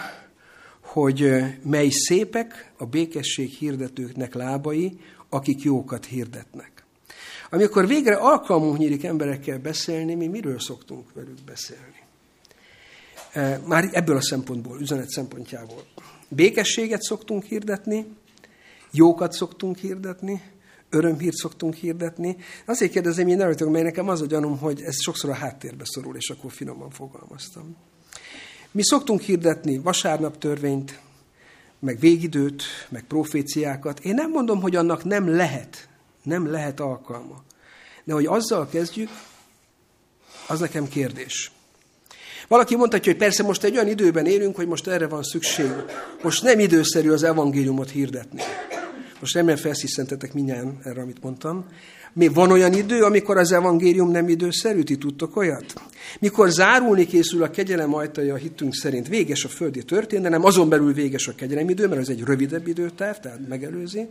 hogy 0.80 1.30
mely 1.62 1.88
szépek 1.88 2.72
a 2.76 2.86
békesség 2.86 3.50
hirdetőknek 3.50 4.34
lábai, 4.34 4.98
akik 5.28 5.62
jókat 5.62 6.04
hirdetnek. 6.04 6.84
Amikor 7.50 7.86
végre 7.86 8.14
alkalmunk 8.14 8.78
nyílik 8.78 9.04
emberekkel 9.04 9.58
beszélni, 9.58 10.14
mi 10.14 10.26
miről 10.26 10.60
szoktunk 10.60 11.12
velük 11.14 11.44
beszélni? 11.46 12.02
E, 13.32 13.60
már 13.66 13.88
ebből 13.92 14.16
a 14.16 14.22
szempontból, 14.22 14.80
üzenet 14.80 15.08
szempontjából. 15.08 15.84
Békességet 16.28 17.02
szoktunk 17.02 17.44
hirdetni, 17.44 18.06
jókat 18.90 19.32
szoktunk 19.32 19.76
hirdetni, 19.76 20.42
örömhírt 20.90 21.36
szoktunk 21.36 21.74
hirdetni. 21.74 22.36
Azért 22.66 22.92
kérdezem 22.92 23.28
én 23.28 23.40
előttök, 23.40 23.68
mert 23.68 23.84
nekem 23.84 24.08
az 24.08 24.20
a 24.20 24.26
gyanúm, 24.26 24.58
hogy 24.58 24.82
ez 24.82 25.02
sokszor 25.02 25.30
a 25.30 25.34
háttérbe 25.34 25.84
szorul, 25.84 26.16
és 26.16 26.30
akkor 26.30 26.52
finoman 26.52 26.90
fogalmaztam. 26.90 27.76
Mi 28.70 28.84
szoktunk 28.84 29.20
hirdetni 29.20 29.78
vasárnap 29.78 30.38
törvényt, 30.38 31.00
meg 31.78 31.98
végidőt, 31.98 32.62
meg 32.88 33.04
proféciákat. 33.04 34.00
Én 34.00 34.14
nem 34.14 34.30
mondom, 34.30 34.60
hogy 34.60 34.76
annak 34.76 35.04
nem 35.04 35.28
lehet, 35.28 35.88
nem 36.22 36.50
lehet 36.50 36.80
alkalma. 36.80 37.42
De 38.04 38.12
hogy 38.12 38.26
azzal 38.26 38.68
kezdjük, 38.68 39.10
az 40.46 40.60
nekem 40.60 40.88
kérdés. 40.88 41.50
Valaki 42.48 42.76
mondhatja, 42.76 43.12
hogy 43.12 43.20
persze 43.20 43.42
most 43.42 43.64
egy 43.64 43.74
olyan 43.74 43.88
időben 43.88 44.26
élünk, 44.26 44.56
hogy 44.56 44.66
most 44.66 44.86
erre 44.86 45.06
van 45.08 45.22
szükség. 45.22 45.70
Most 46.22 46.42
nem 46.42 46.58
időszerű 46.58 47.10
az 47.10 47.22
evangéliumot 47.22 47.90
hirdetni. 47.90 48.42
Most 49.20 49.34
remélem 49.34 49.56
felsziszentetek 49.56 50.34
minnyáján 50.34 50.78
erre, 50.84 51.00
amit 51.00 51.22
mondtam. 51.22 51.64
Még 52.12 52.34
van 52.34 52.50
olyan 52.50 52.72
idő, 52.72 53.02
amikor 53.02 53.36
az 53.36 53.52
evangélium 53.52 54.10
nem 54.10 54.28
időszerű, 54.28 54.82
ti 54.82 54.96
tudtok 54.96 55.36
olyat? 55.36 55.72
Mikor 56.20 56.50
zárulni 56.50 57.06
készül 57.06 57.42
a 57.42 57.50
kegyelem 57.50 57.94
ajtaja 57.94 58.34
a 58.34 58.36
hitünk 58.36 58.74
szerint, 58.74 59.08
véges 59.08 59.44
a 59.44 59.48
földi 59.48 59.82
történelem, 59.82 60.44
azon 60.44 60.68
belül 60.68 60.92
véges 60.92 61.28
a 61.28 61.34
kegyelem 61.34 61.68
idő, 61.68 61.88
mert 61.88 62.00
ez 62.00 62.08
egy 62.08 62.22
rövidebb 62.22 62.66
időterv, 62.66 63.16
tehát 63.16 63.48
megelőzi. 63.48 64.08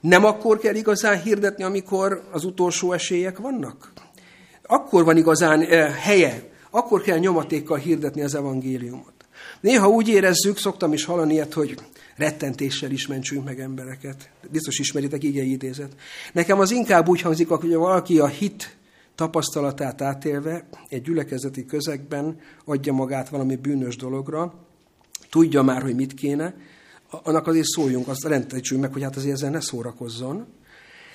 Nem 0.00 0.24
akkor 0.24 0.58
kell 0.58 0.74
igazán 0.74 1.22
hirdetni, 1.22 1.64
amikor 1.64 2.22
az 2.32 2.44
utolsó 2.44 2.92
esélyek 2.92 3.38
vannak? 3.38 3.92
Akkor 4.66 5.04
van 5.04 5.16
igazán 5.16 5.60
eh, 5.60 5.94
helye, 5.94 6.42
akkor 6.70 7.02
kell 7.02 7.18
nyomatékkal 7.18 7.78
hirdetni 7.78 8.22
az 8.22 8.34
evangéliumot. 8.34 9.12
Néha 9.60 9.88
úgy 9.88 10.08
érezzük, 10.08 10.58
szoktam 10.58 10.92
is 10.92 11.04
hallani 11.04 11.32
ilyet, 11.32 11.52
hogy 11.52 11.74
rettentéssel 12.16 12.90
is 12.90 13.06
mentsünk 13.06 13.44
meg 13.44 13.60
embereket. 13.60 14.30
Biztos 14.50 14.78
ismeritek 14.78 15.22
igei 15.22 15.50
idézet. 15.50 15.96
Nekem 16.32 16.60
az 16.60 16.70
inkább 16.70 17.08
úgy 17.08 17.20
hangzik, 17.20 17.48
hogy 17.48 17.74
valaki 17.74 18.18
a 18.18 18.26
hit 18.26 18.76
tapasztalatát 19.14 20.00
átélve 20.00 20.68
egy 20.88 21.02
gyülekezeti 21.02 21.66
közegben 21.66 22.40
adja 22.64 22.92
magát 22.92 23.28
valami 23.28 23.56
bűnös 23.56 23.96
dologra, 23.96 24.54
tudja 25.30 25.62
már, 25.62 25.82
hogy 25.82 25.94
mit 25.94 26.14
kéne, 26.14 26.54
annak 27.22 27.46
azért 27.46 27.66
szóljunk, 27.66 28.08
azt 28.08 28.24
rendeltsünk 28.24 28.80
meg, 28.80 28.92
hogy 28.92 29.02
hát 29.02 29.16
azért 29.16 29.34
ezzel 29.34 29.50
ne 29.50 29.60
szórakozzon. 29.60 30.46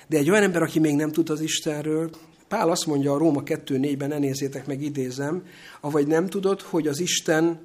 De 0.06 0.16
egy 0.16 0.30
olyan 0.30 0.42
ember, 0.42 0.62
aki 0.62 0.78
még 0.78 0.94
nem 0.94 1.12
tud 1.12 1.30
az 1.30 1.40
Istenről, 1.40 2.10
Pál 2.48 2.70
azt 2.70 2.86
mondja 2.86 3.12
a 3.12 3.18
Róma 3.18 3.42
2.4-ben, 3.42 4.08
ne 4.08 4.18
nézzétek 4.18 4.66
meg, 4.66 4.82
idézem, 4.82 5.42
avagy 5.80 6.06
nem 6.06 6.26
tudod, 6.26 6.60
hogy 6.60 6.86
az 6.86 7.00
Isten 7.00 7.60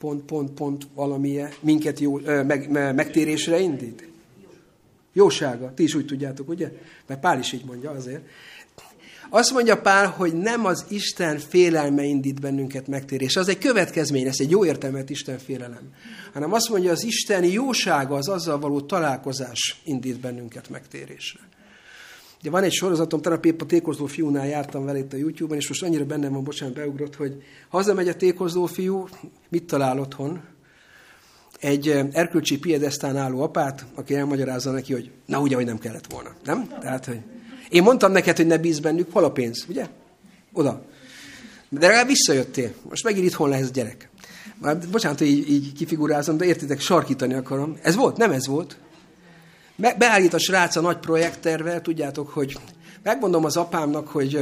pont, 0.00 0.22
pont, 0.22 0.50
pont 0.50 0.86
valamilyen 0.94 1.50
minket 1.60 2.00
jó, 2.00 2.18
meg, 2.18 2.70
meg, 2.70 2.94
megtérésre 2.94 3.58
indít? 3.58 4.08
Jósága. 5.12 5.74
Ti 5.74 5.82
is 5.82 5.94
úgy 5.94 6.06
tudjátok, 6.06 6.48
ugye? 6.48 6.72
Mert 7.06 7.20
Pál 7.20 7.38
is 7.38 7.52
így 7.52 7.64
mondja 7.64 7.90
azért. 7.90 8.22
Azt 9.30 9.52
mondja 9.52 9.80
Pál, 9.80 10.06
hogy 10.06 10.32
nem 10.32 10.64
az 10.64 10.84
Isten 10.88 11.38
félelme 11.38 12.02
indít 12.02 12.40
bennünket 12.40 12.86
megtérésre. 12.86 13.40
Az 13.40 13.48
egy 13.48 13.58
következmény, 13.58 14.26
ez 14.26 14.36
egy 14.38 14.50
jó 14.50 14.64
értelmet 14.64 15.10
Isten 15.10 15.38
félelem. 15.38 15.94
Hanem 16.32 16.52
azt 16.52 16.68
mondja, 16.68 16.90
az 16.90 17.04
Isten 17.04 17.44
jósága, 17.44 18.14
az 18.14 18.28
azzal 18.28 18.58
való 18.58 18.80
találkozás 18.80 19.80
indít 19.84 20.20
bennünket 20.20 20.68
megtérésre. 20.68 21.40
Ugye 22.40 22.50
van 22.50 22.62
egy 22.62 22.72
sorozatom, 22.72 23.20
tegnap 23.20 23.44
épp 23.44 23.60
a 23.60 23.66
tékozló 23.66 24.06
fiúnál 24.06 24.46
jártam 24.46 24.84
vele 24.84 24.98
itt 24.98 25.12
a 25.12 25.16
YouTube-on, 25.16 25.58
és 25.58 25.68
most 25.68 25.82
annyira 25.82 26.04
bennem 26.04 26.32
van, 26.32 26.44
bocsánat, 26.44 26.74
beugrott, 26.74 27.16
hogy 27.16 27.42
hazamegy 27.68 28.08
a 28.08 28.14
tékozló 28.14 28.66
fiú, 28.66 29.08
mit 29.48 29.64
talál 29.64 29.98
otthon? 29.98 30.40
Egy 31.58 31.88
eh, 31.88 32.06
erkölcsi 32.12 32.58
piedesztán 32.58 33.16
álló 33.16 33.42
apát, 33.42 33.86
aki 33.94 34.14
elmagyarázza 34.14 34.70
neki, 34.70 34.92
hogy 34.92 35.10
na 35.26 35.40
ugye, 35.40 35.54
hogy 35.54 35.64
nem 35.64 35.78
kellett 35.78 36.12
volna. 36.12 36.30
Nem? 36.44 36.68
Tehát, 36.80 37.04
hogy 37.04 37.20
én 37.68 37.82
mondtam 37.82 38.12
neked, 38.12 38.36
hogy 38.36 38.46
ne 38.46 38.58
bíz 38.58 38.78
bennük, 38.78 39.12
hol 39.12 39.24
a 39.24 39.32
pénz, 39.32 39.64
ugye? 39.68 39.86
Oda. 40.52 40.84
De 41.68 41.86
legalább 41.86 42.06
visszajöttél. 42.06 42.72
Most 42.88 43.04
megint 43.04 43.26
itthon 43.26 43.48
lesz 43.48 43.70
gyerek. 43.70 44.08
Már, 44.58 44.78
bocsánat, 44.90 45.18
hogy 45.18 45.28
így, 45.28 45.50
így 45.50 45.72
kifigurázom, 45.72 46.36
de 46.36 46.44
értitek, 46.44 46.80
sarkítani 46.80 47.34
akarom. 47.34 47.78
Ez 47.82 47.94
volt? 47.94 48.16
Nem 48.16 48.30
ez 48.30 48.46
volt. 48.46 48.76
Beállít 49.80 50.34
a 50.34 50.38
srác 50.38 50.76
a 50.76 50.80
nagy 50.80 50.98
projekttervel, 50.98 51.80
tudjátok, 51.80 52.28
hogy 52.28 52.56
megmondom 53.02 53.44
az 53.44 53.56
apámnak, 53.56 54.08
hogy 54.08 54.40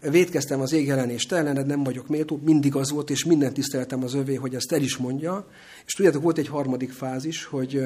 védkeztem 0.00 0.60
az 0.60 0.72
égjelenést 0.72 1.32
ellened, 1.32 1.66
nem 1.66 1.82
vagyok 1.82 2.08
méltó, 2.08 2.40
mindig 2.44 2.74
az 2.74 2.90
volt, 2.90 3.10
és 3.10 3.24
mindent 3.24 3.52
tiszteltem 3.52 4.02
az 4.02 4.14
övé, 4.14 4.34
hogy 4.34 4.54
ezt 4.54 4.72
el 4.72 4.80
is 4.80 4.96
mondja. 4.96 5.46
És 5.86 5.92
tudjátok, 5.92 6.22
volt 6.22 6.38
egy 6.38 6.48
harmadik 6.48 6.92
fázis, 6.92 7.44
hogy 7.44 7.82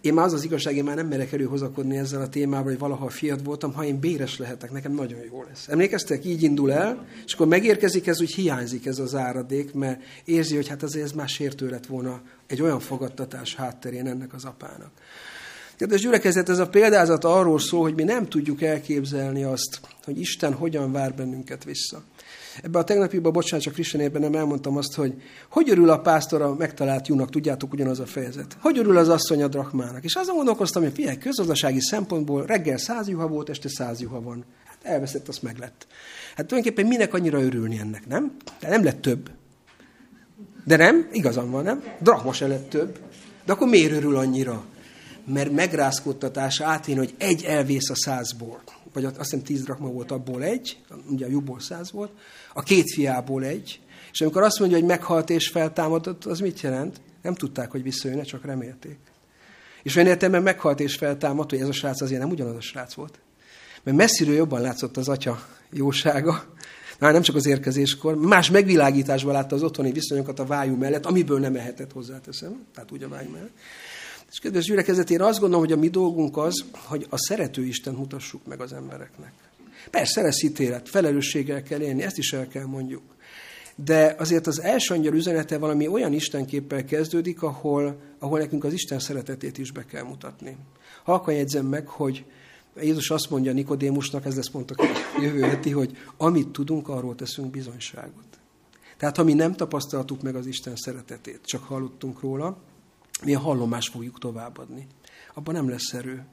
én 0.00 0.14
már 0.14 0.24
az 0.24 0.32
az 0.32 0.44
igazság, 0.44 0.76
én 0.76 0.84
már 0.84 0.96
nem 0.96 1.06
merek 1.06 1.32
előhozakodni 1.32 1.96
ezzel 1.96 2.20
a 2.20 2.28
témával, 2.28 2.64
hogy 2.64 2.78
valaha 2.78 3.08
fiat 3.08 3.40
voltam, 3.44 3.72
ha 3.72 3.84
én 3.84 3.98
béres 3.98 4.38
lehetek, 4.38 4.70
nekem 4.70 4.92
nagyon 4.92 5.20
jó 5.30 5.44
lesz. 5.48 5.68
Emlékeztek, 5.68 6.24
így 6.24 6.42
indul 6.42 6.72
el, 6.72 7.06
és 7.26 7.32
akkor 7.32 7.46
megérkezik 7.46 8.06
ez, 8.06 8.20
úgy 8.20 8.34
hiányzik 8.34 8.86
ez 8.86 8.98
az 8.98 9.14
áradék, 9.14 9.72
mert 9.72 10.02
érzi, 10.24 10.54
hogy 10.54 10.68
hát 10.68 10.82
azért 10.82 11.04
ez 11.04 11.12
már 11.12 11.28
sértő 11.28 11.68
lett 11.68 11.86
volna 11.86 12.22
egy 12.46 12.62
olyan 12.62 12.80
fogadtatás 12.80 13.54
hátterén 13.54 14.06
ennek 14.06 14.34
az 14.34 14.44
apának. 14.44 14.90
Kedves 15.80 16.00
gyülekezet, 16.00 16.48
ez 16.48 16.58
a 16.58 16.68
példázat 16.68 17.24
arról 17.24 17.58
szól, 17.58 17.82
hogy 17.82 17.94
mi 17.94 18.02
nem 18.02 18.28
tudjuk 18.28 18.62
elképzelni 18.62 19.42
azt, 19.42 19.80
hogy 20.04 20.20
Isten 20.20 20.52
hogyan 20.52 20.92
vár 20.92 21.14
bennünket 21.14 21.64
vissza. 21.64 22.02
Ebben 22.62 22.80
a 22.80 22.84
tegnapiban, 22.84 23.32
bocsánat, 23.32 23.64
csak 23.64 23.74
frissen 23.74 24.00
érben 24.00 24.20
nem 24.20 24.34
elmondtam 24.34 24.76
azt, 24.76 24.94
hogy 24.94 25.14
hogy 25.50 25.70
örül 25.70 25.90
a 25.90 26.00
pásztor 26.00 26.42
a 26.42 26.54
megtalált 26.54 27.08
júnak, 27.08 27.30
tudjátok 27.30 27.72
ugyanaz 27.72 28.00
a 28.00 28.06
fejezet. 28.06 28.56
Hogy 28.60 28.78
örül 28.78 28.96
az 28.96 29.08
asszony 29.08 29.42
a 29.42 29.48
drachmának. 29.48 30.04
És 30.04 30.14
azon 30.14 30.34
gondolkoztam, 30.36 30.82
hogy 30.82 30.92
figyelj, 30.92 31.16
közgazdasági 31.16 31.80
szempontból 31.80 32.46
reggel 32.46 32.78
száz 32.78 33.08
juha 33.08 33.26
volt, 33.26 33.48
este 33.48 33.68
száz 33.68 34.00
juha 34.00 34.20
van. 34.20 34.44
Hát 34.64 34.78
elveszett, 34.82 35.28
azt 35.28 35.42
meg 35.42 35.58
lett. 35.58 35.86
Hát 36.36 36.46
tulajdonképpen 36.46 36.90
minek 36.90 37.14
annyira 37.14 37.42
örülni 37.42 37.78
ennek, 37.78 38.06
nem? 38.06 38.36
De 38.60 38.68
nem 38.68 38.84
lett 38.84 39.00
több. 39.00 39.30
De 40.64 40.76
nem, 40.76 41.08
igazam 41.12 41.50
van, 41.50 41.64
nem? 41.64 41.82
Drachma 42.00 42.32
se 42.32 42.46
lett 42.46 42.68
több. 42.68 42.98
De 43.44 43.52
akkor 43.52 43.68
miért 43.68 43.92
örül 43.92 44.16
annyira? 44.16 44.64
Mert 45.32 45.50
megrázkódtatás 45.50 46.60
átén, 46.60 46.96
hogy 46.96 47.14
egy 47.18 47.44
elvész 47.44 47.90
a 47.90 47.94
százból, 47.94 48.62
vagy 48.92 49.04
azt 49.04 49.16
hiszem 49.16 49.42
tíz 49.42 49.62
drakma 49.62 49.88
volt 49.88 50.10
abból 50.10 50.42
egy, 50.42 50.78
ugye 51.10 51.26
a 51.26 51.28
jobból 51.28 51.60
száz 51.60 51.92
volt, 51.92 52.12
a 52.54 52.62
két 52.62 52.92
fiából 52.92 53.44
egy, 53.44 53.80
és 54.12 54.20
amikor 54.20 54.42
azt 54.42 54.58
mondja, 54.58 54.78
hogy 54.78 54.86
meghalt 54.86 55.30
és 55.30 55.48
feltámadott, 55.48 56.24
az 56.24 56.40
mit 56.40 56.60
jelent? 56.60 57.00
Nem 57.22 57.34
tudták, 57.34 57.70
hogy 57.70 57.82
visszajönne, 57.82 58.22
csak 58.22 58.44
remélték. 58.44 58.98
És 59.82 59.96
olyan 59.96 60.08
értelemben 60.08 60.42
meghalt 60.42 60.80
és 60.80 60.96
feltámadt, 60.96 61.50
hogy 61.50 61.60
ez 61.60 61.68
a 61.68 61.72
srác 61.72 62.00
azért 62.00 62.20
nem 62.20 62.30
ugyanaz 62.30 62.56
a 62.56 62.60
srác 62.60 62.94
volt. 62.94 63.18
Mert 63.82 63.96
messziről 63.96 64.34
jobban 64.34 64.60
látszott 64.60 64.96
az 64.96 65.08
atya 65.08 65.46
jósága, 65.70 66.44
már 66.98 67.12
nem 67.12 67.22
csak 67.22 67.36
az 67.36 67.46
érkezéskor, 67.46 68.16
más 68.16 68.50
megvilágításban 68.50 69.32
látta 69.32 69.54
az 69.54 69.62
otthoni 69.62 69.92
viszonyokat 69.92 70.38
a 70.38 70.44
vájú 70.44 70.76
mellett, 70.76 71.06
amiből 71.06 71.38
nem 71.38 71.56
ehetett 71.56 71.92
hozzáteszem, 71.92 72.66
tehát 72.74 72.92
úgy 72.92 73.02
a 73.02 73.08
vájú 73.08 73.30
mellett. 73.30 73.52
És 74.30 74.38
kedves 74.38 74.64
gyülekezet, 74.64 75.10
én 75.10 75.20
azt 75.20 75.40
gondolom, 75.40 75.64
hogy 75.64 75.74
a 75.74 75.80
mi 75.80 75.88
dolgunk 75.88 76.36
az, 76.36 76.64
hogy 76.72 77.06
a 77.08 77.18
szerető 77.18 77.64
Isten 77.64 77.94
mutassuk 77.94 78.46
meg 78.46 78.60
az 78.60 78.72
embereknek. 78.72 79.32
Persze 79.90 80.22
lesz 80.22 80.42
ítélet, 80.42 80.88
felelősséggel 80.88 81.62
kell 81.62 81.80
élni, 81.80 82.02
ezt 82.02 82.18
is 82.18 82.32
el 82.32 82.48
kell 82.48 82.64
mondjuk. 82.64 83.02
De 83.84 84.14
azért 84.18 84.46
az 84.46 84.60
első 84.60 84.94
angyal 84.94 85.14
üzenete 85.14 85.58
valami 85.58 85.86
olyan 85.86 86.12
Istenképpel 86.12 86.84
kezdődik, 86.84 87.42
ahol, 87.42 88.00
ahol 88.18 88.38
nekünk 88.38 88.64
az 88.64 88.72
Isten 88.72 88.98
szeretetét 88.98 89.58
is 89.58 89.70
be 89.70 89.84
kell 89.84 90.02
mutatni. 90.02 90.56
Halkan 91.04 91.34
jegyzem 91.34 91.66
meg, 91.66 91.88
hogy 91.88 92.24
Jézus 92.80 93.10
azt 93.10 93.30
mondja 93.30 93.52
Nikodémusnak, 93.52 94.24
ez 94.24 94.36
lesz 94.36 94.50
pont 94.50 94.70
a 94.70 94.86
jövő 95.20 95.40
heti, 95.40 95.70
hogy 95.70 95.96
amit 96.16 96.48
tudunk, 96.48 96.88
arról 96.88 97.14
teszünk 97.14 97.50
bizonyságot. 97.50 98.38
Tehát 98.96 99.16
ha 99.16 99.24
mi 99.24 99.34
nem 99.34 99.54
tapasztaltuk 99.54 100.22
meg 100.22 100.34
az 100.34 100.46
Isten 100.46 100.76
szeretetét, 100.76 101.40
csak 101.44 101.64
hallottunk 101.64 102.20
róla, 102.20 102.56
mi 103.24 103.34
a 103.34 103.38
hallomást 103.38 103.92
fogjuk 103.92 104.18
továbbadni. 104.18 104.86
Abban 105.34 105.54
nem 105.54 105.68
lesz 105.68 105.92
erő. 105.92 106.24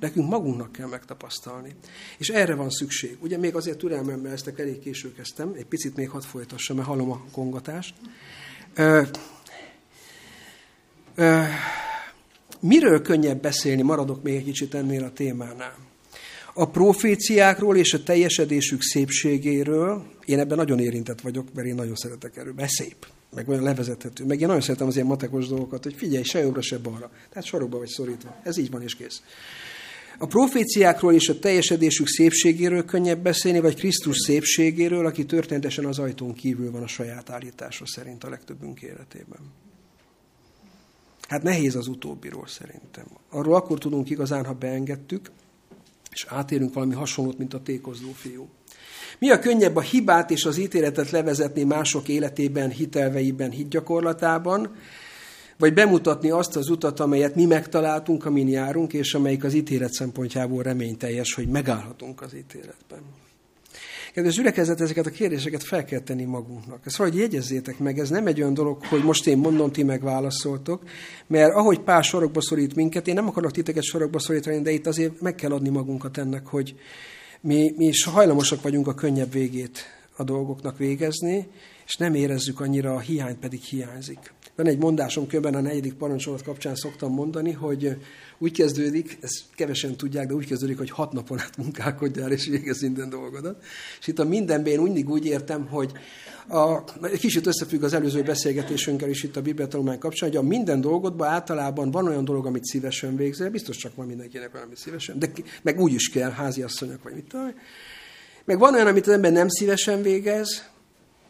Nekünk 0.00 0.28
magunknak 0.28 0.72
kell 0.72 0.88
megtapasztalni. 0.88 1.74
És 2.18 2.28
erre 2.28 2.54
van 2.54 2.70
szükség. 2.70 3.16
Ugye 3.20 3.38
még 3.38 3.54
azért 3.54 3.78
türelmemmel 3.78 4.32
ezt 4.32 4.52
elég 4.56 4.78
késő 4.78 5.12
kezdtem, 5.12 5.52
egy 5.56 5.66
picit 5.66 5.96
még 5.96 6.08
hadd 6.08 6.20
folytassam, 6.20 6.76
mert 6.76 6.88
hallom 6.88 7.10
a 7.10 7.24
kongatást. 7.32 7.94
Ö, 8.74 9.02
ö, 11.14 11.42
miről 12.60 13.02
könnyebb 13.02 13.40
beszélni, 13.40 13.82
maradok 13.82 14.22
még 14.22 14.34
egy 14.34 14.44
kicsit 14.44 14.74
ennél 14.74 15.04
a 15.04 15.12
témánál. 15.12 15.76
A 16.54 16.70
proféciákról 16.70 17.76
és 17.76 17.94
a 17.94 18.02
teljesedésük 18.02 18.82
szépségéről, 18.82 20.06
én 20.24 20.38
ebben 20.38 20.56
nagyon 20.56 20.78
érintett 20.78 21.20
vagyok, 21.20 21.54
mert 21.54 21.68
én 21.68 21.74
nagyon 21.74 21.94
szeretek 21.94 22.36
erről, 22.36 22.52
mert 22.56 22.70
szép 22.70 23.06
meg 23.34 23.48
olyan 23.48 23.62
levezethető. 23.62 24.24
Meg 24.24 24.40
én 24.40 24.46
nagyon 24.46 24.62
szeretem 24.62 24.86
az 24.86 24.94
ilyen 24.94 25.06
matekos 25.06 25.48
dolgokat, 25.48 25.82
hogy 25.82 25.94
figyelj, 25.94 26.22
se 26.22 26.38
jobbra, 26.38 26.60
se 26.60 26.78
balra. 26.78 27.10
Tehát 27.28 27.44
sorokba 27.44 27.78
vagy 27.78 27.88
szorítva. 27.88 28.36
Ez 28.42 28.56
így 28.56 28.70
van 28.70 28.82
és 28.82 28.94
kész. 28.94 29.22
A 30.18 30.26
proféciákról 30.26 31.14
és 31.14 31.28
a 31.28 31.38
teljesedésük 31.38 32.06
szépségéről 32.06 32.84
könnyebb 32.84 33.22
beszélni, 33.22 33.60
vagy 33.60 33.74
Krisztus 33.74 34.16
szépségéről, 34.16 35.06
aki 35.06 35.26
történetesen 35.26 35.84
az 35.84 35.98
ajtón 35.98 36.34
kívül 36.34 36.70
van 36.70 36.82
a 36.82 36.86
saját 36.86 37.30
állítása 37.30 37.86
szerint 37.86 38.24
a 38.24 38.28
legtöbbünk 38.28 38.82
életében. 38.82 39.40
Hát 41.28 41.42
nehéz 41.42 41.74
az 41.76 41.86
utóbbiról 41.86 42.46
szerintem. 42.46 43.06
Arról 43.30 43.54
akkor 43.54 43.78
tudunk 43.78 44.10
igazán, 44.10 44.44
ha 44.44 44.52
beengedtük, 44.52 45.30
és 46.10 46.26
átérünk 46.28 46.74
valami 46.74 46.94
hasonlót, 46.94 47.38
mint 47.38 47.54
a 47.54 47.62
tékozló 47.62 48.12
fiú. 48.12 48.48
Mi 49.18 49.30
a 49.30 49.38
könnyebb 49.38 49.76
a 49.76 49.80
hibát 49.80 50.30
és 50.30 50.44
az 50.44 50.58
ítéletet 50.58 51.10
levezetni 51.10 51.62
mások 51.62 52.08
életében, 52.08 52.70
hitelveiben, 52.70 53.50
hitgyakorlatában, 53.50 54.74
vagy 55.58 55.74
bemutatni 55.74 56.30
azt 56.30 56.56
az 56.56 56.68
utat, 56.68 57.00
amelyet 57.00 57.34
mi 57.34 57.44
megtaláltunk, 57.44 58.24
amin 58.24 58.48
járunk, 58.48 58.92
és 58.92 59.14
amelyik 59.14 59.44
az 59.44 59.54
ítélet 59.54 59.92
szempontjából 59.92 60.62
reményteljes, 60.62 61.34
hogy 61.34 61.48
megállhatunk 61.48 62.22
az 62.22 62.34
ítéletben. 62.34 63.00
Kedves 64.14 64.34
gyülekezet, 64.34 64.80
ezeket 64.80 65.06
a 65.06 65.10
kérdéseket 65.10 65.62
fel 65.62 65.84
kell 65.84 66.00
tenni 66.00 66.24
magunknak. 66.24 66.80
Ezt 66.84 66.96
valahogy 66.96 67.18
jegyezzétek 67.18 67.78
meg, 67.78 67.98
ez 67.98 68.10
nem 68.10 68.26
egy 68.26 68.40
olyan 68.40 68.54
dolog, 68.54 68.86
hogy 68.86 69.02
most 69.02 69.26
én 69.26 69.38
mondom, 69.38 69.72
ti 69.72 69.82
megválaszoltok, 69.82 70.82
mert 71.26 71.54
ahogy 71.54 71.80
pár 71.80 72.04
sorokba 72.04 72.40
szorít 72.40 72.74
minket, 72.74 73.08
én 73.08 73.14
nem 73.14 73.28
akarok 73.28 73.50
titeket 73.50 73.82
sorokba 73.82 74.18
szorítani, 74.18 74.60
de 74.60 74.70
itt 74.70 74.86
azért 74.86 75.20
meg 75.20 75.34
kell 75.34 75.52
adni 75.52 75.68
magunkat 75.68 76.18
ennek, 76.18 76.46
hogy 76.46 76.74
mi, 77.42 77.74
mi 77.76 77.86
is 77.86 78.04
hajlamosak 78.04 78.62
vagyunk 78.62 78.86
a 78.86 78.94
könnyebb 78.94 79.32
végét 79.32 79.78
a 80.16 80.24
dolgoknak 80.24 80.78
végezni, 80.78 81.46
és 81.86 81.96
nem 81.96 82.14
érezzük 82.14 82.60
annyira, 82.60 82.94
a 82.94 83.00
hiány 83.00 83.38
pedig 83.38 83.60
hiányzik. 83.60 84.32
Van 84.56 84.66
egy 84.66 84.78
mondásom, 84.78 85.26
kőben 85.26 85.54
a 85.54 85.60
negyedik 85.60 85.94
parancsolat 85.94 86.42
kapcsán 86.42 86.74
szoktam 86.74 87.12
mondani, 87.12 87.52
hogy 87.52 87.96
úgy 88.38 88.52
kezdődik, 88.52 89.18
ezt 89.20 89.42
kevesen 89.54 89.96
tudják, 89.96 90.26
de 90.26 90.34
úgy 90.34 90.46
kezdődik, 90.46 90.78
hogy 90.78 90.90
hat 90.90 91.12
napon 91.12 91.40
át 91.40 91.56
munkálkodjál 91.56 92.32
és 92.32 92.46
végez 92.46 92.80
minden 92.80 93.08
dolgodat. 93.08 93.64
És 94.00 94.06
itt 94.06 94.18
a 94.18 94.24
mindenben 94.24 94.72
én 94.72 94.80
mindig 94.80 95.10
úgy 95.10 95.26
értem, 95.26 95.66
hogy 95.66 95.92
a, 96.48 96.84
kicsit 97.18 97.46
összefügg 97.46 97.82
az 97.82 97.92
előző 97.92 98.22
beszélgetésünkkel 98.22 99.08
is 99.08 99.22
itt 99.22 99.36
a 99.36 99.42
Bibliatanulmány 99.42 99.98
kapcsán, 99.98 100.28
hogy 100.28 100.38
a 100.38 100.42
minden 100.42 100.80
dolgodban 100.80 101.28
általában 101.28 101.90
van 101.90 102.06
olyan 102.06 102.24
dolog, 102.24 102.46
amit 102.46 102.64
szívesen 102.64 103.16
végzel, 103.16 103.50
biztos 103.50 103.76
csak 103.76 103.94
van 103.94 104.06
mindenkinek 104.06 104.52
valami 104.52 104.76
szívesen, 104.76 105.18
de 105.18 105.30
meg 105.62 105.80
úgy 105.80 105.92
is 105.92 106.08
kell, 106.08 106.30
háziasszonyok 106.30 107.02
vagy 107.02 107.14
mit 107.14 107.28
tudom. 107.28 107.54
Meg 108.44 108.58
van 108.58 108.74
olyan, 108.74 108.86
amit 108.86 109.06
az 109.06 109.12
ember 109.12 109.32
nem 109.32 109.48
szívesen 109.48 110.02
végez, 110.02 110.70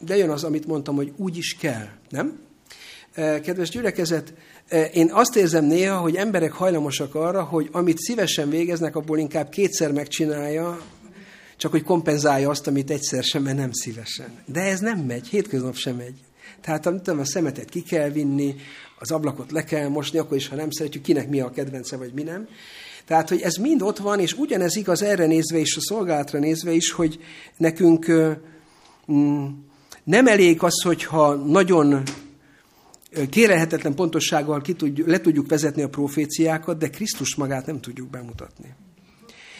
de 0.04 0.16
jön 0.16 0.30
az, 0.30 0.44
amit 0.44 0.66
mondtam, 0.66 0.94
hogy 0.94 1.12
úgy 1.16 1.36
is 1.36 1.56
kell, 1.60 1.88
nem? 2.08 2.40
Kedves 3.14 3.68
gyülekezet, 3.68 4.32
én 4.92 5.10
azt 5.12 5.36
érzem 5.36 5.64
néha, 5.64 5.98
hogy 5.98 6.16
emberek 6.16 6.52
hajlamosak 6.52 7.14
arra, 7.14 7.42
hogy 7.42 7.68
amit 7.72 7.98
szívesen 7.98 8.50
végeznek, 8.50 8.96
abból 8.96 9.18
inkább 9.18 9.48
kétszer 9.48 9.92
megcsinálja, 9.92 10.80
csak 11.56 11.70
hogy 11.70 11.82
kompenzálja 11.82 12.50
azt, 12.50 12.66
amit 12.66 12.90
egyszer 12.90 13.22
sem, 13.22 13.42
mert 13.42 13.56
nem 13.56 13.72
szívesen. 13.72 14.42
De 14.46 14.60
ez 14.60 14.80
nem 14.80 14.98
megy, 14.98 15.26
hétköznap 15.26 15.74
sem 15.74 15.96
megy. 15.96 16.14
Tehát 16.60 16.86
amit 16.86 17.08
a 17.08 17.24
szemetet 17.24 17.68
ki 17.68 17.82
kell 17.82 18.08
vinni, 18.08 18.54
az 18.98 19.10
ablakot 19.10 19.52
le 19.52 19.64
kell 19.64 19.88
mosni, 19.88 20.18
akkor 20.18 20.36
is, 20.36 20.48
ha 20.48 20.56
nem 20.56 20.70
szeretjük, 20.70 21.02
kinek 21.02 21.28
mi 21.28 21.40
a 21.40 21.50
kedvence, 21.50 21.96
vagy 21.96 22.12
mi 22.12 22.22
nem. 22.22 22.48
Tehát, 23.06 23.28
hogy 23.28 23.40
ez 23.40 23.54
mind 23.54 23.82
ott 23.82 23.98
van, 23.98 24.20
és 24.20 24.32
ugyanez 24.32 24.76
igaz 24.76 25.02
erre 25.02 25.26
nézve 25.26 25.58
is, 25.58 25.76
a 25.76 25.80
szolgálatra 25.80 26.38
nézve 26.38 26.72
is, 26.72 26.90
hogy 26.90 27.18
nekünk 27.56 28.06
mm, 29.12 29.46
nem 30.04 30.26
elég 30.26 30.62
az, 30.62 30.82
hogyha 30.82 31.34
nagyon 31.34 32.02
kérelhetetlen 33.30 33.94
pontossággal 33.94 34.60
ki 34.60 34.72
tudjuk, 34.72 35.08
le 35.08 35.20
tudjuk 35.20 35.48
vezetni 35.48 35.82
a 35.82 35.88
proféciákat, 35.88 36.78
de 36.78 36.90
Krisztus 36.90 37.34
magát 37.34 37.66
nem 37.66 37.80
tudjuk 37.80 38.10
bemutatni. 38.10 38.74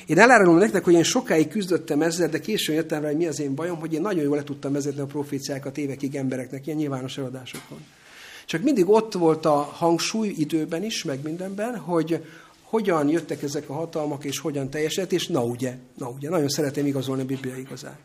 Én 0.07 0.19
elárulom 0.19 0.57
nektek, 0.57 0.85
hogy 0.85 0.95
én 0.95 1.03
sokáig 1.03 1.49
küzdöttem 1.49 2.03
ezzel, 2.03 2.29
de 2.29 2.41
későn 2.41 2.75
jöttem 2.75 3.03
rá, 3.03 3.09
hogy 3.09 3.17
mi 3.17 3.27
az 3.27 3.41
én 3.41 3.55
bajom, 3.55 3.79
hogy 3.79 3.93
én 3.93 4.01
nagyon 4.01 4.23
jól 4.23 4.37
le 4.37 4.43
tudtam 4.43 4.73
vezetni 4.73 5.01
a 5.01 5.07
proféciákat 5.07 5.79
évekig 5.79 6.15
embereknek, 6.15 6.67
ilyen 6.67 6.79
nyilvános 6.79 7.19
eladásokon. 7.19 7.79
Csak 8.47 8.63
mindig 8.63 8.89
ott 8.89 9.13
volt 9.13 9.47
a 9.47 9.57
hangsúly 9.57 10.29
időben 10.29 10.85
is, 10.85 11.05
meg 11.05 11.23
mindenben, 11.23 11.77
hogy 11.77 12.25
hogyan 12.63 13.09
jöttek 13.09 13.43
ezek 13.43 13.69
a 13.69 13.73
hatalmak, 13.73 14.25
és 14.25 14.39
hogyan 14.39 14.71
teljesett, 14.71 15.13
és 15.13 15.27
na 15.27 15.45
ugye, 15.45 15.77
na 15.99 16.09
ugye, 16.09 16.29
nagyon 16.29 16.49
szeretem 16.49 16.87
igazolni 16.87 17.23
a 17.23 17.25
Biblia 17.25 17.57
igazát. 17.57 18.01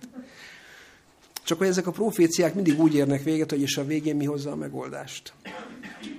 Csak 1.48 1.58
hogy 1.58 1.68
ezek 1.68 1.88
a 1.88 1.92
proféciák 1.92 2.54
mindig 2.54 2.80
úgy 2.80 2.96
érnek 2.96 3.24
véget, 3.24 3.50
hogy 3.50 3.62
és 3.62 3.78
a 3.78 3.86
végén 3.86 4.16
mi 4.16 4.26
hozza 4.26 4.52
a 4.52 4.56
megoldást. 4.56 5.34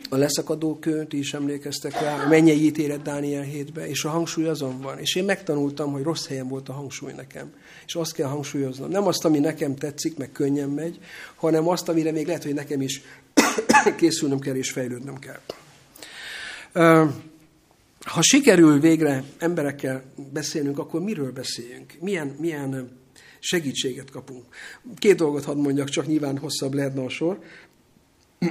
A 0.08 0.16
leszakadó 0.16 0.78
kő, 0.78 1.06
is 1.10 1.32
emlékeztek 1.32 2.00
rá, 2.00 2.24
a 2.24 2.28
mennyei 2.28 2.64
ítélet 2.64 3.02
Dániel 3.02 3.44
7-be, 3.44 3.88
és 3.88 4.04
a 4.04 4.08
hangsúly 4.08 4.46
azon 4.46 4.80
van. 4.80 4.98
És 4.98 5.14
én 5.14 5.24
megtanultam, 5.24 5.92
hogy 5.92 6.02
rossz 6.02 6.26
helyen 6.26 6.48
volt 6.48 6.68
a 6.68 6.72
hangsúly 6.72 7.12
nekem. 7.12 7.52
És 7.86 7.94
azt 7.94 8.12
kell 8.12 8.28
hangsúlyoznom. 8.28 8.90
Nem 8.90 9.06
azt, 9.06 9.24
ami 9.24 9.38
nekem 9.38 9.76
tetszik, 9.76 10.16
meg 10.16 10.32
könnyen 10.32 10.68
megy, 10.68 10.98
hanem 11.34 11.68
azt, 11.68 11.88
amire 11.88 12.12
még 12.12 12.26
lehet, 12.26 12.44
hogy 12.44 12.54
nekem 12.54 12.80
is 12.80 13.02
készülnöm 13.96 14.38
kell 14.38 14.54
és 14.54 14.70
fejlődnöm 14.70 15.18
kell. 15.18 15.40
Ha 18.04 18.22
sikerül 18.22 18.80
végre 18.80 19.24
emberekkel 19.38 20.02
beszélnünk, 20.32 20.78
akkor 20.78 21.00
miről 21.00 21.32
beszéljünk? 21.32 21.92
Milyen, 22.00 22.36
milyen 22.38 22.96
segítséget 23.40 24.10
kapunk. 24.10 24.44
Két 24.96 25.16
dolgot 25.16 25.44
hadd 25.44 25.56
mondjak, 25.56 25.88
csak 25.88 26.06
nyilván 26.06 26.38
hosszabb 26.38 26.74
lehetne 26.74 27.02
a 27.02 27.08
sor. 27.08 27.38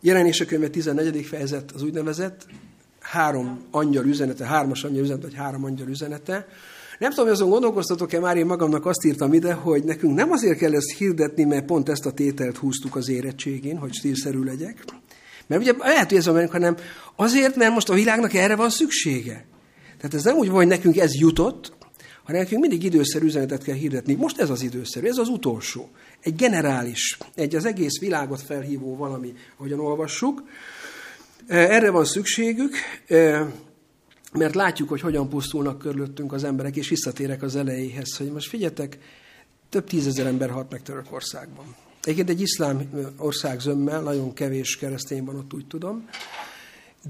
Jelenések 0.00 0.46
könyve 0.46 0.68
14. 0.68 1.24
fejezet 1.24 1.70
az 1.70 1.82
úgynevezett 1.82 2.46
három 3.00 3.60
angyal 3.70 4.04
üzenete, 4.04 4.44
hármas 4.44 4.84
angyal 4.84 5.02
üzenete, 5.02 5.26
vagy 5.26 5.36
három 5.36 5.64
angyal 5.64 5.88
üzenete. 5.88 6.46
Nem 6.98 7.10
tudom, 7.10 7.24
hogy 7.24 7.34
azon 7.34 7.48
gondolkoztatok-e, 7.48 8.20
már 8.20 8.36
én 8.36 8.46
magamnak 8.46 8.86
azt 8.86 9.04
írtam 9.04 9.32
ide, 9.32 9.52
hogy 9.52 9.84
nekünk 9.84 10.14
nem 10.14 10.30
azért 10.30 10.58
kell 10.58 10.74
ezt 10.74 10.96
hirdetni, 10.96 11.44
mert 11.44 11.64
pont 11.64 11.88
ezt 11.88 12.06
a 12.06 12.12
tételt 12.12 12.56
húztuk 12.56 12.96
az 12.96 13.08
érettségén, 13.08 13.78
hogy 13.78 13.92
stílszerű 13.92 14.42
legyek. 14.42 14.84
Mert 15.46 15.62
ugye 15.62 15.72
lehet, 15.78 16.08
hogy 16.08 16.18
ez 16.18 16.26
van 16.26 16.48
hanem 16.48 16.76
azért, 17.16 17.56
mert 17.56 17.72
most 17.72 17.88
a 17.88 17.94
világnak 17.94 18.34
erre 18.34 18.56
van 18.56 18.70
szüksége. 18.70 19.44
Tehát 19.96 20.14
ez 20.14 20.24
nem 20.24 20.36
úgy 20.36 20.46
van, 20.46 20.56
hogy 20.56 20.66
nekünk 20.66 20.96
ez 20.96 21.14
jutott, 21.14 21.72
hanem 22.24 22.40
nekünk 22.40 22.60
mindig 22.60 22.84
időszerű 22.84 23.24
üzenetet 23.24 23.62
kell 23.62 23.74
hirdetni. 23.74 24.14
Most 24.14 24.40
ez 24.40 24.50
az 24.50 24.62
időszerű, 24.62 25.06
ez 25.06 25.18
az 25.18 25.28
utolsó. 25.28 25.90
Egy 26.20 26.34
generális, 26.36 27.18
egy 27.34 27.54
az 27.54 27.64
egész 27.64 27.98
világot 27.98 28.40
felhívó 28.40 28.96
valami, 28.96 29.34
ahogyan 29.56 29.80
olvassuk. 29.80 30.42
Erre 31.46 31.90
van 31.90 32.04
szükségük, 32.04 32.74
mert 34.32 34.54
látjuk, 34.54 34.88
hogy 34.88 35.00
hogyan 35.00 35.28
pusztulnak 35.28 35.78
körülöttünk 35.78 36.32
az 36.32 36.44
emberek, 36.44 36.76
és 36.76 36.88
visszatérek 36.88 37.42
az 37.42 37.56
elejéhez, 37.56 38.16
hogy 38.16 38.32
most 38.32 38.48
figyeljetek, 38.48 38.98
több 39.68 39.86
tízezer 39.86 40.26
ember 40.26 40.50
halt 40.50 40.70
meg 40.70 40.82
Törökországban. 40.82 41.74
Egyébként 42.02 42.30
egy 42.30 42.40
iszlám 42.40 42.90
ország 43.16 43.60
zömmel, 43.60 44.02
nagyon 44.02 44.32
kevés 44.32 44.76
keresztény 44.76 45.24
van 45.24 45.36
ott, 45.36 45.54
úgy 45.54 45.66
tudom. 45.66 46.08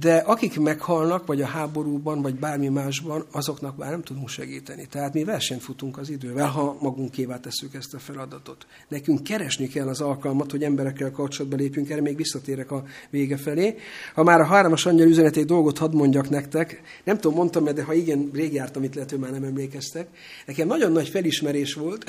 De 0.00 0.16
akik 0.16 0.58
meghalnak, 0.58 1.26
vagy 1.26 1.42
a 1.42 1.46
háborúban, 1.46 2.22
vagy 2.22 2.34
bármi 2.34 2.68
másban, 2.68 3.24
azoknak 3.32 3.76
már 3.76 3.90
nem 3.90 4.02
tudunk 4.02 4.28
segíteni. 4.28 4.86
Tehát 4.86 5.12
mi 5.12 5.24
versenyt 5.24 5.62
futunk 5.62 5.98
az 5.98 6.10
idővel, 6.10 6.46
ha 6.46 6.76
magunkévá 6.80 7.40
tesszük 7.40 7.74
ezt 7.74 7.94
a 7.94 7.98
feladatot. 7.98 8.66
Nekünk 8.88 9.22
keresni 9.22 9.68
kell 9.68 9.88
az 9.88 10.00
alkalmat, 10.00 10.50
hogy 10.50 10.62
emberekkel 10.62 11.10
kapcsolatba 11.10 11.56
lépjünk, 11.56 11.90
erre 11.90 12.00
még 12.00 12.16
visszatérek 12.16 12.70
a 12.70 12.84
vége 13.10 13.36
felé. 13.36 13.76
Ha 14.14 14.22
már 14.22 14.40
a 14.40 14.46
hármas 14.46 14.86
angyal 14.86 15.08
üzenetét 15.08 15.46
dolgot 15.46 15.78
hadd 15.78 15.94
mondjak 15.94 16.28
nektek, 16.28 16.82
nem 17.04 17.18
tudom, 17.18 17.36
mondtam 17.36 17.64
de 17.64 17.82
ha 17.82 17.92
igen, 17.92 18.30
rég 18.32 18.52
jártam 18.52 18.82
itt, 18.82 18.94
lehet, 18.94 19.10
hogy 19.10 19.18
már 19.18 19.30
nem 19.30 19.44
emlékeztek. 19.44 20.08
Nekem 20.46 20.66
nagyon 20.66 20.92
nagy 20.92 21.08
felismerés 21.08 21.74
volt, 21.74 22.04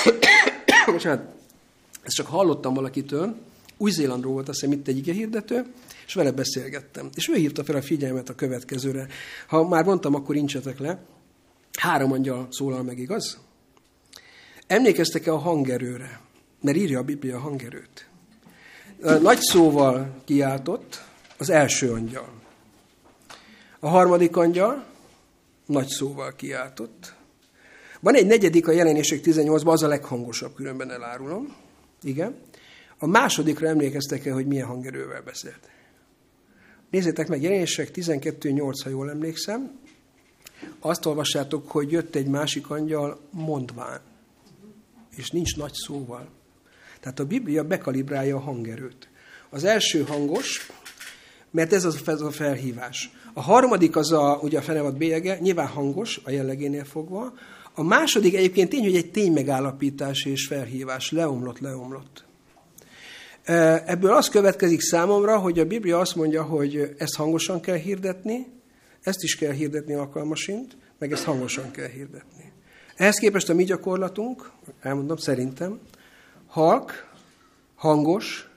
bocsánat, 0.86 1.34
ezt 2.02 2.14
csak 2.14 2.26
hallottam 2.26 2.74
valakitől, 2.74 3.36
új-Zélandról 3.76 4.32
volt 4.32 4.48
azt 4.48 4.60
hiszem 4.60 4.78
itt 4.78 4.88
egy 4.88 5.10
hirdető, 5.14 5.64
és 6.10 6.16
vele 6.16 6.30
beszélgettem. 6.30 7.10
És 7.14 7.28
ő 7.28 7.34
hívta 7.34 7.64
fel 7.64 7.76
a 7.76 7.82
figyelmet 7.82 8.28
a 8.28 8.34
következőre. 8.34 9.06
Ha 9.46 9.68
már 9.68 9.84
mondtam, 9.84 10.14
akkor 10.14 10.36
incsetek 10.36 10.78
le. 10.78 10.98
Három 11.72 12.12
angyal 12.12 12.46
szólal 12.50 12.82
meg, 12.82 12.98
igaz? 12.98 13.38
Emlékeztek-e 14.66 15.32
a 15.32 15.38
hangerőre? 15.38 16.20
Mert 16.60 16.76
írja 16.76 16.98
a 16.98 17.02
Biblia 17.02 17.36
a 17.36 17.40
hangerőt. 17.40 18.08
Nagy 19.20 19.38
szóval 19.38 20.22
kiáltott 20.24 21.04
az 21.38 21.50
első 21.50 21.92
angyal. 21.92 22.32
A 23.78 23.88
harmadik 23.88 24.36
angyal 24.36 24.86
nagy 25.66 25.88
szóval 25.88 26.34
kiáltott. 26.36 27.14
Van 28.00 28.14
egy 28.14 28.26
negyedik 28.26 28.68
a 28.68 28.72
jelenések 28.72 29.20
18-ban, 29.22 29.72
az 29.72 29.82
a 29.82 29.88
leghangosabb, 29.88 30.54
különben 30.54 30.90
elárulom. 30.90 31.56
Igen. 32.02 32.36
A 32.98 33.06
másodikra 33.06 33.68
emlékeztek 33.68 34.26
el, 34.26 34.34
hogy 34.34 34.46
milyen 34.46 34.66
hangerővel 34.66 35.22
beszélt. 35.22 35.68
Nézzétek 36.90 37.28
meg, 37.28 37.42
jelenések 37.42 37.90
12.8, 37.94 38.80
ha 38.82 38.90
jól 38.90 39.10
emlékszem. 39.10 39.78
Azt 40.80 41.06
olvassátok, 41.06 41.70
hogy 41.70 41.92
jött 41.92 42.14
egy 42.14 42.26
másik 42.26 42.70
angyal 42.70 43.20
mondván. 43.30 44.00
És 45.16 45.30
nincs 45.30 45.56
nagy 45.56 45.72
szóval. 45.72 46.28
Tehát 47.00 47.20
a 47.20 47.24
Biblia 47.24 47.64
bekalibrálja 47.64 48.36
a 48.36 48.40
hangerőt. 48.40 49.08
Az 49.50 49.64
első 49.64 50.02
hangos, 50.02 50.70
mert 51.50 51.72
ez 51.72 51.84
az 51.84 52.02
a 52.06 52.30
felhívás. 52.30 53.10
A 53.32 53.40
harmadik 53.40 53.96
az 53.96 54.12
a, 54.12 54.38
ugye 54.42 54.58
a 54.58 54.62
fenevad 54.62 54.96
bélyege, 54.96 55.38
nyilván 55.40 55.66
hangos, 55.66 56.20
a 56.24 56.30
jellegénél 56.30 56.84
fogva. 56.84 57.34
A 57.74 57.82
második 57.82 58.34
egyébként 58.34 58.68
tény, 58.68 58.84
hogy 58.84 58.96
egy 58.96 59.10
tény 59.10 59.32
megállapítás 59.32 60.24
és 60.24 60.46
felhívás. 60.46 61.10
Leomlott, 61.10 61.58
leomlott. 61.58 62.24
Ebből 63.86 64.12
az 64.12 64.28
következik 64.28 64.80
számomra, 64.80 65.38
hogy 65.38 65.58
a 65.58 65.64
Biblia 65.64 65.98
azt 65.98 66.14
mondja, 66.14 66.42
hogy 66.42 66.94
ezt 66.98 67.16
hangosan 67.16 67.60
kell 67.60 67.76
hirdetni, 67.76 68.46
ezt 69.02 69.22
is 69.22 69.36
kell 69.36 69.52
hirdetni 69.52 69.94
alkalmasint, 69.94 70.76
meg 70.98 71.12
ezt 71.12 71.24
hangosan 71.24 71.70
kell 71.70 71.88
hirdetni. 71.88 72.52
Ehhez 72.96 73.16
képest 73.16 73.48
a 73.48 73.54
mi 73.54 73.64
gyakorlatunk, 73.64 74.50
elmondom 74.80 75.16
szerintem, 75.16 75.78
halk, 76.46 77.08
hangos, 77.74 78.50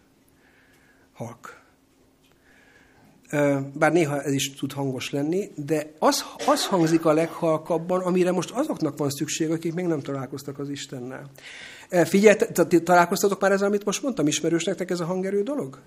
halk. 1.13 1.61
bár 3.73 3.91
néha 3.91 4.21
ez 4.21 4.33
is 4.33 4.53
tud 4.53 4.71
hangos 4.71 5.11
lenni, 5.11 5.51
de 5.55 5.91
az, 5.99 6.23
az 6.47 6.65
hangzik 6.65 7.05
a 7.05 7.13
leghalkabban, 7.13 8.01
amire 8.01 8.31
most 8.31 8.51
azoknak 8.51 8.97
van 8.97 9.09
szükség, 9.09 9.51
akik 9.51 9.73
még 9.73 9.85
nem 9.85 10.01
találkoztak 10.01 10.59
az 10.59 10.69
Istennel. 10.69 11.31
Figyelj, 12.03 12.37
találkoztatok 12.83 13.41
már 13.41 13.51
ezzel, 13.51 13.67
amit 13.67 13.85
most 13.85 14.01
mondtam? 14.03 14.27
Ismerős 14.27 14.63
nektek 14.63 14.89
ez 14.91 14.99
a 14.99 15.05
hangerő 15.05 15.43
dolog? 15.43 15.79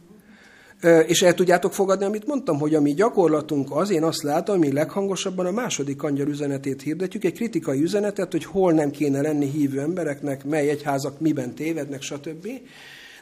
És 1.06 1.22
el 1.22 1.34
tudjátok 1.34 1.72
fogadni, 1.72 2.04
amit 2.04 2.26
mondtam, 2.26 2.58
hogy 2.58 2.74
a 2.74 2.80
mi 2.80 2.94
gyakorlatunk 2.94 3.68
az, 3.70 3.90
én 3.90 4.02
azt 4.02 4.22
látom, 4.22 4.56
ami 4.56 4.72
leghangosabban 4.72 5.46
a 5.46 5.50
második 5.50 6.02
angyal 6.02 6.28
üzenetét 6.28 6.82
hirdetjük, 6.82 7.24
egy 7.24 7.34
kritikai 7.34 7.82
üzenetet, 7.82 8.32
hogy 8.32 8.44
hol 8.44 8.72
nem 8.72 8.90
kéne 8.90 9.20
lenni 9.20 9.50
hívő 9.50 9.80
embereknek, 9.80 10.44
mely 10.44 10.68
egyházak 10.68 11.20
miben 11.20 11.54
tévednek, 11.54 12.02
stb. 12.02 12.48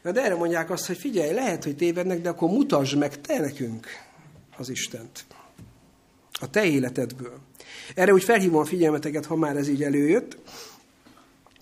Na 0.02 0.12
de 0.12 0.24
erre 0.24 0.34
mondják 0.34 0.70
azt, 0.70 0.86
hogy 0.86 0.96
figyelj, 0.96 1.32
lehet, 1.32 1.64
hogy 1.64 1.76
tévednek, 1.76 2.20
de 2.20 2.28
akkor 2.28 2.48
mutasd 2.48 2.98
meg 2.98 3.20
te 3.20 3.38
nekünk 3.38 3.86
az 4.56 4.68
Istent. 4.68 5.24
A 6.40 6.50
te 6.50 6.64
életedből. 6.64 7.38
Erre 7.94 8.12
úgy 8.12 8.24
felhívom 8.24 8.60
a 8.60 8.64
figyelmeteket, 8.64 9.26
ha 9.26 9.36
már 9.36 9.56
ez 9.56 9.68
így 9.68 9.82
előjött. 9.82 10.36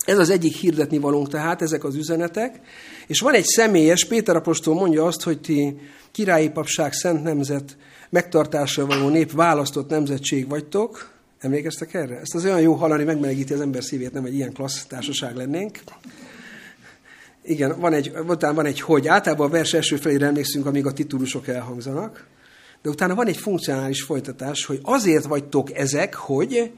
Ez 0.04 0.18
az 0.18 0.30
egyik 0.30 0.54
hirdetni 0.54 0.98
valónk 0.98 1.28
tehát, 1.28 1.62
ezek 1.62 1.84
az 1.84 1.94
üzenetek. 1.94 2.60
És 3.06 3.20
van 3.20 3.34
egy 3.34 3.44
személyes, 3.44 4.04
Péter 4.04 4.36
apostol 4.36 4.74
mondja 4.74 5.04
azt, 5.04 5.22
hogy 5.22 5.40
ti 5.40 5.76
királyi 6.10 6.50
papság, 6.50 6.92
szent 6.92 7.22
nemzet, 7.22 7.76
megtartásra 8.10 8.86
való 8.86 9.08
nép, 9.08 9.32
választott 9.32 9.88
nemzetség 9.88 10.48
vagytok. 10.48 11.10
Emlékeztek 11.38 11.94
erre? 11.94 12.18
Ezt 12.20 12.34
az 12.34 12.44
olyan 12.44 12.60
jó 12.60 12.74
hallani, 12.74 13.04
megmelegíti 13.04 13.52
az 13.52 13.60
ember 13.60 13.84
szívét, 13.84 14.12
nem 14.12 14.24
egy 14.24 14.34
ilyen 14.34 14.52
klassz 14.52 14.84
társaság 14.84 15.36
lennénk. 15.36 15.78
Igen, 17.42 17.80
van 17.80 17.92
egy, 17.92 18.12
utána 18.26 18.54
van 18.54 18.66
egy 18.66 18.80
hogy. 18.80 19.08
Általában 19.08 19.46
a 19.46 19.50
vers 19.50 19.72
első 19.72 19.96
felére 19.96 20.26
emlékszünk, 20.26 20.66
amíg 20.66 20.86
a 20.86 20.92
titulusok 20.92 21.48
elhangzanak. 21.48 22.26
De 22.82 22.90
utána 22.90 23.14
van 23.14 23.26
egy 23.26 23.36
funkcionális 23.36 24.02
folytatás, 24.02 24.64
hogy 24.64 24.78
azért 24.82 25.24
vagytok 25.24 25.76
ezek, 25.76 26.14
hogy 26.14 26.72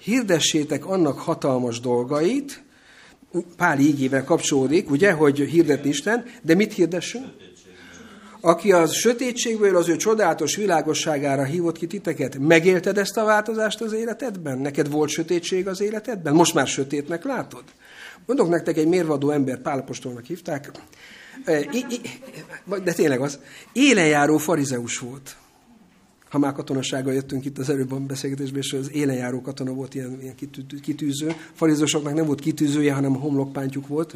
hirdessétek 0.00 0.86
annak 0.86 1.18
hatalmas 1.18 1.80
dolgait, 1.80 2.62
Pál 3.56 3.78
ígével 3.78 4.24
kapcsolódik, 4.24 4.90
ugye, 4.90 5.12
hogy 5.12 5.38
hirdetni 5.38 5.88
Isten, 5.88 6.24
de 6.42 6.54
mit 6.54 6.72
hirdessünk? 6.72 7.24
Aki 8.40 8.72
az 8.72 8.92
sötétségből 8.92 9.76
az 9.76 9.88
ő 9.88 9.96
csodálatos 9.96 10.56
világosságára 10.56 11.44
hívott 11.44 11.78
ki 11.78 11.86
titeket, 11.86 12.38
megélted 12.38 12.98
ezt 12.98 13.16
a 13.16 13.24
változást 13.24 13.80
az 13.80 13.92
életedben? 13.92 14.58
Neked 14.58 14.90
volt 14.90 15.10
sötétség 15.10 15.68
az 15.68 15.80
életedben? 15.80 16.34
Most 16.34 16.54
már 16.54 16.66
sötétnek 16.66 17.24
látod? 17.24 17.64
Mondok 18.26 18.48
nektek 18.48 18.76
egy 18.76 18.86
mérvadó 18.86 19.30
ember, 19.30 19.60
Pálapostolnak 19.60 20.24
hívták, 20.24 20.70
e, 21.44 21.64
de 22.84 22.92
tényleg 22.92 23.20
az, 23.20 23.38
élenjáró 23.72 24.36
farizeus 24.36 24.98
volt. 24.98 25.36
Ha 26.30 26.38
már 26.38 26.52
katonasággal 26.52 27.12
jöttünk 27.12 27.44
itt 27.44 27.58
az 27.58 27.70
előbb 27.70 27.92
a 27.92 27.98
beszélgetésben, 27.98 28.60
és 28.60 28.72
az 28.72 28.92
élenjáró 28.92 29.40
katona 29.40 29.72
volt 29.72 29.94
ilyen, 29.94 30.18
ilyen 30.20 30.34
kitűző. 30.82 31.32
Farizósoknak 31.52 32.14
nem 32.14 32.26
volt 32.26 32.40
kitűzője, 32.40 32.92
hanem 32.92 33.16
a 33.16 33.18
homlokpántjuk 33.18 33.86
volt. 33.86 34.14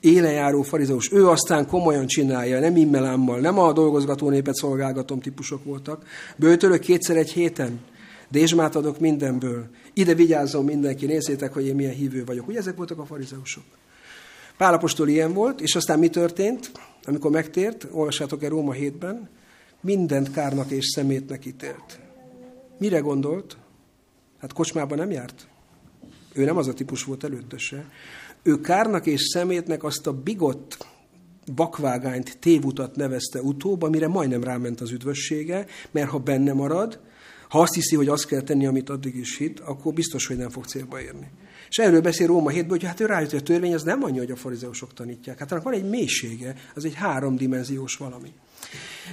Élenjáró 0.00 0.62
farizeus. 0.62 1.12
Ő 1.12 1.28
aztán 1.28 1.66
komolyan 1.66 2.06
csinálja, 2.06 2.60
nem 2.60 2.76
immelámmal, 2.76 3.40
nem 3.40 3.58
a 3.58 3.72
dolgozgató 3.72 4.28
népet 4.28 4.54
szolgálgatom 4.54 5.20
típusok 5.20 5.64
voltak. 5.64 6.04
Bőtölök 6.36 6.80
kétszer 6.80 7.16
egy 7.16 7.30
héten. 7.30 7.80
Dézsmát 8.28 8.76
adok 8.76 8.98
mindenből. 8.98 9.66
Ide 9.92 10.14
vigyázzon 10.14 10.64
mindenki, 10.64 11.06
nézzétek, 11.06 11.52
hogy 11.52 11.66
én 11.66 11.74
milyen 11.74 11.94
hívő 11.94 12.24
vagyok. 12.24 12.48
Ugye 12.48 12.58
ezek 12.58 12.76
voltak 12.76 12.98
a 12.98 13.04
farizeusok. 13.04 13.64
Pálapostól 14.56 15.08
ilyen 15.08 15.32
volt, 15.32 15.60
és 15.60 15.74
aztán 15.74 15.98
mi 15.98 16.08
történt, 16.08 16.70
amikor 17.04 17.30
megtért, 17.30 17.86
olvassátok 17.90 18.42
el 18.42 18.50
Róma 18.50 18.72
7-ben, 18.74 19.28
mindent 19.84 20.30
kárnak 20.30 20.70
és 20.70 20.86
szemétnek 20.86 21.46
ítélt. 21.46 22.00
Mire 22.78 22.98
gondolt? 22.98 23.56
Hát 24.38 24.52
kocsmában 24.52 24.98
nem 24.98 25.10
járt. 25.10 25.48
Ő 26.32 26.44
nem 26.44 26.56
az 26.56 26.68
a 26.68 26.74
típus 26.74 27.04
volt 27.04 27.24
előtte 27.24 27.58
se. 27.58 27.90
Ő 28.42 28.60
kárnak 28.60 29.06
és 29.06 29.22
szemétnek 29.22 29.84
azt 29.84 30.06
a 30.06 30.12
bigott 30.12 30.86
vakvágányt, 31.54 32.38
tévutat 32.38 32.96
nevezte 32.96 33.42
utóbb, 33.42 33.82
amire 33.82 34.08
majdnem 34.08 34.44
ráment 34.44 34.80
az 34.80 34.90
üdvössége, 34.90 35.66
mert 35.90 36.08
ha 36.08 36.18
benne 36.18 36.52
marad, 36.52 37.00
ha 37.48 37.60
azt 37.60 37.74
hiszi, 37.74 37.96
hogy 37.96 38.08
azt 38.08 38.26
kell 38.26 38.40
tenni, 38.40 38.66
amit 38.66 38.90
addig 38.90 39.16
is 39.16 39.38
hit, 39.38 39.60
akkor 39.60 39.92
biztos, 39.92 40.26
hogy 40.26 40.36
nem 40.36 40.50
fog 40.50 40.64
célba 40.64 41.00
érni. 41.00 41.30
És 41.68 41.76
erről 41.76 42.00
beszél 42.00 42.26
Róma 42.26 42.48
7 42.48 42.68
hogy 42.68 42.84
hát 42.84 43.00
ő 43.00 43.06
rájött, 43.06 43.30
hogy 43.30 43.38
a 43.38 43.42
törvény 43.42 43.74
az 43.74 43.82
nem 43.82 44.02
annyi, 44.02 44.18
hogy 44.18 44.30
a 44.30 44.36
farizeusok 44.36 44.94
tanítják. 44.94 45.38
Hát 45.38 45.52
annak 45.52 45.64
van 45.64 45.72
egy 45.72 45.88
mélysége, 45.88 46.54
az 46.74 46.84
egy 46.84 46.94
háromdimenziós 46.94 47.96
valami. 47.96 48.32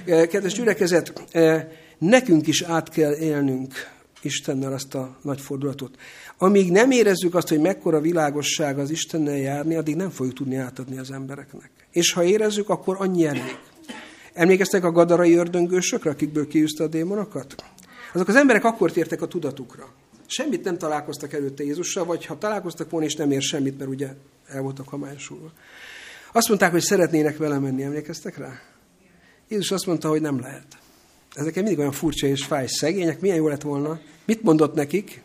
Eh, 0.04 0.26
kedves 0.26 0.52
gyülekezet, 0.52 1.12
eh, 1.30 1.66
nekünk 1.98 2.46
is 2.46 2.62
át 2.62 2.88
kell 2.88 3.14
élnünk 3.14 3.72
Istennel 4.22 4.72
azt 4.72 4.94
a 4.94 5.16
nagy 5.22 5.40
fordulatot. 5.40 5.96
Amíg 6.38 6.70
nem 6.70 6.90
érezzük 6.90 7.34
azt, 7.34 7.48
hogy 7.48 7.60
mekkora 7.60 8.00
világosság 8.00 8.78
az 8.78 8.90
Istennel 8.90 9.36
járni, 9.36 9.74
addig 9.74 9.96
nem 9.96 10.10
fogjuk 10.10 10.34
tudni 10.34 10.56
átadni 10.56 10.98
az 10.98 11.10
embereknek. 11.10 11.70
És 11.90 12.12
ha 12.12 12.24
érezzük, 12.24 12.68
akkor 12.68 12.96
annyi 12.98 13.26
elég. 13.26 13.58
Emlékeztek 14.32 14.84
a 14.84 14.92
gadarai 14.92 15.34
ördöngősökre, 15.34 16.10
akikből 16.10 16.46
kiűzte 16.46 16.84
a 16.84 16.86
démonokat? 16.86 17.54
Azok 18.12 18.28
az 18.28 18.36
emberek 18.36 18.64
akkor 18.64 18.92
tértek 18.92 19.22
a 19.22 19.26
tudatukra. 19.26 19.88
Semmit 20.26 20.64
nem 20.64 20.78
találkoztak 20.78 21.32
előtte 21.32 21.64
Jézussal, 21.64 22.04
vagy 22.04 22.26
ha 22.26 22.38
találkoztak 22.38 22.90
volna, 22.90 23.06
és 23.06 23.14
nem 23.14 23.30
ér 23.30 23.42
semmit, 23.42 23.78
mert 23.78 23.90
ugye 23.90 24.08
el 24.46 24.62
voltak 24.62 24.88
hamályosulva. 24.88 25.52
Azt 26.32 26.48
mondták, 26.48 26.70
hogy 26.70 26.80
szeretnének 26.80 27.36
vele 27.36 27.58
menni, 27.58 27.82
emlékeztek 27.82 28.36
rá? 28.36 28.60
Jézus 29.52 29.70
azt 29.70 29.86
mondta, 29.86 30.08
hogy 30.08 30.20
nem 30.20 30.40
lehet. 30.40 30.66
Ezek 31.34 31.54
mindig 31.54 31.78
olyan 31.78 31.92
furcsa 31.92 32.26
és 32.26 32.44
fáj 32.44 32.66
szegények, 32.66 33.20
milyen 33.20 33.36
jó 33.36 33.48
lett 33.48 33.62
volna. 33.62 34.00
Mit 34.24 34.42
mondott 34.42 34.74
nekik? 34.74 35.22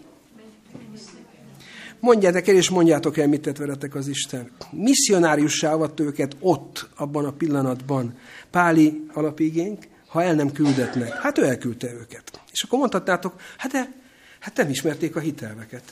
Mondjátok 1.99 2.47
el, 2.47 2.55
és 2.55 2.69
mondjátok 2.69 3.17
el, 3.17 3.27
mit 3.27 3.41
tett 3.41 3.57
veletek 3.57 3.95
az 3.95 4.07
Isten. 4.07 4.51
Misszionáriussá 4.71 5.73
avatt 5.73 5.99
őket 5.99 6.35
ott, 6.39 6.89
abban 6.95 7.25
a 7.25 7.31
pillanatban. 7.31 8.17
Páli 8.51 9.05
alapigénk, 9.13 9.87
ha 10.07 10.23
el 10.23 10.35
nem 10.35 10.51
küldetnek. 10.51 11.13
Hát 11.13 11.37
ő 11.37 11.43
elküldte 11.43 11.93
őket. 11.93 12.41
És 12.51 12.63
akkor 12.63 12.79
mondhatnátok, 12.79 13.41
hát 13.57 13.71
de, 13.71 13.91
hát 14.39 14.57
nem 14.57 14.69
ismerték 14.69 15.15
a 15.15 15.19
hitelveket. 15.19 15.83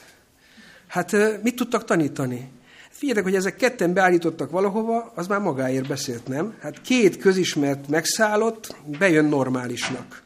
Hát 0.88 1.42
mit 1.44 1.56
tudtak 1.56 1.86
tanítani? 1.86 2.50
Figyeljetek, 2.98 3.30
hogy 3.30 3.36
ezek 3.36 3.56
ketten 3.56 3.94
beállítottak 3.94 4.52
valahova, 4.52 5.12
az 5.16 5.28
már 5.28 5.40
magáért 5.40 5.88
beszélt, 5.88 6.28
nem? 6.28 6.56
Hát 6.62 6.82
két 6.82 7.18
közismert 7.18 7.88
megszállott, 7.88 8.76
bejön 8.98 9.26
normálisnak. 9.26 10.24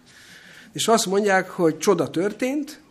És 0.72 0.88
azt 0.88 1.06
mondják, 1.06 1.50
hogy 1.50 1.78
csoda 1.78 2.10
történt, 2.10 2.82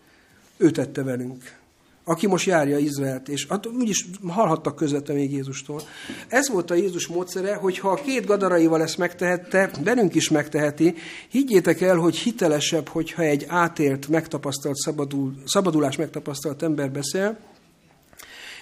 ő 0.57 0.70
tette 0.70 1.03
velünk 1.03 1.57
aki 2.05 2.26
most 2.26 2.47
járja 2.47 2.79
Izraelt, 2.79 3.29
és 3.29 3.47
úgyis 3.79 4.07
hallhattak 4.26 4.76
közvetve 4.76 5.14
még 5.14 5.33
Jézustól. 5.33 5.83
Ez 6.29 6.49
volt 6.49 6.70
a 6.70 6.74
Jézus 6.74 7.07
módszere, 7.07 7.55
hogy 7.55 7.79
ha 7.79 7.91
a 7.91 7.95
két 7.95 8.26
gadaraival 8.26 8.83
ezt 8.83 8.99
megtehette, 8.99 9.70
velünk 9.85 10.14
is 10.14 10.29
megteheti, 10.29 10.95
higgyétek 11.29 11.81
el, 11.81 11.97
hogy 11.97 12.16
hitelesebb, 12.16 12.89
hogyha 12.89 13.22
egy 13.22 13.45
átélt, 13.49 14.09
megtapasztalt, 14.09 14.76
szabadul, 14.76 15.35
szabadulás 15.45 15.97
megtapasztalt 15.97 16.62
ember 16.62 16.91
beszél, 16.91 17.39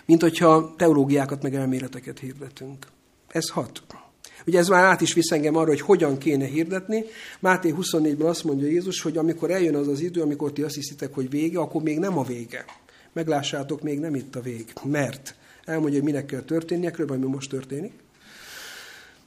mint 0.07 0.21
hogyha 0.21 0.75
teológiákat 0.77 1.43
meg 1.43 1.55
elméleteket 1.55 2.19
hirdetünk. 2.19 2.87
Ez 3.29 3.49
hat. 3.49 3.83
Ugye 4.47 4.59
ez 4.59 4.69
már 4.69 4.85
át 4.85 5.01
is 5.01 5.13
visz 5.13 5.31
engem 5.31 5.57
arra, 5.57 5.69
hogy 5.69 5.81
hogyan 5.81 6.19
kéne 6.19 6.45
hirdetni. 6.45 7.05
Máté 7.41 7.75
24-ben 7.81 8.27
azt 8.27 8.45
mondja 8.45 8.69
Jézus, 8.69 9.03
hogy 9.03 9.17
amikor 9.17 9.51
eljön 9.51 9.75
az 9.75 9.89
az 9.89 10.01
idő, 10.01 10.23
amikor 10.23 10.53
ti 10.53 10.63
azt 10.63 10.75
hiszitek, 10.75 11.15
hogy 11.15 11.31
vége, 11.31 11.59
akkor 11.59 11.83
még 11.83 11.99
nem 11.99 12.19
a 12.19 12.23
vége 12.23 12.65
meglássátok, 13.13 13.83
még 13.83 13.99
nem 13.99 14.15
itt 14.15 14.37
a 14.37 14.41
vég. 14.41 14.73
Mert 14.85 15.35
elmondja, 15.65 16.01
hogy 16.01 16.09
minek 16.09 16.27
kell 16.27 16.41
történnie, 16.41 16.91
körülbelül 16.91 17.25
ami 17.25 17.33
most 17.33 17.51
történik. 17.51 17.93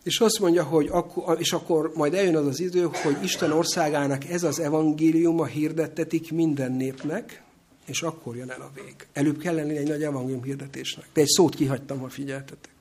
És 0.03 0.19
azt 0.19 0.39
mondja, 0.39 0.63
hogy 0.63 0.87
akkor, 0.91 1.39
és 1.39 1.53
akkor 1.53 1.91
majd 1.95 2.13
eljön 2.13 2.35
az 2.35 2.45
az 2.45 2.59
idő, 2.59 2.89
hogy 2.91 3.17
Isten 3.23 3.51
országának 3.51 4.25
ez 4.25 4.43
az 4.43 4.59
evangéliuma 4.59 5.45
hirdettetik 5.45 6.31
minden 6.31 6.71
népnek, 6.71 7.41
és 7.89 8.01
akkor 8.01 8.35
jön 8.35 8.49
el 8.49 8.61
a 8.61 8.71
vég. 8.73 8.95
Előbb 9.13 9.37
kell 9.37 9.55
lenni 9.55 9.77
egy 9.77 9.87
nagy 9.87 10.03
evangélium 10.03 10.43
hirdetésnek. 10.43 11.05
De 11.13 11.21
egy 11.21 11.27
szót 11.27 11.55
kihagytam, 11.55 11.99
ha 11.99 12.09
figyeltetek. 12.09 12.71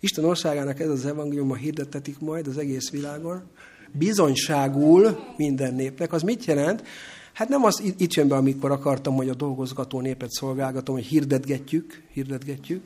Isten 0.00 0.24
országának 0.24 0.80
ez 0.80 0.88
az 0.88 1.06
evangéliuma 1.06 1.54
hirdettetik 1.54 2.18
majd 2.18 2.46
az 2.46 2.58
egész 2.58 2.90
világon, 2.90 3.42
bizonyságul 3.92 5.18
minden 5.36 5.74
népnek. 5.74 6.12
Az 6.12 6.22
mit 6.22 6.44
jelent? 6.44 6.82
Hát 7.32 7.48
nem 7.48 7.64
az 7.64 7.82
itt 7.96 8.14
jön 8.14 8.28
be, 8.28 8.36
amikor 8.36 8.70
akartam, 8.70 9.14
hogy 9.14 9.28
a 9.28 9.34
dolgozgató 9.34 10.00
népet 10.00 10.30
szolgálgatom, 10.30 10.94
hogy 10.94 11.04
hirdetgetjük, 11.04 12.02
hirdetgetjük, 12.12 12.82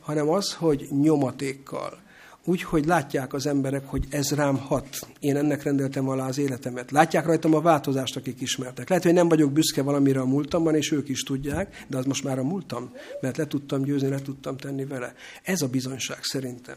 hanem 0.00 0.28
az, 0.28 0.52
hogy 0.52 0.88
nyomatékkal. 0.90 2.02
Úgy, 2.46 2.62
hogy 2.62 2.86
látják 2.86 3.32
az 3.32 3.46
emberek, 3.46 3.86
hogy 3.86 4.04
ez 4.10 4.30
rám 4.30 4.56
hat. 4.56 4.86
Én 5.20 5.36
ennek 5.36 5.62
rendeltem 5.62 6.08
alá 6.08 6.26
az 6.26 6.38
életemet. 6.38 6.90
Látják 6.90 7.26
rajtam 7.26 7.54
a 7.54 7.60
változást, 7.60 8.16
akik 8.16 8.40
ismertek. 8.40 8.88
Lehet, 8.88 9.04
hogy 9.04 9.12
nem 9.12 9.28
vagyok 9.28 9.52
büszke 9.52 9.82
valamire 9.82 10.20
a 10.20 10.24
múltamban, 10.24 10.74
és 10.74 10.92
ők 10.92 11.08
is 11.08 11.22
tudják, 11.22 11.84
de 11.88 11.96
az 11.96 12.04
most 12.04 12.24
már 12.24 12.38
a 12.38 12.42
múltam, 12.42 12.92
mert 13.20 13.36
le 13.36 13.46
tudtam 13.46 13.82
győzni, 13.82 14.08
le 14.08 14.20
tudtam 14.22 14.56
tenni 14.56 14.84
vele. 14.84 15.14
Ez 15.42 15.62
a 15.62 15.68
bizonyság 15.68 16.18
szerintem. 16.22 16.76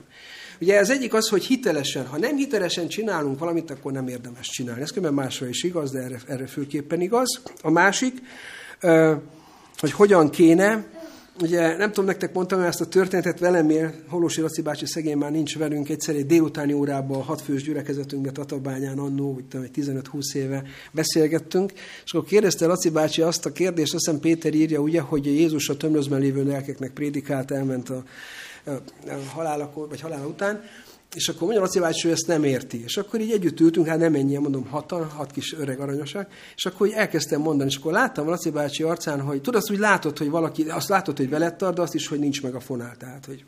Ugye 0.62 0.78
ez 0.78 0.90
egyik 0.90 1.14
az, 1.14 1.28
hogy 1.28 1.46
hitelesen, 1.46 2.06
ha 2.06 2.18
nem 2.18 2.36
hitelesen 2.36 2.88
csinálunk 2.88 3.40
valamit, 3.40 3.72
akkor 3.72 3.92
nem 3.92 4.08
érdemes 4.08 4.48
csinálni. 4.48 4.82
Ez 4.82 4.92
különben 4.92 5.24
másra 5.24 5.48
is 5.48 5.64
igaz, 5.64 5.92
de 5.92 6.00
erre, 6.00 6.20
erre 6.28 6.48
főképpen 6.48 7.02
igaz. 7.02 7.42
A 7.62 7.70
másik, 7.70 8.22
hogy 9.78 9.92
hogyan 9.92 10.30
kéne, 10.30 10.86
ugye 11.42 11.78
nem 11.78 11.90
tudom, 11.90 12.06
nektek 12.06 12.34
mondtam 12.34 12.62
ezt 12.62 12.82
a 12.82 12.86
történetet 12.86 13.40
velem 13.40 13.70
ér, 13.70 13.94
Holosi 14.08 14.42
Laci 14.42 14.62
bácsi 14.62 14.86
szegény 14.86 15.18
már 15.18 15.32
nincs 15.32 15.58
velünk, 15.58 15.90
egyszer 15.90 16.16
egy 16.16 16.26
délutáni 16.26 16.74
órában 16.74 17.20
a 17.20 17.24
hatfős 17.24 17.64
gyülekezetünkben 17.64 18.34
Tatabányán 18.34 18.98
annó, 18.98 19.34
úgy 19.34 19.46
tudom, 19.46 19.68
15-20 19.76 20.36
éve 20.36 20.64
beszélgettünk, 20.92 21.74
és 22.06 22.14
akkor 22.14 22.28
kérdezte 22.28 22.66
Laci 22.66 22.90
bácsi 22.90 23.22
azt 23.22 23.46
a 23.46 23.52
kérdést, 23.52 23.94
azt 23.94 24.06
hiszem 24.06 24.20
Péter 24.20 24.54
írja, 24.54 24.80
ugye, 24.80 25.02
hogy 25.02 25.26
Jézus 25.26 25.70
a 25.70 25.78
tömlözben 25.78 26.20
lévő 26.20 26.44
lelkeknek 26.44 26.92
prédikált, 26.92 27.52
elment 27.52 27.90
a, 27.90 28.04
a, 28.66 28.70
a 29.10 29.30
halálakor, 29.34 29.88
vagy 29.90 30.02
halála 30.02 30.28
után, 30.28 30.64
és 31.16 31.28
akkor 31.28 31.54
Laci 31.54 31.80
bácsi, 31.80 32.10
ezt 32.10 32.28
nem 32.28 32.44
érti. 32.44 32.84
És 32.84 32.98
akkor 32.98 33.20
így 33.20 33.32
együtt 33.32 33.60
ültünk, 33.60 33.88
hát 33.88 33.98
nem 33.98 34.16
ennyien, 34.16 34.42
mondom, 34.42 34.68
hatan, 34.68 35.10
hat 35.10 35.32
kis 35.32 35.54
öreg 35.54 35.80
aranyosak, 35.80 36.28
és 36.56 36.66
akkor 36.66 36.88
így 36.88 36.94
elkezdtem 36.94 37.42
mondani, 37.42 37.70
és 37.70 37.76
akkor 37.78 37.92
láttam 37.92 38.28
Laci 38.28 38.50
bácsi 38.50 38.84
arcán, 38.84 39.22
hogy 39.22 39.42
tudod, 39.42 39.62
azt 39.62 39.72
úgy 39.72 39.80
látod, 39.80 40.18
hogy 40.18 40.30
valaki, 40.30 40.64
azt 40.70 40.90
látod, 40.90 41.18
hogy 41.18 41.30
veled 41.30 41.56
tart, 41.56 41.76
de 41.76 41.82
azt 41.82 41.96
is, 41.96 42.08
hogy 42.08 42.20
nincs 42.20 42.44
meg 42.44 42.56
a 42.56 42.60
fonál. 42.60 42.96
Tehát, 43.00 43.26
hogy 43.26 43.46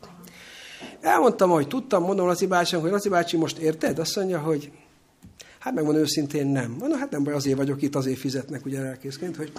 elmondtam, 1.00 1.50
hogy 1.50 1.68
tudtam, 1.68 2.02
mondom 2.02 2.26
Laci 2.26 2.46
bácsi, 2.46 2.76
hogy 2.76 2.90
Laci 2.90 3.08
bácsi 3.08 3.36
most 3.36 3.58
érted? 3.58 3.98
Azt 3.98 4.16
mondja, 4.16 4.38
hogy 4.38 4.70
Hát 5.60 5.74
megmondom 5.74 6.02
őszintén 6.02 6.46
nem. 6.46 6.76
Mondom, 6.78 6.98
hát 6.98 7.10
nem 7.10 7.24
baj, 7.24 7.34
azért 7.34 7.56
vagyok 7.56 7.82
itt, 7.82 7.94
azért 7.94 8.18
fizetnek 8.18 8.64
ugye 8.64 8.80
elkészként, 8.80 9.36
hogy 9.36 9.52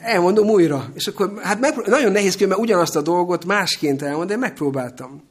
elmondom 0.00 0.48
újra. 0.48 0.90
És 0.94 1.06
akkor 1.06 1.32
hát 1.42 1.60
megpró- 1.60 1.82
nagyon 1.86 2.12
nehéz 2.12 2.36
mert 2.36 2.60
ugyanazt 2.60 2.96
a 2.96 3.02
dolgot 3.02 3.44
másként 3.44 4.02
elmondani, 4.02 4.28
de 4.30 4.36
megpróbáltam. 4.36 5.22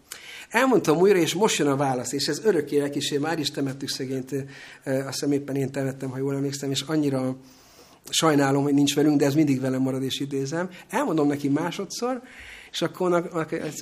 Elmondtam 0.50 0.98
újra, 0.98 1.18
és 1.18 1.34
most 1.34 1.58
jön 1.58 1.68
a 1.68 1.76
válasz, 1.76 2.12
és 2.12 2.28
ez 2.28 2.46
örökké 2.46 2.80
elkísér, 2.80 3.20
már 3.20 3.40
is 3.40 3.52
temettük 3.52 3.90
szegényt, 3.90 4.36
azt 4.84 5.08
hiszem 5.10 5.32
éppen 5.32 5.56
én 5.56 5.72
temettem, 5.72 6.10
ha 6.10 6.18
jól 6.18 6.36
emlékszem, 6.36 6.72
és 6.72 6.82
annyira 6.82 7.38
sajnálom, 8.10 8.64
hogy 8.64 8.74
nincs 8.74 8.96
velünk, 8.96 9.20
de 9.20 9.26
ez 9.26 9.34
mindig 9.34 9.62
velem 9.62 9.82
marad, 9.82 10.04
és 10.04 10.20
idézem. 10.20 10.70
Elmondom 10.90 11.28
neki 11.28 11.50
másodszor, 11.50 12.22
és 12.72 12.82
akkor 12.82 13.30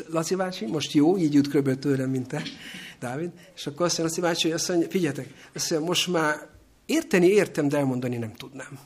Laci 0.09 0.35
bácsi, 0.35 0.65
most 0.65 0.93
jó, 0.93 1.17
így 1.17 1.33
jut 1.33 1.47
kb. 1.47 1.79
tőlem, 1.79 2.09
mint 2.09 2.27
te, 2.27 2.41
Dávid, 2.99 3.29
és 3.55 3.67
akkor 3.67 3.85
azt 3.85 3.97
mondja 3.97 4.15
Laci 4.15 4.21
bácsi, 4.21 4.51
azt 4.51 4.69
mondja, 4.69 4.89
figyeljetek, 4.89 5.27
azt 5.53 5.69
mondja, 5.69 5.87
most 5.87 6.07
már 6.07 6.47
érteni 6.85 7.27
értem, 7.27 7.67
de 7.67 7.77
elmondani 7.77 8.17
nem 8.17 8.33
tudnám. 8.33 8.79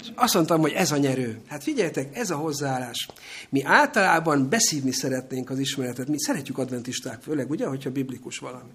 És 0.00 0.08
azt 0.14 0.34
mondtam, 0.34 0.60
hogy 0.60 0.72
ez 0.72 0.92
a 0.92 0.96
nyerő. 0.96 1.40
Hát 1.48 1.62
figyeljetek, 1.62 2.16
ez 2.16 2.30
a 2.30 2.36
hozzáállás. 2.36 3.08
Mi 3.48 3.64
általában 3.64 4.48
beszívni 4.48 4.92
szeretnénk 4.92 5.50
az 5.50 5.58
ismeretet. 5.58 6.08
Mi 6.08 6.20
szeretjük 6.20 6.58
adventisták, 6.58 7.22
főleg, 7.22 7.50
ugye, 7.50 7.66
hogyha 7.66 7.90
biblikus 7.90 8.38
valami. 8.38 8.70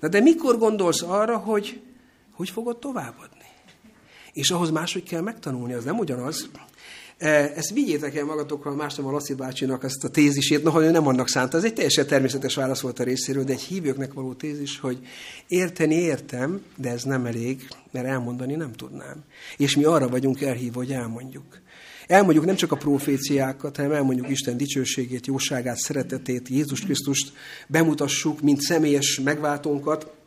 Na 0.00 0.08
de 0.08 0.20
mikor 0.20 0.58
gondolsz 0.58 1.02
arra, 1.02 1.36
hogy 1.36 1.82
hogy 2.32 2.50
fogod 2.50 2.78
továbbadni? 2.78 3.46
És 4.32 4.50
ahhoz 4.50 4.70
máshogy 4.70 5.02
kell 5.02 5.20
megtanulni, 5.20 5.72
az 5.72 5.84
nem 5.84 5.98
ugyanaz. 5.98 6.48
E, 7.22 7.52
ezt 7.56 7.72
vigyétek 7.72 8.16
el 8.16 8.24
magatokkal, 8.24 8.74
más 8.74 8.94
nem 8.94 9.06
a 9.06 9.10
Laci 9.10 9.34
bácsinak 9.34 9.84
ezt 9.84 10.04
a 10.04 10.08
tézisét, 10.08 10.62
noha 10.62 10.82
ő 10.82 10.90
nem 10.90 11.06
annak 11.06 11.28
szánta, 11.28 11.56
ez 11.56 11.64
egy 11.64 11.74
teljesen 11.74 12.06
természetes 12.06 12.54
válasz 12.54 12.80
volt 12.80 12.98
a 12.98 13.04
részéről, 13.04 13.44
de 13.44 13.52
egy 13.52 13.60
hívőknek 13.60 14.12
való 14.12 14.32
tézis, 14.32 14.80
hogy 14.80 14.98
érteni 15.48 15.94
értem, 15.94 16.62
de 16.76 16.90
ez 16.90 17.02
nem 17.02 17.26
elég, 17.26 17.68
mert 17.90 18.06
elmondani 18.06 18.54
nem 18.54 18.72
tudnám. 18.72 19.24
És 19.56 19.76
mi 19.76 19.84
arra 19.84 20.08
vagyunk 20.08 20.40
elhívva, 20.40 20.78
hogy 20.78 20.92
elmondjuk. 20.92 21.60
Elmondjuk 22.06 22.44
nem 22.44 22.54
csak 22.54 22.72
a 22.72 22.76
proféciákat, 22.76 23.76
hanem 23.76 23.92
elmondjuk 23.92 24.30
Isten 24.30 24.56
dicsőségét, 24.56 25.26
jóságát, 25.26 25.76
szeretetét, 25.76 26.48
Jézus 26.48 26.80
Krisztust 26.80 27.32
bemutassuk, 27.68 28.40
mint 28.40 28.60
személyes 28.60 29.20
megváltónkat, 29.24 30.21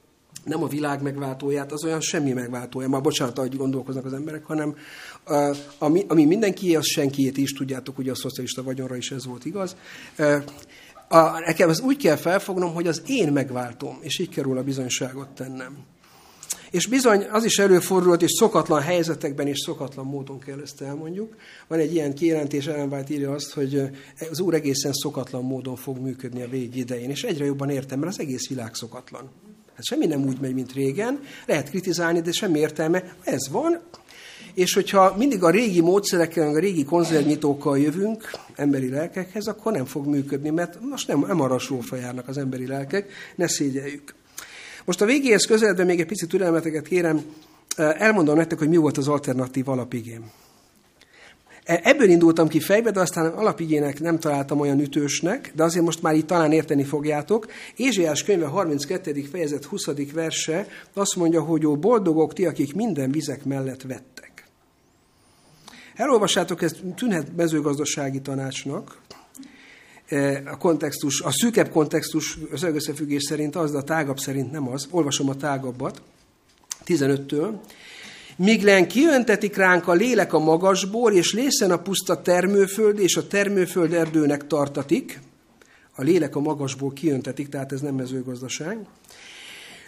nem 0.46 0.64
a 0.64 0.68
világ 0.68 1.02
megváltóját, 1.02 1.72
az 1.72 1.84
olyan 1.84 2.02
semmi 2.02 2.32
megváltója, 2.32 2.90
már 2.90 3.02
bocsánat, 3.02 3.38
ahogy 3.38 3.58
gondolkoznak 3.58 4.06
az 4.06 4.14
emberek, 4.14 4.46
hanem 4.46 4.76
ami, 5.78 6.06
ami 6.08 6.26
mindenkié, 6.26 6.76
az 6.76 6.86
senkiét 6.86 7.38
is, 7.38 7.54
tudjátok, 7.54 7.98
ugye 7.98 8.12
a 8.12 8.16
szocialista 8.16 8.64
vagyonra 8.64 8.96
is 8.96 9.12
ez 9.12 9.26
volt 9.26 9.46
igaz. 9.46 9.76
A, 11.08 11.40
nekem 11.40 11.70
ez 11.70 11.80
úgy 11.80 11.98
kell 11.98 12.16
felfognom, 12.16 12.74
hogy 12.74 12.88
az 12.88 13.02
én 13.06 13.32
megváltom, 13.32 13.98
és 14.02 14.20
így 14.20 14.30
kell 14.30 14.44
róla 14.44 14.64
bizonyságot 14.64 15.30
tennem. 15.30 15.78
És 16.72 16.88
bizony 16.88 17.26
az 17.32 17.44
is 17.44 17.60
előfordult, 17.60 18.22
és 18.22 18.32
szokatlan 18.32 18.82
helyzetekben 18.82 19.48
és 19.48 19.60
szokatlan 19.60 20.06
módon 20.06 20.40
kell 20.40 20.62
ezt 20.62 20.82
elmondjuk. 20.82 21.36
Van 21.68 21.80
egy 21.80 21.94
ilyen 21.94 22.16
kijelentés, 22.16 22.66
Ellen 22.66 22.94
White 22.94 23.14
írja 23.14 23.32
azt, 23.32 23.54
hogy 23.54 23.82
az 24.32 24.40
Úr 24.40 24.54
egészen 24.54 24.94
szokatlan 24.94 25.44
módon 25.44 25.76
fog 25.76 25.98
működni 25.98 26.42
a 26.42 26.48
vég 26.48 26.76
idején, 26.76 27.10
és 27.10 27.24
egyre 27.24 27.46
jobban 27.46 27.70
értem, 27.70 28.00
mert 28.00 28.12
az 28.12 28.20
egész 28.20 28.48
világ 28.48 28.76
szokatlan. 28.76 29.30
Hát 29.76 29.84
semmi 29.84 30.06
nem 30.06 30.26
úgy 30.26 30.40
megy, 30.40 30.54
mint 30.54 30.74
régen, 30.74 31.20
lehet 31.46 31.70
kritizálni, 31.70 32.22
de 32.22 32.32
semmi 32.32 32.60
értelme. 32.60 33.16
Ez 33.24 33.50
van, 33.52 33.80
és 34.54 34.74
hogyha 34.74 35.16
mindig 35.18 35.44
a 35.44 35.50
régi 35.50 35.82
módszerekkel, 35.82 36.48
a 36.48 36.60
régi 36.60 36.86
konzervnyitókkal 36.86 37.80
jövünk 37.80 38.32
emberi 38.56 38.90
lelkekhez, 38.90 39.48
akkor 39.48 39.72
nem 39.72 39.86
fog 39.86 40.06
működni, 40.06 40.50
mert 40.50 40.78
most 40.90 41.08
nem, 41.08 41.20
nem 41.28 41.42
arra 41.42 41.60
járnak 41.92 42.28
az 42.28 42.38
emberi 42.38 42.68
lelkek, 42.68 43.12
ne 43.36 43.48
szégyeljük. 43.48 44.14
Most 44.86 45.02
a 45.02 45.06
végéhez 45.06 45.46
közeledve 45.46 45.84
még 45.84 46.00
egy 46.00 46.06
picit 46.06 46.30
türelmeteket 46.30 46.88
kérem, 46.88 47.22
elmondom 47.76 48.36
nektek, 48.36 48.58
hogy 48.58 48.70
mi 48.70 48.78
volt 48.78 48.98
az 48.98 49.08
alternatív 49.08 49.70
alapigém. 49.70 50.32
E, 51.66 51.80
ebből 51.84 52.10
indultam 52.10 52.48
ki 52.48 52.60
fejbe, 52.60 52.92
de 52.92 53.00
aztán 53.00 53.26
alapigének 53.26 54.00
nem 54.00 54.20
találtam 54.20 54.60
olyan 54.60 54.80
ütősnek, 54.80 55.52
de 55.56 55.64
azért 55.64 55.86
most 55.86 56.02
már 56.02 56.16
itt 56.16 56.28
talán 56.28 56.52
érteni 56.52 56.84
fogjátok. 56.84 57.48
Ézsiás 57.76 58.24
könyve 58.24 58.46
32. 58.46 59.22
fejezet 59.32 59.66
20. 59.66 59.86
verse 60.14 60.68
azt 60.94 61.16
mondja, 61.16 61.42
hogy 61.42 61.66
ó, 61.66 61.78
boldogok 61.78 62.34
ti, 62.34 62.46
akik 62.46 62.76
minden 62.76 63.12
vizek 63.12 63.46
mellett 63.46 63.82
vettek. 63.82 64.48
Elolvassátok, 65.96 66.62
ez 66.62 66.76
tűnhet 66.96 67.36
mezőgazdasági 67.36 68.22
tanácsnak, 68.22 69.02
e, 70.08 70.42
a 70.46 70.58
kontextus, 70.58 71.22
a 71.22 71.32
szűkebb 71.32 71.70
kontextus 71.70 72.38
összefüggés 72.62 73.24
szerint 73.24 73.56
az, 73.56 73.72
de 73.72 73.78
a 73.78 73.84
tágabb 73.84 74.18
szerint 74.18 74.52
nem 74.52 74.68
az. 74.68 74.88
Olvasom 74.92 75.30
a 75.30 75.36
tágabbat, 75.36 76.02
15-től. 76.86 77.60
Míg 78.38 78.64
len 78.64 78.88
kiöntetik 78.88 79.56
ránk 79.56 79.88
a 79.88 79.94
lélek 79.94 80.34
a 80.34 80.40
magasból, 80.40 81.12
és 81.12 81.34
lészen 81.34 81.72
a 81.72 81.78
puszta 81.78 82.22
termőföld, 82.22 83.00
és 83.00 83.16
a 83.16 83.28
termőföld 83.28 83.94
erdőnek 83.94 84.48
tartatik, 84.48 85.20
a 85.96 86.02
lélek 86.02 86.36
a 86.36 86.40
magasból 86.40 86.94
kiöntetik, 86.94 87.50
tehát 87.50 87.72
ez 87.72 87.82
nem 87.82 87.96
mezőgazdaság. 87.96 88.78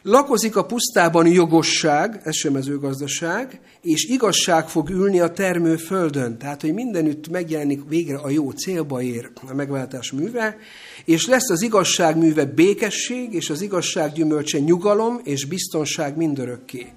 Lakozik 0.02 0.56
a 0.56 0.66
pusztában 0.66 1.28
jogosság, 1.28 2.22
ez 2.24 2.36
sem 2.36 2.54
mezőgazdaság, 2.54 3.60
és 3.82 4.06
igazság 4.06 4.70
fog 4.70 4.90
ülni 4.90 5.20
a 5.20 5.32
termőföldön. 5.32 6.38
Tehát, 6.38 6.62
hogy 6.62 6.74
mindenütt 6.74 7.30
megjelenik 7.30 7.82
végre 7.88 8.18
a 8.18 8.30
jó 8.30 8.52
célba 8.52 9.02
ér 9.02 9.30
a 9.50 9.54
megváltás 9.54 10.12
műve, 10.12 10.58
és 11.06 11.28
lesz 11.28 11.50
az 11.50 11.62
igazság 11.62 12.18
műve 12.18 12.46
békesség, 12.46 13.34
és 13.34 13.50
az 13.50 13.62
igazság 13.62 14.12
gyümölcse 14.12 14.60
nyugalom 14.60 15.20
és 15.24 15.46
biztonság 15.46 16.18
mindörökké. 16.18 16.94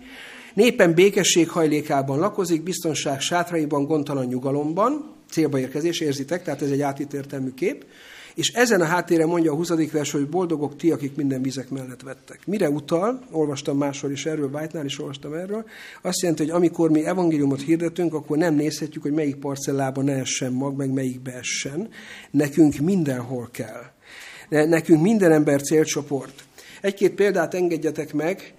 Népen 0.54 0.94
békesség 0.94 1.48
hajlékában 1.48 2.18
lakozik, 2.18 2.62
biztonság 2.62 3.20
sátraiban, 3.20 3.84
gondtalan 3.84 4.26
nyugalomban, 4.26 5.14
célba 5.30 5.58
érkezés, 5.58 6.00
érzitek, 6.00 6.42
tehát 6.42 6.62
ez 6.62 6.70
egy 6.70 6.80
átítértelmű 6.80 7.50
kép. 7.54 7.84
És 8.34 8.48
ezen 8.48 8.80
a 8.80 8.84
háttérre 8.84 9.26
mondja 9.26 9.52
a 9.52 9.54
20. 9.54 9.90
vers, 9.92 10.10
hogy 10.10 10.28
boldogok 10.28 10.76
ti, 10.76 10.90
akik 10.90 11.16
minden 11.16 11.42
vizek 11.42 11.70
mellett 11.70 12.02
vettek. 12.02 12.40
Mire 12.46 12.70
utal? 12.70 13.22
Olvastam 13.30 13.76
máshol 13.76 14.10
is 14.10 14.26
erről, 14.26 14.50
White-nál 14.52 14.84
is 14.84 15.00
olvastam 15.00 15.32
erről. 15.32 15.64
Azt 16.02 16.20
jelenti, 16.20 16.42
hogy 16.42 16.52
amikor 16.52 16.90
mi 16.90 17.04
evangéliumot 17.04 17.62
hirdetünk, 17.62 18.14
akkor 18.14 18.36
nem 18.36 18.54
nézhetjük, 18.54 19.02
hogy 19.02 19.12
melyik 19.12 19.36
parcellában 19.36 20.04
ne 20.04 20.12
essen 20.12 20.52
mag, 20.52 20.76
meg 20.76 20.90
melyikbe 20.92 21.32
essen. 21.32 21.88
Nekünk 22.30 22.78
mindenhol 22.78 23.48
kell. 23.52 23.82
Nekünk 24.48 25.02
minden 25.02 25.32
ember 25.32 25.62
célcsoport. 25.62 26.44
Egy-két 26.80 27.14
példát 27.14 27.54
engedjetek 27.54 28.12
meg. 28.12 28.54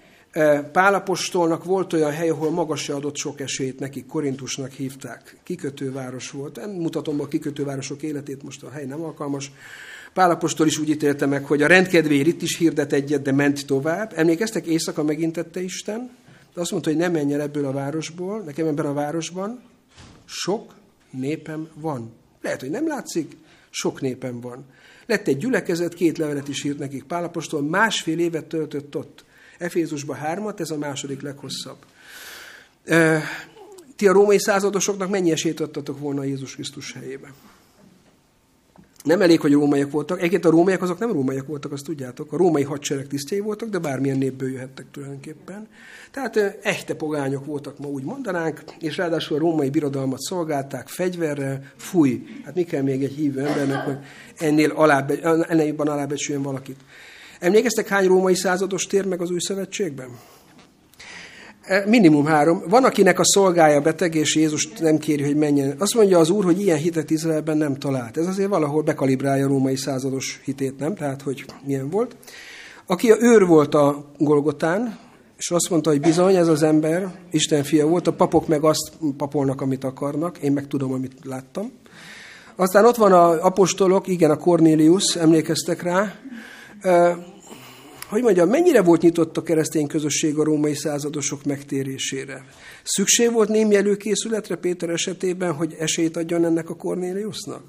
Pálapostolnak 0.72 1.64
volt 1.64 1.92
olyan 1.92 2.12
hely, 2.12 2.28
ahol 2.28 2.50
magas 2.50 2.82
se 2.82 2.94
adott 2.94 3.16
sok 3.16 3.40
esélyt 3.40 3.78
neki, 3.78 4.04
Korintusnak 4.04 4.70
hívták. 4.70 5.36
Kikötőváros 5.42 6.30
volt. 6.30 6.56
Nem 6.56 6.70
mutatom 6.70 7.20
a 7.20 7.26
kikötővárosok 7.26 8.02
életét, 8.02 8.42
most 8.42 8.62
a 8.62 8.70
hely 8.70 8.84
nem 8.84 9.02
alkalmas. 9.02 9.52
Pálapostól 10.12 10.66
is 10.66 10.78
úgy 10.78 10.88
ítélte 10.88 11.26
meg, 11.26 11.44
hogy 11.44 11.62
a 11.62 11.66
rendkedvéért 11.66 12.26
itt 12.26 12.42
is 12.42 12.56
hirdet 12.56 12.92
egyet, 12.92 13.22
de 13.22 13.32
ment 13.32 13.66
tovább. 13.66 14.12
Emlékeztek, 14.16 14.66
éjszaka 14.66 15.02
megintette 15.02 15.62
Isten, 15.62 16.10
de 16.54 16.60
azt 16.60 16.70
mondta, 16.70 16.90
hogy 16.90 16.98
nem 16.98 17.12
menjen 17.12 17.40
ebből 17.40 17.66
a 17.66 17.72
városból, 17.72 18.40
nekem 18.40 18.66
ebben 18.66 18.86
a 18.86 18.92
városban 18.92 19.60
sok 20.24 20.74
népem 21.10 21.68
van. 21.74 22.12
Lehet, 22.42 22.60
hogy 22.60 22.70
nem 22.70 22.86
látszik, 22.86 23.36
sok 23.70 24.00
népem 24.00 24.40
van. 24.40 24.64
Lett 25.06 25.28
egy 25.28 25.36
gyülekezet, 25.36 25.94
két 25.94 26.18
levelet 26.18 26.48
is 26.48 26.64
írt 26.64 26.78
nekik 26.78 27.04
Pálapostól, 27.04 27.62
másfél 27.62 28.18
évet 28.18 28.44
töltött 28.44 28.96
ott. 28.96 29.24
Efézusban 29.62 30.16
hármat, 30.16 30.60
ez 30.60 30.70
a 30.70 30.76
második 30.76 31.22
leghosszabb. 31.22 31.78
Ti 33.96 34.08
a 34.08 34.12
római 34.12 34.38
századosoknak 34.38 35.10
mennyi 35.10 35.30
esélyt 35.30 35.60
adtatok 35.60 35.98
volna 35.98 36.24
Jézus 36.24 36.54
Krisztus 36.54 36.92
helyébe? 36.92 37.32
Nem 39.02 39.20
elég, 39.20 39.40
hogy 39.40 39.52
rómaiak 39.52 39.90
voltak. 39.90 40.18
Egyébként 40.18 40.44
a 40.44 40.50
rómaiak 40.50 40.82
azok 40.82 40.98
nem 40.98 41.12
rómaiak 41.12 41.46
voltak, 41.46 41.72
azt 41.72 41.84
tudjátok. 41.84 42.32
A 42.32 42.36
római 42.36 42.62
hadsereg 42.62 43.06
tisztjei 43.06 43.40
voltak, 43.40 43.68
de 43.68 43.78
bármilyen 43.78 44.18
népből 44.18 44.50
jöhettek 44.50 44.86
tulajdonképpen. 44.90 45.68
Tehát 46.10 46.36
echte 46.62 46.94
pogányok 46.94 47.46
voltak, 47.46 47.78
ma 47.78 47.86
úgy 47.86 48.02
mondanánk, 48.02 48.62
és 48.78 48.96
ráadásul 48.96 49.36
a 49.36 49.40
római 49.40 49.70
birodalmat 49.70 50.20
szolgálták 50.20 50.88
fegyverrel, 50.88 51.72
fúj. 51.76 52.26
Hát 52.44 52.54
mi 52.54 52.64
kell 52.64 52.82
még 52.82 53.02
egy 53.02 53.12
hívő 53.12 53.46
embernek, 53.46 53.84
hogy 53.84 53.98
ennél 54.36 54.70
alább, 54.70 55.10
ennél 55.48 55.66
jobban 55.66 55.88
alábecsüljön 55.88 56.42
valakit. 56.42 56.80
Emlékeztek, 57.42 57.88
hány 57.88 58.06
római 58.06 58.34
százados 58.34 58.86
tér 58.86 59.06
meg 59.06 59.20
az 59.20 59.30
új 59.30 59.38
szövetségben? 59.38 60.08
E, 61.62 61.84
minimum 61.86 62.24
három. 62.24 62.62
Van, 62.68 62.84
akinek 62.84 63.18
a 63.18 63.24
szolgája 63.24 63.80
beteg, 63.80 64.14
és 64.14 64.36
Jézus 64.36 64.68
nem 64.68 64.98
kéri, 64.98 65.22
hogy 65.22 65.36
menjen. 65.36 65.74
Azt 65.78 65.94
mondja 65.94 66.18
az 66.18 66.30
Úr, 66.30 66.44
hogy 66.44 66.60
ilyen 66.60 66.78
hitet 66.78 67.10
Izraelben 67.10 67.56
nem 67.56 67.74
talált. 67.74 68.16
Ez 68.16 68.26
azért 68.26 68.48
valahol 68.48 68.82
bekalibrálja 68.82 69.44
a 69.44 69.48
római 69.48 69.76
százados 69.76 70.40
hitét, 70.44 70.78
nem? 70.78 70.94
Tehát, 70.94 71.22
hogy 71.22 71.44
milyen 71.64 71.90
volt. 71.90 72.16
Aki 72.86 73.10
a 73.10 73.16
őr 73.20 73.46
volt 73.46 73.74
a 73.74 74.10
Golgotán, 74.18 74.98
és 75.38 75.50
azt 75.50 75.70
mondta, 75.70 75.90
hogy 75.90 76.00
bizony, 76.00 76.34
ez 76.34 76.48
az 76.48 76.62
ember 76.62 77.14
Isten 77.30 77.62
fia 77.62 77.86
volt, 77.86 78.06
a 78.06 78.12
papok 78.12 78.46
meg 78.48 78.64
azt 78.64 78.92
papolnak, 79.16 79.60
amit 79.60 79.84
akarnak, 79.84 80.38
én 80.38 80.52
meg 80.52 80.66
tudom, 80.66 80.92
amit 80.92 81.12
láttam. 81.24 81.72
Aztán 82.56 82.84
ott 82.84 82.96
van 82.96 83.12
a 83.12 83.44
apostolok, 83.44 84.08
igen, 84.08 84.30
a 84.30 84.36
Cornelius, 84.36 85.16
emlékeztek 85.16 85.82
rá, 85.82 86.14
hogy 88.08 88.22
mondjam, 88.22 88.48
mennyire 88.48 88.82
volt 88.82 89.02
nyitott 89.02 89.36
a 89.36 89.42
keresztény 89.42 89.86
közösség 89.86 90.38
a 90.38 90.44
római 90.44 90.74
századosok 90.74 91.44
megtérésére? 91.44 92.44
Szükség 92.82 93.32
volt 93.32 93.48
némi 93.48 93.76
előkészületre 93.76 94.56
Péter 94.56 94.90
esetében, 94.90 95.52
hogy 95.52 95.76
esélyt 95.78 96.16
adjon 96.16 96.44
ennek 96.44 96.70
a 96.70 96.76
Cornéliusnak? 96.76 97.62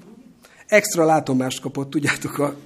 Extra 0.68 1.04
látomást 1.04 1.60
kapott, 1.60 1.90
tudjátok, 1.90 2.38
a 2.38 2.56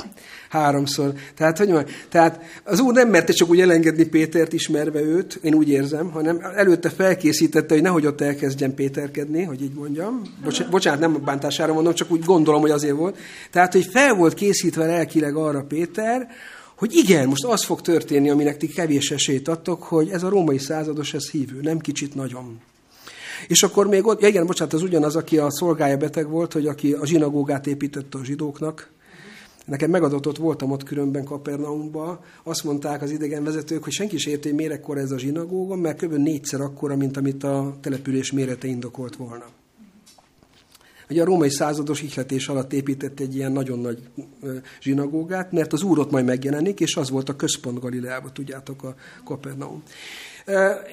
háromszor. 0.49 1.12
Tehát, 1.36 1.59
hogy 1.59 1.68
mondjam, 1.68 1.94
tehát 2.09 2.40
az 2.64 2.80
úr 2.80 2.94
nem 2.94 3.09
merte 3.09 3.32
csak 3.32 3.49
úgy 3.49 3.61
elengedni 3.61 4.05
Pétert, 4.05 4.53
ismerve 4.53 5.01
őt, 5.01 5.38
én 5.42 5.55
úgy 5.55 5.68
érzem, 5.68 6.11
hanem 6.11 6.40
előtte 6.57 6.90
felkészítette, 6.90 7.74
hogy 7.74 7.82
nehogy 7.82 8.07
ott 8.07 8.20
elkezdjen 8.20 8.74
Péterkedni, 8.74 9.42
hogy 9.42 9.62
így 9.62 9.74
mondjam. 9.74 10.22
Bocs, 10.44 10.64
bocsánat, 10.64 11.01
nem 11.01 11.24
bántására 11.24 11.72
mondom, 11.72 11.94
csak 11.94 12.11
úgy 12.11 12.24
gondolom, 12.24 12.61
hogy 12.61 12.70
azért 12.70 12.96
volt. 12.96 13.16
Tehát, 13.51 13.72
hogy 13.72 13.86
fel 13.92 14.14
volt 14.14 14.34
készítve 14.34 14.86
lelkileg 14.86 15.36
arra 15.36 15.64
Péter, 15.68 16.28
hogy 16.76 16.94
igen, 16.94 17.28
most 17.28 17.44
az 17.44 17.64
fog 17.64 17.80
történni, 17.80 18.30
aminek 18.30 18.57
ti 18.57 18.68
kevés 18.68 19.11
esélyt 19.11 19.49
adtok, 19.49 19.82
hogy 19.82 20.09
ez 20.09 20.22
a 20.22 20.28
római 20.28 20.59
százados, 20.59 21.14
ez 21.14 21.30
hívő, 21.30 21.61
nem 21.61 21.78
kicsit 21.78 22.14
nagyon. 22.14 22.61
És 23.47 23.62
akkor 23.62 23.86
még 23.86 24.07
ott, 24.07 24.20
ja 24.20 24.28
igen, 24.28 24.47
bocsánat, 24.47 24.72
az 24.72 24.82
ugyanaz, 24.82 25.16
aki 25.16 25.39
a 25.39 25.51
szolgája 25.51 25.97
beteg 25.97 26.28
volt, 26.28 26.53
hogy 26.53 26.66
aki 26.66 26.93
a 26.93 27.07
zsinagógát 27.07 27.66
építette 27.66 28.18
a 28.18 28.24
zsidóknak, 28.24 28.91
Nekem 29.68 29.91
megadott, 29.91 30.26
ott 30.26 30.36
voltam 30.36 30.70
ott 30.70 30.82
különben 30.82 31.24
Kapernaumban, 31.24 32.20
azt 32.43 32.64
mondták 32.64 33.03
az 33.03 33.11
idegen 33.11 33.45
vezetők, 33.45 33.84
hogy 33.84 33.93
senki 33.93 34.18
sem 34.18 34.32
érti, 34.32 34.49
hogy 34.49 34.57
mérekkor 34.57 34.99
ez 34.99 35.11
a 35.11 35.18
zsinagóga, 35.18 35.76
mert 35.76 36.05
kb. 36.05 36.12
négyszer 36.12 36.61
akkora, 36.61 36.97
mint 36.97 37.16
amit 37.16 37.45
a 37.45 37.76
település 37.80 38.32
mérete 38.32 38.66
indokolt 38.66 39.16
volna. 39.16 39.45
Ugye 41.11 41.22
a 41.22 41.24
római 41.24 41.51
százados 41.51 42.03
ihletés 42.03 42.49
alatt 42.49 42.72
épített 42.72 43.20
egy 43.20 43.36
ilyen 43.36 43.53
nagyon 43.53 43.78
nagy 43.78 43.99
zsinagógát, 44.80 45.53
mert 45.53 45.72
az 45.72 45.82
úr 45.82 45.99
ott 45.99 46.11
majd 46.11 46.24
megjelenik, 46.24 46.80
és 46.80 46.97
az 46.97 47.11
volt 47.11 47.28
a 47.28 47.36
központ 47.36 47.80
Galileában, 47.80 48.32
tudjátok, 48.32 48.82
a 48.82 48.95
Kapernaum. 49.24 49.82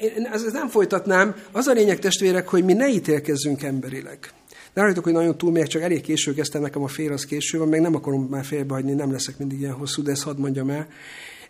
Én 0.01 0.26
ezt 0.34 0.51
nem 0.51 0.68
folytatnám. 0.68 1.36
Az 1.51 1.68
a 1.68 1.72
lényeg, 1.72 1.99
testvérek, 1.99 2.47
hogy 2.47 2.64
mi 2.64 2.74
ne 2.74 2.88
ítélkezzünk 2.88 3.64
emberileg. 3.64 4.20
Ne 4.74 4.82
rajtok, 4.82 5.03
hogy 5.03 5.14
nagyon 5.14 5.38
túl 5.38 5.51
még 5.51 5.68
csak 5.68 5.82
elég 5.82 6.01
késő 6.01 6.34
kezdtem, 6.34 6.62
nekem 6.62 6.84
a 6.84 6.88
fél 6.88 7.12
az 7.12 7.26
késő 7.26 7.58
van, 7.58 7.68
meg 7.68 7.82
nem 7.82 7.95
akarom 7.95 8.28
már 8.30 8.45
félbehagyni, 8.45 8.93
nem 8.93 9.12
leszek 9.12 9.38
mindig 9.38 9.60
ilyen 9.60 9.74
hosszú, 9.74 10.01
de 10.01 10.12
ezt 10.12 10.24
hadd 10.24 10.38
mondjam 10.38 10.70
el. 10.70 10.88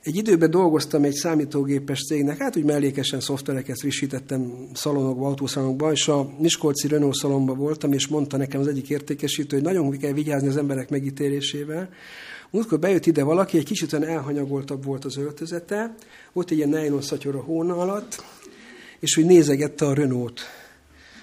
Egy 0.04 0.16
időben 0.16 0.52
dolgoztam 0.52 1.04
egy 1.04 1.14
számítógépes 1.14 2.06
cégnek, 2.06 2.38
hát 2.38 2.58
úgy 2.58 2.64
mellékesen 2.64 3.20
szoftvereket 3.20 3.80
frissítettem 3.80 4.68
szalonokba, 4.74 5.28
autószalonokba, 5.28 5.92
és 5.92 6.08
a 6.08 6.30
Miskolci 6.40 6.88
Renault 6.88 7.16
szalomba 7.16 7.54
voltam, 7.54 7.94
és 7.94 8.08
mondta 8.08 8.38
nekem 8.38 8.62
az 8.62 8.68
egyik 8.68 8.90
értékesítő, 8.90 9.56
hogy 9.56 9.66
nagyon 9.66 9.98
kell 9.98 10.12
vigyázni 10.12 10.48
az 10.48 10.58
emberek 10.58 10.90
megítélésével. 10.90 11.90
Múltkor 12.56 12.80
bejött 12.80 13.06
ide 13.06 13.24
valaki, 13.24 13.58
egy 13.58 13.66
kicsit 13.66 13.94
olyan 13.94 14.10
elhanyagoltabb 14.10 14.84
volt 14.84 15.06
az 15.06 15.18
öltözete, 15.18 15.96
volt 16.34 16.52
egy 16.52 16.58
ilyen 16.58 16.70
nylon 16.70 17.02
szatyor 17.02 17.36
a 17.36 17.42
hóna 17.42 17.78
alatt, 17.78 18.24
és 19.00 19.18
úgy 19.18 19.26
nézegette 19.26 19.86
a 19.86 19.94
Renault 19.94 20.42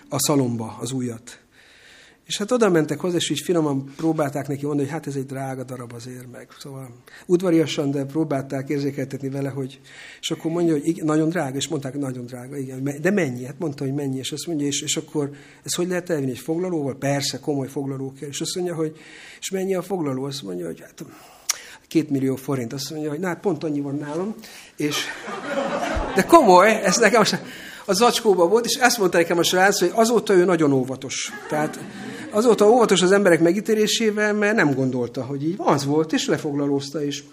a 0.08 0.18
szalomba, 0.18 0.76
az 0.80 0.92
újat. 0.92 1.41
És 2.32 2.38
hát 2.38 2.52
oda 2.52 2.68
mentek 2.68 3.00
hozzá, 3.00 3.16
és 3.16 3.30
így 3.30 3.40
finoman 3.40 3.92
próbálták 3.96 4.48
neki 4.48 4.66
mondani, 4.66 4.88
hogy 4.88 4.98
hát 4.98 5.06
ez 5.06 5.14
egy 5.16 5.26
drága 5.26 5.64
darab 5.64 5.92
azért 5.92 6.30
meg. 6.32 6.48
Szóval 6.58 6.88
udvariasan, 7.26 7.90
de 7.90 8.04
próbálták 8.04 8.68
érzékeltetni 8.68 9.28
vele, 9.28 9.48
hogy... 9.48 9.80
És 10.20 10.30
akkor 10.30 10.50
mondja, 10.50 10.72
hogy 10.72 10.86
igen, 10.86 11.04
nagyon 11.04 11.28
drága, 11.28 11.56
és 11.56 11.68
mondták, 11.68 11.98
nagyon 11.98 12.26
drága, 12.26 12.56
igen. 12.56 12.88
De 13.00 13.10
mennyi? 13.10 13.44
Hát 13.44 13.58
mondta, 13.58 13.84
hogy 13.84 13.94
mennyi, 13.94 14.18
és 14.18 14.32
azt 14.32 14.46
mondja, 14.46 14.66
és, 14.66 14.82
és 14.82 14.96
akkor 14.96 15.30
ez 15.62 15.74
hogy 15.74 15.88
lehet 15.88 16.10
elvinni 16.10 16.30
egy 16.30 16.38
foglalóval? 16.38 16.96
Persze, 16.96 17.38
komoly 17.38 17.68
foglaló 17.68 18.12
kell. 18.20 18.28
És 18.28 18.40
azt 18.40 18.54
mondja, 18.54 18.74
hogy 18.74 18.96
és 19.40 19.50
mennyi 19.50 19.74
a 19.74 19.82
foglaló? 19.82 20.24
Azt 20.24 20.42
mondja, 20.42 20.66
hogy 20.66 20.80
hát 20.80 21.04
két 21.88 22.10
millió 22.10 22.36
forint. 22.36 22.72
Azt 22.72 22.90
mondja, 22.90 23.10
hogy 23.10 23.20
na, 23.20 23.26
hát 23.26 23.40
pont 23.40 23.64
annyi 23.64 23.80
van 23.80 23.94
nálam. 23.94 24.34
És, 24.76 24.96
de 26.14 26.22
komoly, 26.22 26.70
ez 26.70 26.96
nekem 26.96 27.22
a 27.84 27.92
zacskóban 27.92 28.48
volt, 28.48 28.64
és 28.64 28.74
ezt 28.74 28.98
mondta 28.98 29.18
nekem 29.18 29.38
a 29.38 29.42
srác, 29.42 29.78
hogy 29.78 29.90
azóta 29.94 30.34
ő 30.34 30.44
nagyon 30.44 30.72
óvatos. 30.72 31.32
Tehát 31.48 31.78
azóta 32.32 32.70
óvatos 32.70 33.02
az 33.02 33.12
emberek 33.12 33.40
megítélésével, 33.40 34.32
mert 34.32 34.56
nem 34.56 34.74
gondolta, 34.74 35.22
hogy 35.22 35.44
így 35.44 35.54
az 35.58 35.84
volt, 35.84 36.12
és 36.12 36.26
lefoglalózta 36.26 37.04
is. 37.04 37.24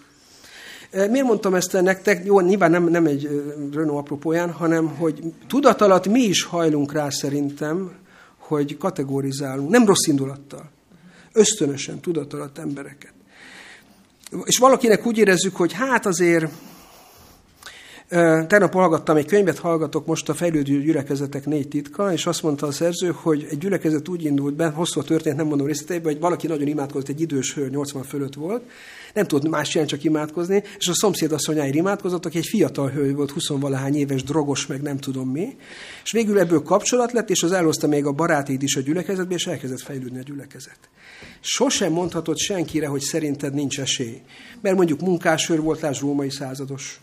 E, 0.90 1.06
miért 1.06 1.26
mondtam 1.26 1.54
ezt 1.54 1.80
nektek? 1.82 2.24
Jó, 2.24 2.40
nyilván 2.40 2.70
nem, 2.70 2.84
nem 2.88 3.06
egy 3.06 3.42
Renault 3.72 3.98
apropóján, 3.98 4.52
hanem 4.52 4.88
hogy 4.88 5.22
tudat 5.48 5.80
alatt 5.80 6.08
mi 6.08 6.20
is 6.20 6.42
hajlunk 6.42 6.92
rá 6.92 7.10
szerintem, 7.10 7.92
hogy 8.38 8.76
kategorizálunk, 8.78 9.70
nem 9.70 9.86
rossz 9.86 10.06
indulattal, 10.06 10.70
ösztönösen, 11.32 12.00
tudat 12.00 12.32
alatt 12.32 12.58
embereket. 12.58 13.12
És 14.44 14.58
valakinek 14.58 15.06
úgy 15.06 15.18
érezzük, 15.18 15.56
hogy 15.56 15.72
hát 15.72 16.06
azért 16.06 16.52
Tegnap 18.10 18.72
hallgattam 18.72 19.16
egy 19.16 19.26
könyvet, 19.26 19.58
hallgatok 19.58 20.06
most 20.06 20.28
a 20.28 20.34
fejlődő 20.34 20.80
gyülekezetek 20.80 21.46
négy 21.46 21.68
titka, 21.68 22.12
és 22.12 22.26
azt 22.26 22.42
mondta 22.42 22.66
a 22.66 22.72
szerző, 22.72 23.10
hogy 23.14 23.46
egy 23.50 23.58
gyülekezet 23.58 24.08
úgy 24.08 24.24
indult 24.24 24.54
be, 24.54 24.68
hosszú 24.68 25.00
a 25.00 25.02
történet, 25.02 25.38
nem 25.38 25.46
mondom 25.46 25.66
részleteiben, 25.66 26.12
hogy 26.12 26.20
valaki 26.20 26.46
nagyon 26.46 26.66
imádkozott, 26.66 27.08
egy 27.08 27.20
idős 27.20 27.54
hölgy, 27.54 27.70
80 27.70 28.02
fölött 28.02 28.34
volt, 28.34 28.62
nem 29.14 29.26
tudott 29.26 29.50
más 29.50 29.68
csinálni, 29.68 29.90
csak 29.90 30.04
imádkozni, 30.04 30.62
és 30.78 30.88
a 30.88 30.94
szomszéd 30.94 31.32
asszonyáért 31.32 31.74
imádkozott, 31.74 32.26
aki 32.26 32.38
egy 32.38 32.46
fiatal 32.46 32.88
hölgy 32.88 33.14
volt, 33.14 33.30
20 33.30 33.48
valahány 33.48 33.96
éves, 33.96 34.22
drogos, 34.22 34.66
meg 34.66 34.82
nem 34.82 34.98
tudom 34.98 35.28
mi, 35.28 35.56
és 36.02 36.12
végül 36.12 36.38
ebből 36.38 36.62
kapcsolat 36.62 37.12
lett, 37.12 37.30
és 37.30 37.42
az 37.42 37.52
elhozta 37.52 37.86
még 37.86 38.06
a 38.06 38.12
barátét 38.12 38.62
is 38.62 38.76
a 38.76 38.80
gyülekezetbe, 38.80 39.34
és 39.34 39.46
elkezdett 39.46 39.80
fejlődni 39.80 40.18
a 40.18 40.22
gyülekezet. 40.22 40.78
Sosem 41.40 41.92
mondhatod 41.92 42.38
senkire, 42.38 42.86
hogy 42.86 43.00
szerinted 43.00 43.54
nincs 43.54 43.80
esély. 43.80 44.20
Mert 44.60 44.76
mondjuk 44.76 45.00
munkásőr 45.00 45.60
volt, 45.60 45.80
lásd 45.80 46.00
római 46.00 46.30
százados 46.30 47.00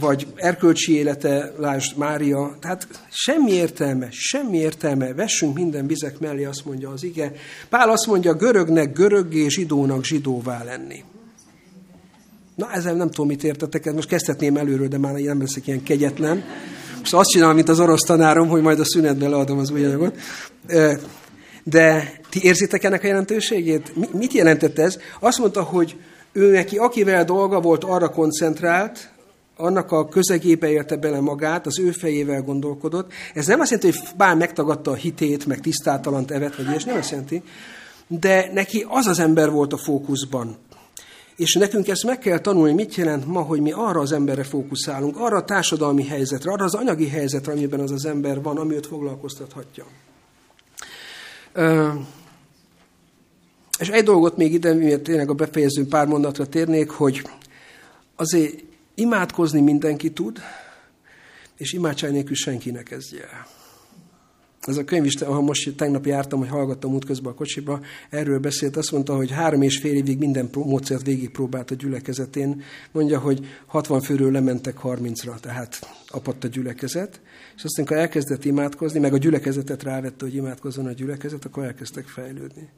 vagy 0.00 0.26
erkölcsi 0.34 0.96
élete, 0.96 1.52
lásd 1.58 1.96
Mária, 1.96 2.56
tehát 2.60 2.86
semmi 3.10 3.52
értelme, 3.52 4.08
semmi 4.10 4.56
értelme, 4.56 5.14
vessünk 5.14 5.54
minden 5.54 5.86
vizek 5.86 6.18
mellé, 6.18 6.44
azt 6.44 6.64
mondja 6.64 6.90
az 6.90 7.04
ige. 7.04 7.32
Pál 7.68 7.90
azt 7.90 8.06
mondja, 8.06 8.34
görögnek 8.34 8.92
göröggé, 8.92 9.48
zsidónak 9.48 10.04
zsidóvá 10.04 10.64
lenni. 10.64 11.04
Na, 12.54 12.72
ezzel 12.72 12.94
nem 12.94 13.10
tudom, 13.10 13.26
mit 13.26 13.44
értetek, 13.44 13.92
most 13.92 14.08
kezdhetném 14.08 14.56
előről, 14.56 14.88
de 14.88 14.98
már 14.98 15.14
nem 15.14 15.40
leszek 15.40 15.66
ilyen 15.66 15.82
kegyetlen. 15.82 16.44
Most 16.98 17.14
azt 17.14 17.30
csinálom, 17.30 17.54
mint 17.54 17.68
az 17.68 17.80
orosz 17.80 18.04
tanárom, 18.04 18.48
hogy 18.48 18.62
majd 18.62 18.80
a 18.80 18.84
szünetben 18.84 19.30
leadom 19.30 19.58
az 19.58 19.70
új 19.70 19.84
anyagot. 19.84 20.16
De 21.64 22.12
ti 22.30 22.40
érzitek 22.42 22.84
ennek 22.84 23.04
a 23.04 23.06
jelentőségét? 23.06 24.12
Mit 24.12 24.32
jelentett 24.32 24.78
ez? 24.78 24.98
Azt 25.20 25.38
mondta, 25.38 25.62
hogy 25.62 25.96
ő 26.32 26.50
neki, 26.50 26.76
akivel 26.76 27.24
dolga 27.24 27.60
volt, 27.60 27.84
arra 27.84 28.08
koncentrált, 28.08 29.11
annak 29.62 29.92
a 29.92 30.08
közegébe 30.08 30.70
élte 30.70 30.96
bele 30.96 31.20
magát, 31.20 31.66
az 31.66 31.78
ő 31.78 31.90
fejével 31.90 32.42
gondolkodott. 32.42 33.12
Ez 33.34 33.46
nem 33.46 33.60
azt 33.60 33.70
jelenti, 33.70 33.98
hogy 33.98 34.08
bár 34.16 34.36
megtagadta 34.36 34.90
a 34.90 34.94
hitét, 34.94 35.46
meg 35.46 35.60
tisztátalant 35.60 36.30
evet, 36.30 36.56
vagy 36.56 36.66
ilyes, 36.66 36.84
nem 36.84 36.96
azt 36.96 37.10
jelenti, 37.10 37.42
de 38.06 38.50
neki 38.52 38.86
az 38.88 39.06
az 39.06 39.18
ember 39.18 39.50
volt 39.50 39.72
a 39.72 39.76
fókuszban. 39.76 40.56
És 41.36 41.54
nekünk 41.54 41.88
ezt 41.88 42.04
meg 42.04 42.18
kell 42.18 42.38
tanulni, 42.38 42.72
mit 42.72 42.94
jelent 42.94 43.26
ma, 43.26 43.40
hogy 43.40 43.60
mi 43.60 43.72
arra 43.72 44.00
az 44.00 44.12
emberre 44.12 44.44
fókuszálunk, 44.44 45.16
arra 45.16 45.36
a 45.36 45.44
társadalmi 45.44 46.04
helyzetre, 46.04 46.52
arra 46.52 46.64
az 46.64 46.74
anyagi 46.74 47.08
helyzetre, 47.08 47.52
amiben 47.52 47.80
az 47.80 47.90
az 47.90 48.04
ember 48.04 48.42
van, 48.42 48.56
ami 48.56 48.74
őt 48.74 48.86
foglalkoztathatja. 48.86 49.84
És 53.78 53.88
egy 53.88 54.04
dolgot 54.04 54.36
még 54.36 54.52
ide, 54.52 54.74
miért 54.74 55.02
tényleg 55.02 55.30
a 55.30 55.34
befejező 55.34 55.86
pár 55.86 56.06
mondatra 56.06 56.46
térnék, 56.46 56.90
hogy 56.90 57.22
azért 58.16 58.70
Imádkozni 58.94 59.60
mindenki 59.60 60.10
tud, 60.10 60.38
és 61.56 61.72
imádság 61.72 62.12
nélkül 62.12 62.34
senki 62.34 62.70
ne 62.70 62.82
kezdje 62.82 63.22
el. 63.22 63.46
ez 64.60 64.76
a 64.76 64.84
könyv 64.84 65.04
is, 65.04 65.18
ha 65.18 65.40
most 65.40 65.76
tegnap 65.76 66.06
jártam, 66.06 66.38
hogy 66.38 66.48
hallgattam 66.48 66.94
útközben 66.94 67.32
a 67.32 67.34
kocsiba, 67.34 67.80
erről 68.10 68.38
beszélt, 68.38 68.76
azt 68.76 68.92
mondta, 68.92 69.16
hogy 69.16 69.30
három 69.30 69.62
és 69.62 69.78
fél 69.78 69.94
évig 69.94 70.18
minden 70.18 70.50
módszert 70.52 71.06
végigpróbált 71.06 71.70
a 71.70 71.74
gyülekezetén. 71.74 72.62
Mondja, 72.92 73.18
hogy 73.18 73.46
60 73.66 74.00
főről 74.00 74.32
lementek 74.32 74.78
30-ra, 74.82 75.40
tehát 75.40 75.78
apadt 76.08 76.44
a 76.44 76.48
gyülekezet. 76.48 77.20
És 77.62 77.68
aztán, 77.68 77.84
amikor 77.84 78.02
elkezdett 78.02 78.44
imádkozni, 78.44 78.98
meg 78.98 79.12
a 79.12 79.16
gyülekezetet 79.16 79.82
rávette, 79.82 80.24
hogy 80.24 80.34
imádkozzon 80.34 80.86
a 80.86 80.92
gyülekezet, 80.92 81.44
akkor 81.44 81.64
elkezdtek 81.64 82.06
fejlődni. 82.06 82.68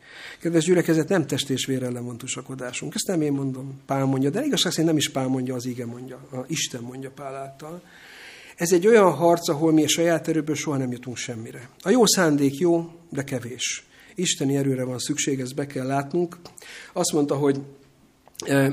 Kedves 0.40 0.64
gyülekezet, 0.64 1.08
nem 1.08 1.26
test 1.26 1.50
és 1.50 1.66
van 1.90 2.18
tusakodásunk. 2.18 2.94
Ezt 2.94 3.06
nem 3.06 3.22
én 3.22 3.32
mondom, 3.32 3.80
Pál 3.86 4.04
mondja, 4.04 4.30
de 4.30 4.44
igazság 4.44 4.72
szerint 4.72 4.88
nem 4.88 4.96
is 4.96 5.10
Pál 5.10 5.26
mondja, 5.26 5.54
az 5.54 5.66
ige 5.66 5.86
mondja, 5.86 6.16
a 6.16 6.44
Isten 6.46 6.82
mondja 6.82 7.10
Pál 7.10 7.34
által. 7.34 7.82
Ez 8.56 8.72
egy 8.72 8.86
olyan 8.86 9.12
harc, 9.12 9.48
ahol 9.48 9.72
mi 9.72 9.84
a 9.84 9.88
saját 9.88 10.28
erőből 10.28 10.54
soha 10.54 10.76
nem 10.76 10.92
jutunk 10.92 11.16
semmire. 11.16 11.68
A 11.82 11.90
jó 11.90 12.06
szándék 12.06 12.58
jó, 12.58 12.90
de 13.10 13.24
kevés. 13.24 13.86
Isteni 14.14 14.56
erőre 14.56 14.84
van 14.84 14.98
szükség, 14.98 15.40
ezt 15.40 15.54
be 15.54 15.66
kell 15.66 15.86
látnunk. 15.86 16.36
Azt 16.92 17.12
mondta, 17.12 17.34
hogy 17.34 17.60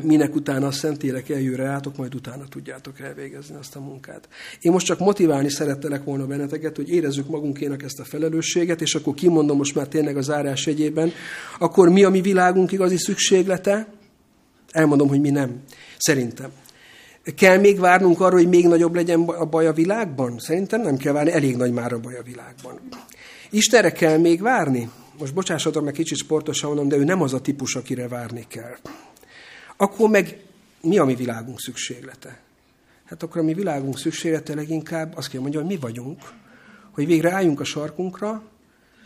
minek 0.02 0.36
utána 0.36 0.68
a 0.68 0.72
Szentélek 0.72 1.30
eljön 1.30 1.56
rátok, 1.56 1.98
majd 1.98 2.16
utána 2.16 2.44
tudjátok 2.50 3.00
elvégezni 3.00 3.56
azt 3.56 3.76
a 3.76 3.80
munkát. 3.80 4.28
Én 4.62 4.72
most 4.72 4.86
csak 4.86 5.00
motiválni 5.00 5.50
szerettelek 5.50 6.04
volna 6.04 6.26
benneteket, 6.26 6.76
hogy 6.76 6.90
érezzük 6.90 7.28
magunkének 7.28 7.84
ezt 7.84 8.00
a 8.00 8.04
felelősséget, 8.04 8.82
és 8.82 8.96
akkor 8.96 9.14
kimondom 9.14 9.58
most 9.58 9.76
már 9.76 9.88
tényleg 9.88 10.18
az 10.18 10.30
árás 10.30 10.68
egyében, 10.68 11.12
akkor 11.60 11.90
mi 11.90 12.04
a 12.04 12.10
mi 12.10 12.22
világunk 12.22 12.72
igazi 12.72 12.98
szükséglete? 12.98 13.88
Elmondom, 14.72 15.08
hogy 15.08 15.22
mi 15.22 15.30
nem. 15.30 15.62
Szerintem. 15.98 16.52
Kell 17.36 17.58
még 17.58 17.80
várnunk 17.80 18.22
arra, 18.22 18.36
hogy 18.36 18.50
még 18.50 18.68
nagyobb 18.68 18.96
legyen 18.96 19.22
a 19.22 19.46
baj 19.46 19.68
a 19.68 19.74
világban? 19.74 20.40
Szerintem 20.40 20.82
nem 20.82 20.98
kell 20.98 21.14
várni, 21.14 21.32
elég 21.32 21.56
nagy 21.56 21.72
már 21.72 21.94
a 21.94 22.00
baj 22.00 22.18
a 22.18 22.24
világban. 22.24 22.80
Istenre 23.50 23.92
kell 23.92 24.18
még 24.18 24.42
várni? 24.42 24.90
Most 25.20 25.34
bocsássatok 25.34 25.84
meg 25.84 25.94
kicsit 25.94 26.18
sportosan 26.18 26.70
mondom, 26.70 26.88
de 26.88 26.96
ő 26.96 27.04
nem 27.04 27.22
az 27.22 27.34
a 27.34 27.42
típus, 27.42 27.76
akire 27.76 28.08
várni 28.08 28.46
kell. 28.48 28.76
Akkor 29.82 30.10
meg 30.10 30.40
mi 30.82 30.98
a 30.98 31.06
mi 31.06 31.16
világunk 31.16 31.60
szükséglete? 31.60 32.40
Hát 33.06 33.24
akkor 33.24 33.42
a 33.42 33.44
mi 33.44 33.54
világunk 33.54 33.98
szükséglete 33.98 34.56
leginkább 34.56 35.18
azt 35.18 35.30
kell 35.30 35.42
mondja, 35.42 35.60
hogy 35.60 35.70
mi 35.70 35.78
vagyunk, 35.78 36.20
hogy 36.92 37.06
végre 37.06 37.32
álljunk 37.32 37.60
a 37.60 37.64
sarkunkra, 37.64 38.44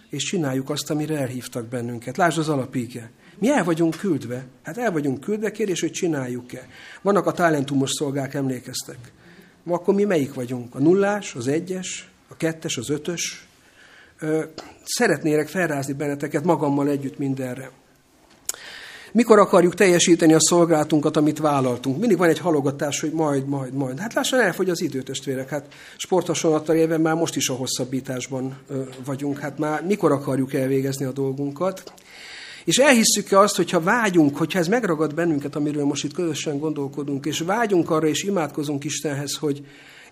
és 0.10 0.24
csináljuk 0.24 0.70
azt, 0.70 0.90
amire 0.90 1.18
elhívtak 1.18 1.66
bennünket. 1.66 2.18
Lásd 2.18 2.38
az 2.38 2.50
alapíge. 2.50 3.12
Mi 3.40 3.50
el 3.50 3.64
vagyunk 3.64 3.96
küldve. 3.96 4.46
Hát 4.64 4.78
el 4.78 4.92
vagyunk 4.92 5.20
küldve, 5.20 5.52
kérdés, 5.52 5.80
hogy 5.80 5.92
csináljuk-e. 5.92 6.68
Vannak 7.02 7.26
a 7.26 7.32
talentumos 7.32 7.92
szolgák, 7.92 8.34
emlékeztek. 8.34 8.98
Ma 9.64 9.76
akkor 9.76 9.94
mi 9.94 10.04
melyik 10.04 10.34
vagyunk? 10.34 10.76
A 10.76 10.80
nullás, 10.80 11.36
az 11.36 11.48
egyes, 11.48 12.10
a 12.28 12.38
kettes, 12.38 12.78
az 12.78 12.90
ötös? 12.90 13.48
Szeretnélek 14.84 15.48
felrázni 15.48 15.94
benneteket 15.94 16.44
magammal 16.44 16.90
együtt 16.90 17.18
mindenre. 17.18 17.72
Mikor 19.16 19.40
akarjuk 19.40 19.74
teljesíteni 19.74 20.34
a 20.34 20.40
szolgálatunkat, 20.40 21.18
amit 21.18 21.40
vállaltunk? 21.40 22.00
Mindig 22.00 22.18
van 22.18 22.30
egy 22.30 22.40
halogatás, 22.40 23.00
hogy 23.00 23.12
majd, 23.12 23.48
majd, 23.48 23.74
majd. 23.74 24.00
Hát 24.00 24.14
lassan 24.14 24.40
elfogy 24.40 24.70
az 24.70 24.82
idő, 24.82 25.02
testvérek. 25.02 25.50
Hát 25.50 25.66
sporthasonlattal 25.98 26.76
éve 26.76 26.98
már 26.98 27.16
most 27.16 27.36
is 27.36 27.50
a 27.50 27.54
hosszabbításban 27.54 28.58
vagyunk. 29.06 29.40
Hát 29.40 29.58
már 29.58 29.86
mikor 29.86 30.12
akarjuk 30.12 30.54
elvégezni 30.54 31.06
a 31.06 31.12
dolgunkat? 31.12 31.94
És 32.66 32.78
elhisszük-e 32.78 33.40
azt, 33.40 33.56
hogyha 33.56 33.82
vágyunk, 33.82 34.38
hogyha 34.38 34.60
ez 34.60 34.68
megragad 34.68 35.14
bennünket, 35.14 35.56
amiről 35.56 35.86
most 35.86 36.04
itt 36.04 36.14
közösen 36.14 36.60
gondolkodunk, 36.60 37.26
és 37.26 37.40
vágyunk 37.40 37.90
arra, 37.90 38.08
és 38.08 38.24
imádkozunk 38.24 38.84
Istenhez, 38.84 39.34
hogy 39.34 39.66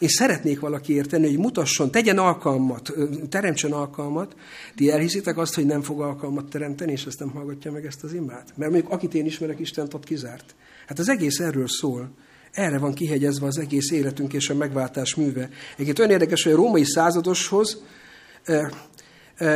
én 0.04 0.10
szeretnék 0.10 0.60
valaki 0.60 0.94
érteni, 0.94 1.28
hogy 1.28 1.38
mutasson, 1.38 1.92
tegyen 1.92 2.18
alkalmat, 2.18 2.94
teremtsen 3.30 3.72
alkalmat, 3.72 4.36
ti 4.76 4.92
elhiszitek 4.92 5.38
azt, 5.38 5.56
hogy 5.56 5.66
nem 5.66 5.82
fog 5.82 6.02
alkalmat 6.02 6.50
teremteni, 6.50 6.92
és 6.92 7.06
ezt 7.06 7.20
nem 7.20 7.30
hallgatja 7.30 7.72
meg 7.72 7.86
ezt 7.86 8.04
az 8.04 8.14
imát? 8.14 8.54
Mert 8.56 8.72
mondjuk 8.72 8.92
akit 8.92 9.14
én 9.14 9.26
ismerek, 9.26 9.60
Isten 9.60 9.88
ott 9.94 10.04
kizárt. 10.04 10.56
Hát 10.88 11.00
az 11.00 11.10
egész 11.10 11.40
erről 11.40 11.68
szól. 11.68 12.12
Erre 12.52 12.78
van 12.78 12.94
kihegyezve 12.94 13.46
az 13.46 13.58
egész 13.58 13.92
életünk 13.92 14.34
és 14.34 14.50
a 14.50 14.56
megváltás 14.56 15.16
műve. 15.16 15.50
Egyébként 15.74 16.00
olyan 16.00 16.12
érdekes, 16.12 16.44
hogy 16.44 16.52
a 16.52 16.56
római 16.56 16.84
századoshoz 16.84 17.84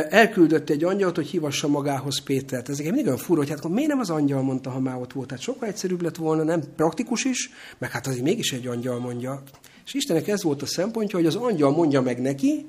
elküldött 0.08 0.70
egy 0.70 0.84
angyalt, 0.84 1.16
hogy 1.16 1.26
hívassa 1.26 1.68
magához 1.68 2.22
Pétert. 2.22 2.68
Ez 2.68 2.76
nekem 2.76 2.92
mindig 2.92 3.12
olyan 3.12 3.24
fura, 3.24 3.38
hogy 3.40 3.48
hát 3.48 3.58
akkor 3.58 3.70
miért 3.70 3.88
nem 3.88 3.98
az 3.98 4.10
angyal 4.10 4.42
mondta, 4.42 4.70
ha 4.70 4.80
már 4.80 4.96
ott 4.96 5.12
volt. 5.12 5.28
Tehát 5.28 5.42
sokkal 5.42 5.68
egyszerűbb 5.68 6.02
lett 6.02 6.16
volna, 6.16 6.42
nem 6.42 6.62
praktikus 6.76 7.24
is, 7.24 7.50
meg 7.78 7.90
hát 7.90 8.06
azért 8.06 8.22
mégis 8.22 8.52
egy 8.52 8.66
angyal 8.66 8.98
mondja. 8.98 9.42
És 9.88 9.94
Istennek 9.94 10.28
ez 10.28 10.42
volt 10.42 10.62
a 10.62 10.66
szempontja, 10.66 11.18
hogy 11.18 11.26
az 11.26 11.34
angyal 11.34 11.70
mondja 11.70 12.00
meg 12.00 12.20
neki, 12.20 12.66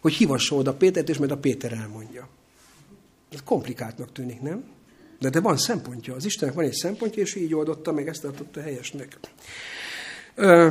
hogy 0.00 0.12
hívassa 0.12 0.56
oda 0.56 0.74
Pétert, 0.74 1.08
és 1.08 1.16
majd 1.16 1.30
a 1.30 1.36
Péter 1.36 1.72
elmondja. 1.72 2.28
Ez 3.32 3.42
komplikáltnak 3.44 4.12
tűnik, 4.12 4.40
nem? 4.40 4.64
De, 5.20 5.30
de 5.30 5.40
van 5.40 5.56
szempontja. 5.56 6.14
Az 6.14 6.24
Istennek 6.24 6.54
van 6.54 6.64
egy 6.64 6.72
szempontja, 6.72 7.22
és 7.22 7.34
így 7.34 7.54
oldotta 7.54 7.92
meg, 7.92 8.08
ezt 8.08 8.22
tartotta 8.22 8.60
helyesnek. 8.60 9.18
Ö, 10.34 10.70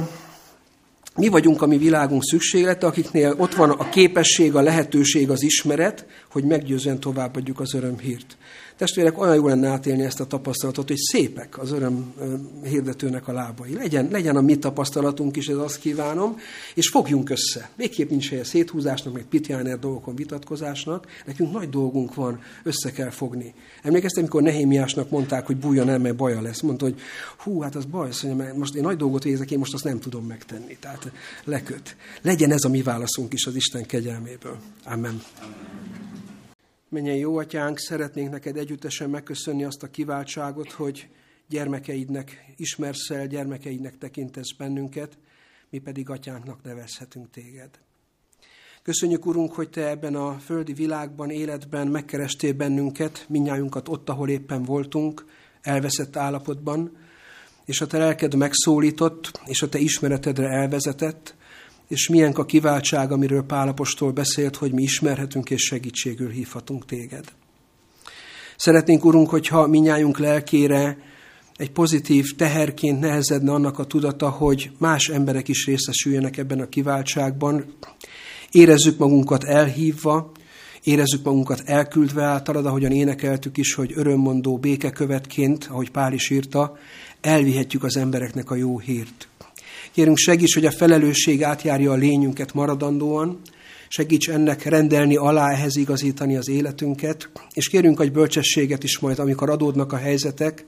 mi 1.16 1.28
vagyunk 1.28 1.62
a 1.62 1.66
mi 1.66 1.78
világunk 1.78 2.24
szükséglete, 2.24 2.88
akiknél 2.88 3.36
ott 3.38 3.56
van 3.56 3.70
a 3.70 3.90
képesség, 3.90 4.56
a 4.56 4.62
lehetőség, 4.62 5.30
az 5.30 5.44
ismeret, 5.44 6.06
hogy 6.32 6.44
meggyőzően 6.44 7.00
továbbadjuk 7.00 7.60
az 7.60 7.74
örömhírt. 7.74 8.38
Testvérek, 8.78 9.20
olyan 9.20 9.36
jó 9.36 9.48
lenne 9.48 9.68
átélni 9.68 10.04
ezt 10.04 10.20
a 10.20 10.26
tapasztalatot, 10.26 10.88
hogy 10.88 10.98
szépek 10.98 11.58
az 11.60 11.72
öröm 11.72 12.14
hirdetőnek 12.64 13.28
a 13.28 13.32
lábai. 13.32 13.74
Legyen, 13.74 14.08
legyen 14.12 14.36
a 14.36 14.42
mi 14.42 14.58
tapasztalatunk 14.58 15.36
is, 15.36 15.48
ez 15.48 15.58
azt 15.58 15.80
kívánom, 15.80 16.38
és 16.74 16.90
fogjunk 16.90 17.30
össze. 17.30 17.70
Végképp 17.76 18.10
nincs 18.10 18.30
helye 18.30 18.44
széthúzásnak, 18.44 19.14
meg 19.14 19.24
pitjáner 19.24 19.80
dolgokon 19.80 20.16
vitatkozásnak. 20.16 21.08
Nekünk 21.26 21.52
nagy 21.52 21.70
dolgunk 21.70 22.16
van, 22.16 22.40
össze 22.64 22.92
kell 22.92 23.10
fogni. 23.10 23.54
Emlékeztem, 23.84 24.24
amikor 24.24 24.42
Nehémiásnak 24.42 25.10
mondták, 25.10 25.46
hogy 25.46 25.58
bújjon 25.58 25.90
el, 25.90 26.00
mert 26.00 26.16
baja 26.16 26.42
lesz. 26.42 26.62
Mondta, 26.62 26.86
hogy 26.86 27.00
hú, 27.38 27.62
hát 27.62 27.76
az 27.76 27.86
baj, 27.86 28.10
hogy 28.22 28.36
mert 28.36 28.58
most 28.58 28.76
én 28.76 28.84
nagy 28.84 28.98
dolgot 28.98 29.24
végzek, 29.24 29.52
én 29.52 29.60
most 29.60 29.74
azt 29.74 29.84
nem 29.84 30.00
tudom 30.00 30.26
megtenni. 30.26 30.78
Tehát 30.80 31.05
leköt. 31.44 31.96
Legyen 32.22 32.52
ez 32.52 32.64
a 32.64 32.70
mi 32.70 32.82
válaszunk 32.82 33.34
is 33.34 33.46
az 33.46 33.56
Isten 33.56 33.86
kegyelméből. 33.86 34.58
Amen. 34.84 35.22
Menjen 36.90 37.16
jó 37.16 37.38
atyánk, 37.38 37.80
szeretnénk 37.80 38.32
neked 38.32 38.58
együttesen 38.58 39.10
megköszönni 39.10 39.64
azt 39.64 39.84
a 39.84 39.90
kiváltságot, 39.90 40.72
hogy 40.72 41.08
gyermekeidnek 41.50 42.54
ismersz 42.58 43.10
el, 43.10 43.28
gyermekeidnek 43.28 43.98
tekintesz 43.98 44.52
bennünket, 44.58 45.18
mi 45.70 45.80
pedig 45.80 46.10
atyánknak 46.10 46.64
nevezhetünk 46.64 47.32
téged. 47.32 47.70
Köszönjük, 48.84 49.26
Urunk, 49.26 49.54
hogy 49.54 49.70
Te 49.70 49.90
ebben 49.90 50.16
a 50.16 50.34
földi 50.34 50.74
világban, 50.74 51.30
életben 51.30 51.88
megkerestél 51.88 52.54
bennünket, 52.54 53.26
minnyájunkat 53.30 53.90
ott, 53.90 54.10
ahol 54.10 54.30
éppen 54.30 54.64
voltunk, 54.64 55.26
elveszett 55.62 56.16
állapotban, 56.16 56.98
és 57.66 57.82
a 57.82 57.88
Te 57.88 57.98
lelked 57.98 58.36
megszólított, 58.36 59.40
és 59.46 59.62
a 59.62 59.70
Te 59.70 59.78
ismeretedre 59.78 60.48
elvezetett, 60.48 61.36
és 61.88 62.10
milyen 62.10 62.32
a 62.32 62.46
kiváltság, 62.46 63.12
amiről 63.12 63.44
Pálapostól 63.44 64.12
beszélt, 64.12 64.56
hogy 64.56 64.72
mi 64.72 64.82
ismerhetünk 64.82 65.50
és 65.50 65.62
segítségül 65.62 66.30
hívhatunk 66.30 66.86
téged. 66.86 67.26
Szeretnénk, 68.58 69.06
Urunk, 69.06 69.30
hogyha 69.30 69.68
minnyájunk 69.68 70.20
lelkére 70.20 70.98
egy 71.56 71.72
pozitív 71.72 72.36
teherként 72.36 73.00
nehezedne 73.00 73.52
annak 73.52 73.80
a 73.80 73.86
tudata, 73.86 74.30
hogy 74.30 74.72
más 74.78 75.10
emberek 75.10 75.48
is 75.48 75.66
részesüljenek 75.66 76.38
ebben 76.38 76.60
a 76.60 76.70
kiváltságban, 76.70 77.66
érezzük 78.52 78.98
magunkat 78.98 79.44
elhívva, 79.44 80.32
érezzük 80.84 81.24
magunkat 81.24 81.62
elküldve 81.66 82.24
általad, 82.24 82.66
ahogyan 82.66 82.92
énekeltük 82.92 83.58
is, 83.58 83.74
hogy 83.74 83.92
örömmondó 83.96 84.58
békekövetként, 84.58 85.68
ahogy 85.70 85.92
Pál 85.92 86.14
is 86.14 86.30
írta, 86.30 86.78
elvihetjük 87.26 87.84
az 87.84 87.98
embereknek 87.98 88.52
a 88.52 88.56
jó 88.56 88.80
hírt. 88.80 89.28
Kérünk 89.92 90.18
segíts, 90.18 90.54
hogy 90.54 90.66
a 90.66 90.72
felelősség 90.72 91.44
átjárja 91.44 91.92
a 91.92 91.96
lényünket 91.96 92.54
maradandóan, 92.54 93.40
segíts 93.88 94.30
ennek 94.30 94.64
rendelni 94.64 95.16
alá, 95.16 95.52
ehhez 95.52 95.76
igazítani 95.76 96.36
az 96.36 96.50
életünket, 96.50 97.30
és 97.54 97.70
kérünk 97.70 98.00
egy 98.00 98.12
bölcsességet 98.12 98.84
is 98.84 99.00
majd, 99.00 99.20
amikor 99.20 99.50
adódnak 99.50 99.94
a 99.94 99.98
helyzetek, 99.98 100.66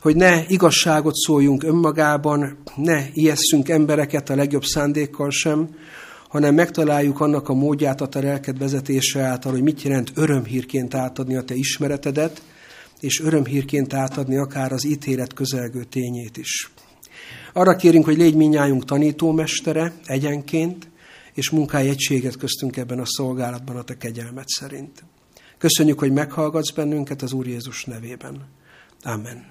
hogy 0.00 0.16
ne 0.16 0.46
igazságot 0.46 1.14
szóljunk 1.14 1.62
önmagában, 1.62 2.58
ne 2.76 3.02
ijesszünk 3.12 3.68
embereket 3.68 4.30
a 4.30 4.34
legjobb 4.34 4.64
szándékkal 4.64 5.30
sem, 5.30 5.68
hanem 6.28 6.54
megtaláljuk 6.54 7.20
annak 7.20 7.48
a 7.48 7.54
módját 7.54 8.00
a 8.00 8.08
te 8.08 8.20
lelked 8.20 8.58
vezetése 8.58 9.20
által, 9.20 9.52
hogy 9.52 9.62
mit 9.62 9.82
jelent 9.82 10.12
örömhírként 10.14 10.94
átadni 10.94 11.36
a 11.36 11.42
te 11.42 11.54
ismeretedet, 11.54 12.42
és 13.04 13.20
örömhírként 13.20 13.94
átadni 13.94 14.36
akár 14.36 14.72
az 14.72 14.84
ítélet 14.84 15.32
közelgő 15.32 15.84
tényét 15.84 16.36
is. 16.36 16.70
Arra 17.52 17.76
kérünk, 17.76 18.04
hogy 18.04 18.16
légy 18.16 18.34
minnyájunk 18.34 18.84
tanítómestere 18.84 19.92
egyenként, 20.04 20.88
és 21.34 21.50
munkálj 21.50 21.88
egységet 21.88 22.36
köztünk 22.36 22.76
ebben 22.76 22.98
a 22.98 23.06
szolgálatban 23.06 23.76
a 23.76 23.82
te 23.82 23.96
kegyelmet 23.96 24.48
szerint. 24.48 25.04
Köszönjük, 25.58 25.98
hogy 25.98 26.12
meghallgatsz 26.12 26.70
bennünket 26.70 27.22
az 27.22 27.32
Úr 27.32 27.46
Jézus 27.46 27.84
nevében. 27.84 28.46
Amen. 29.02 29.44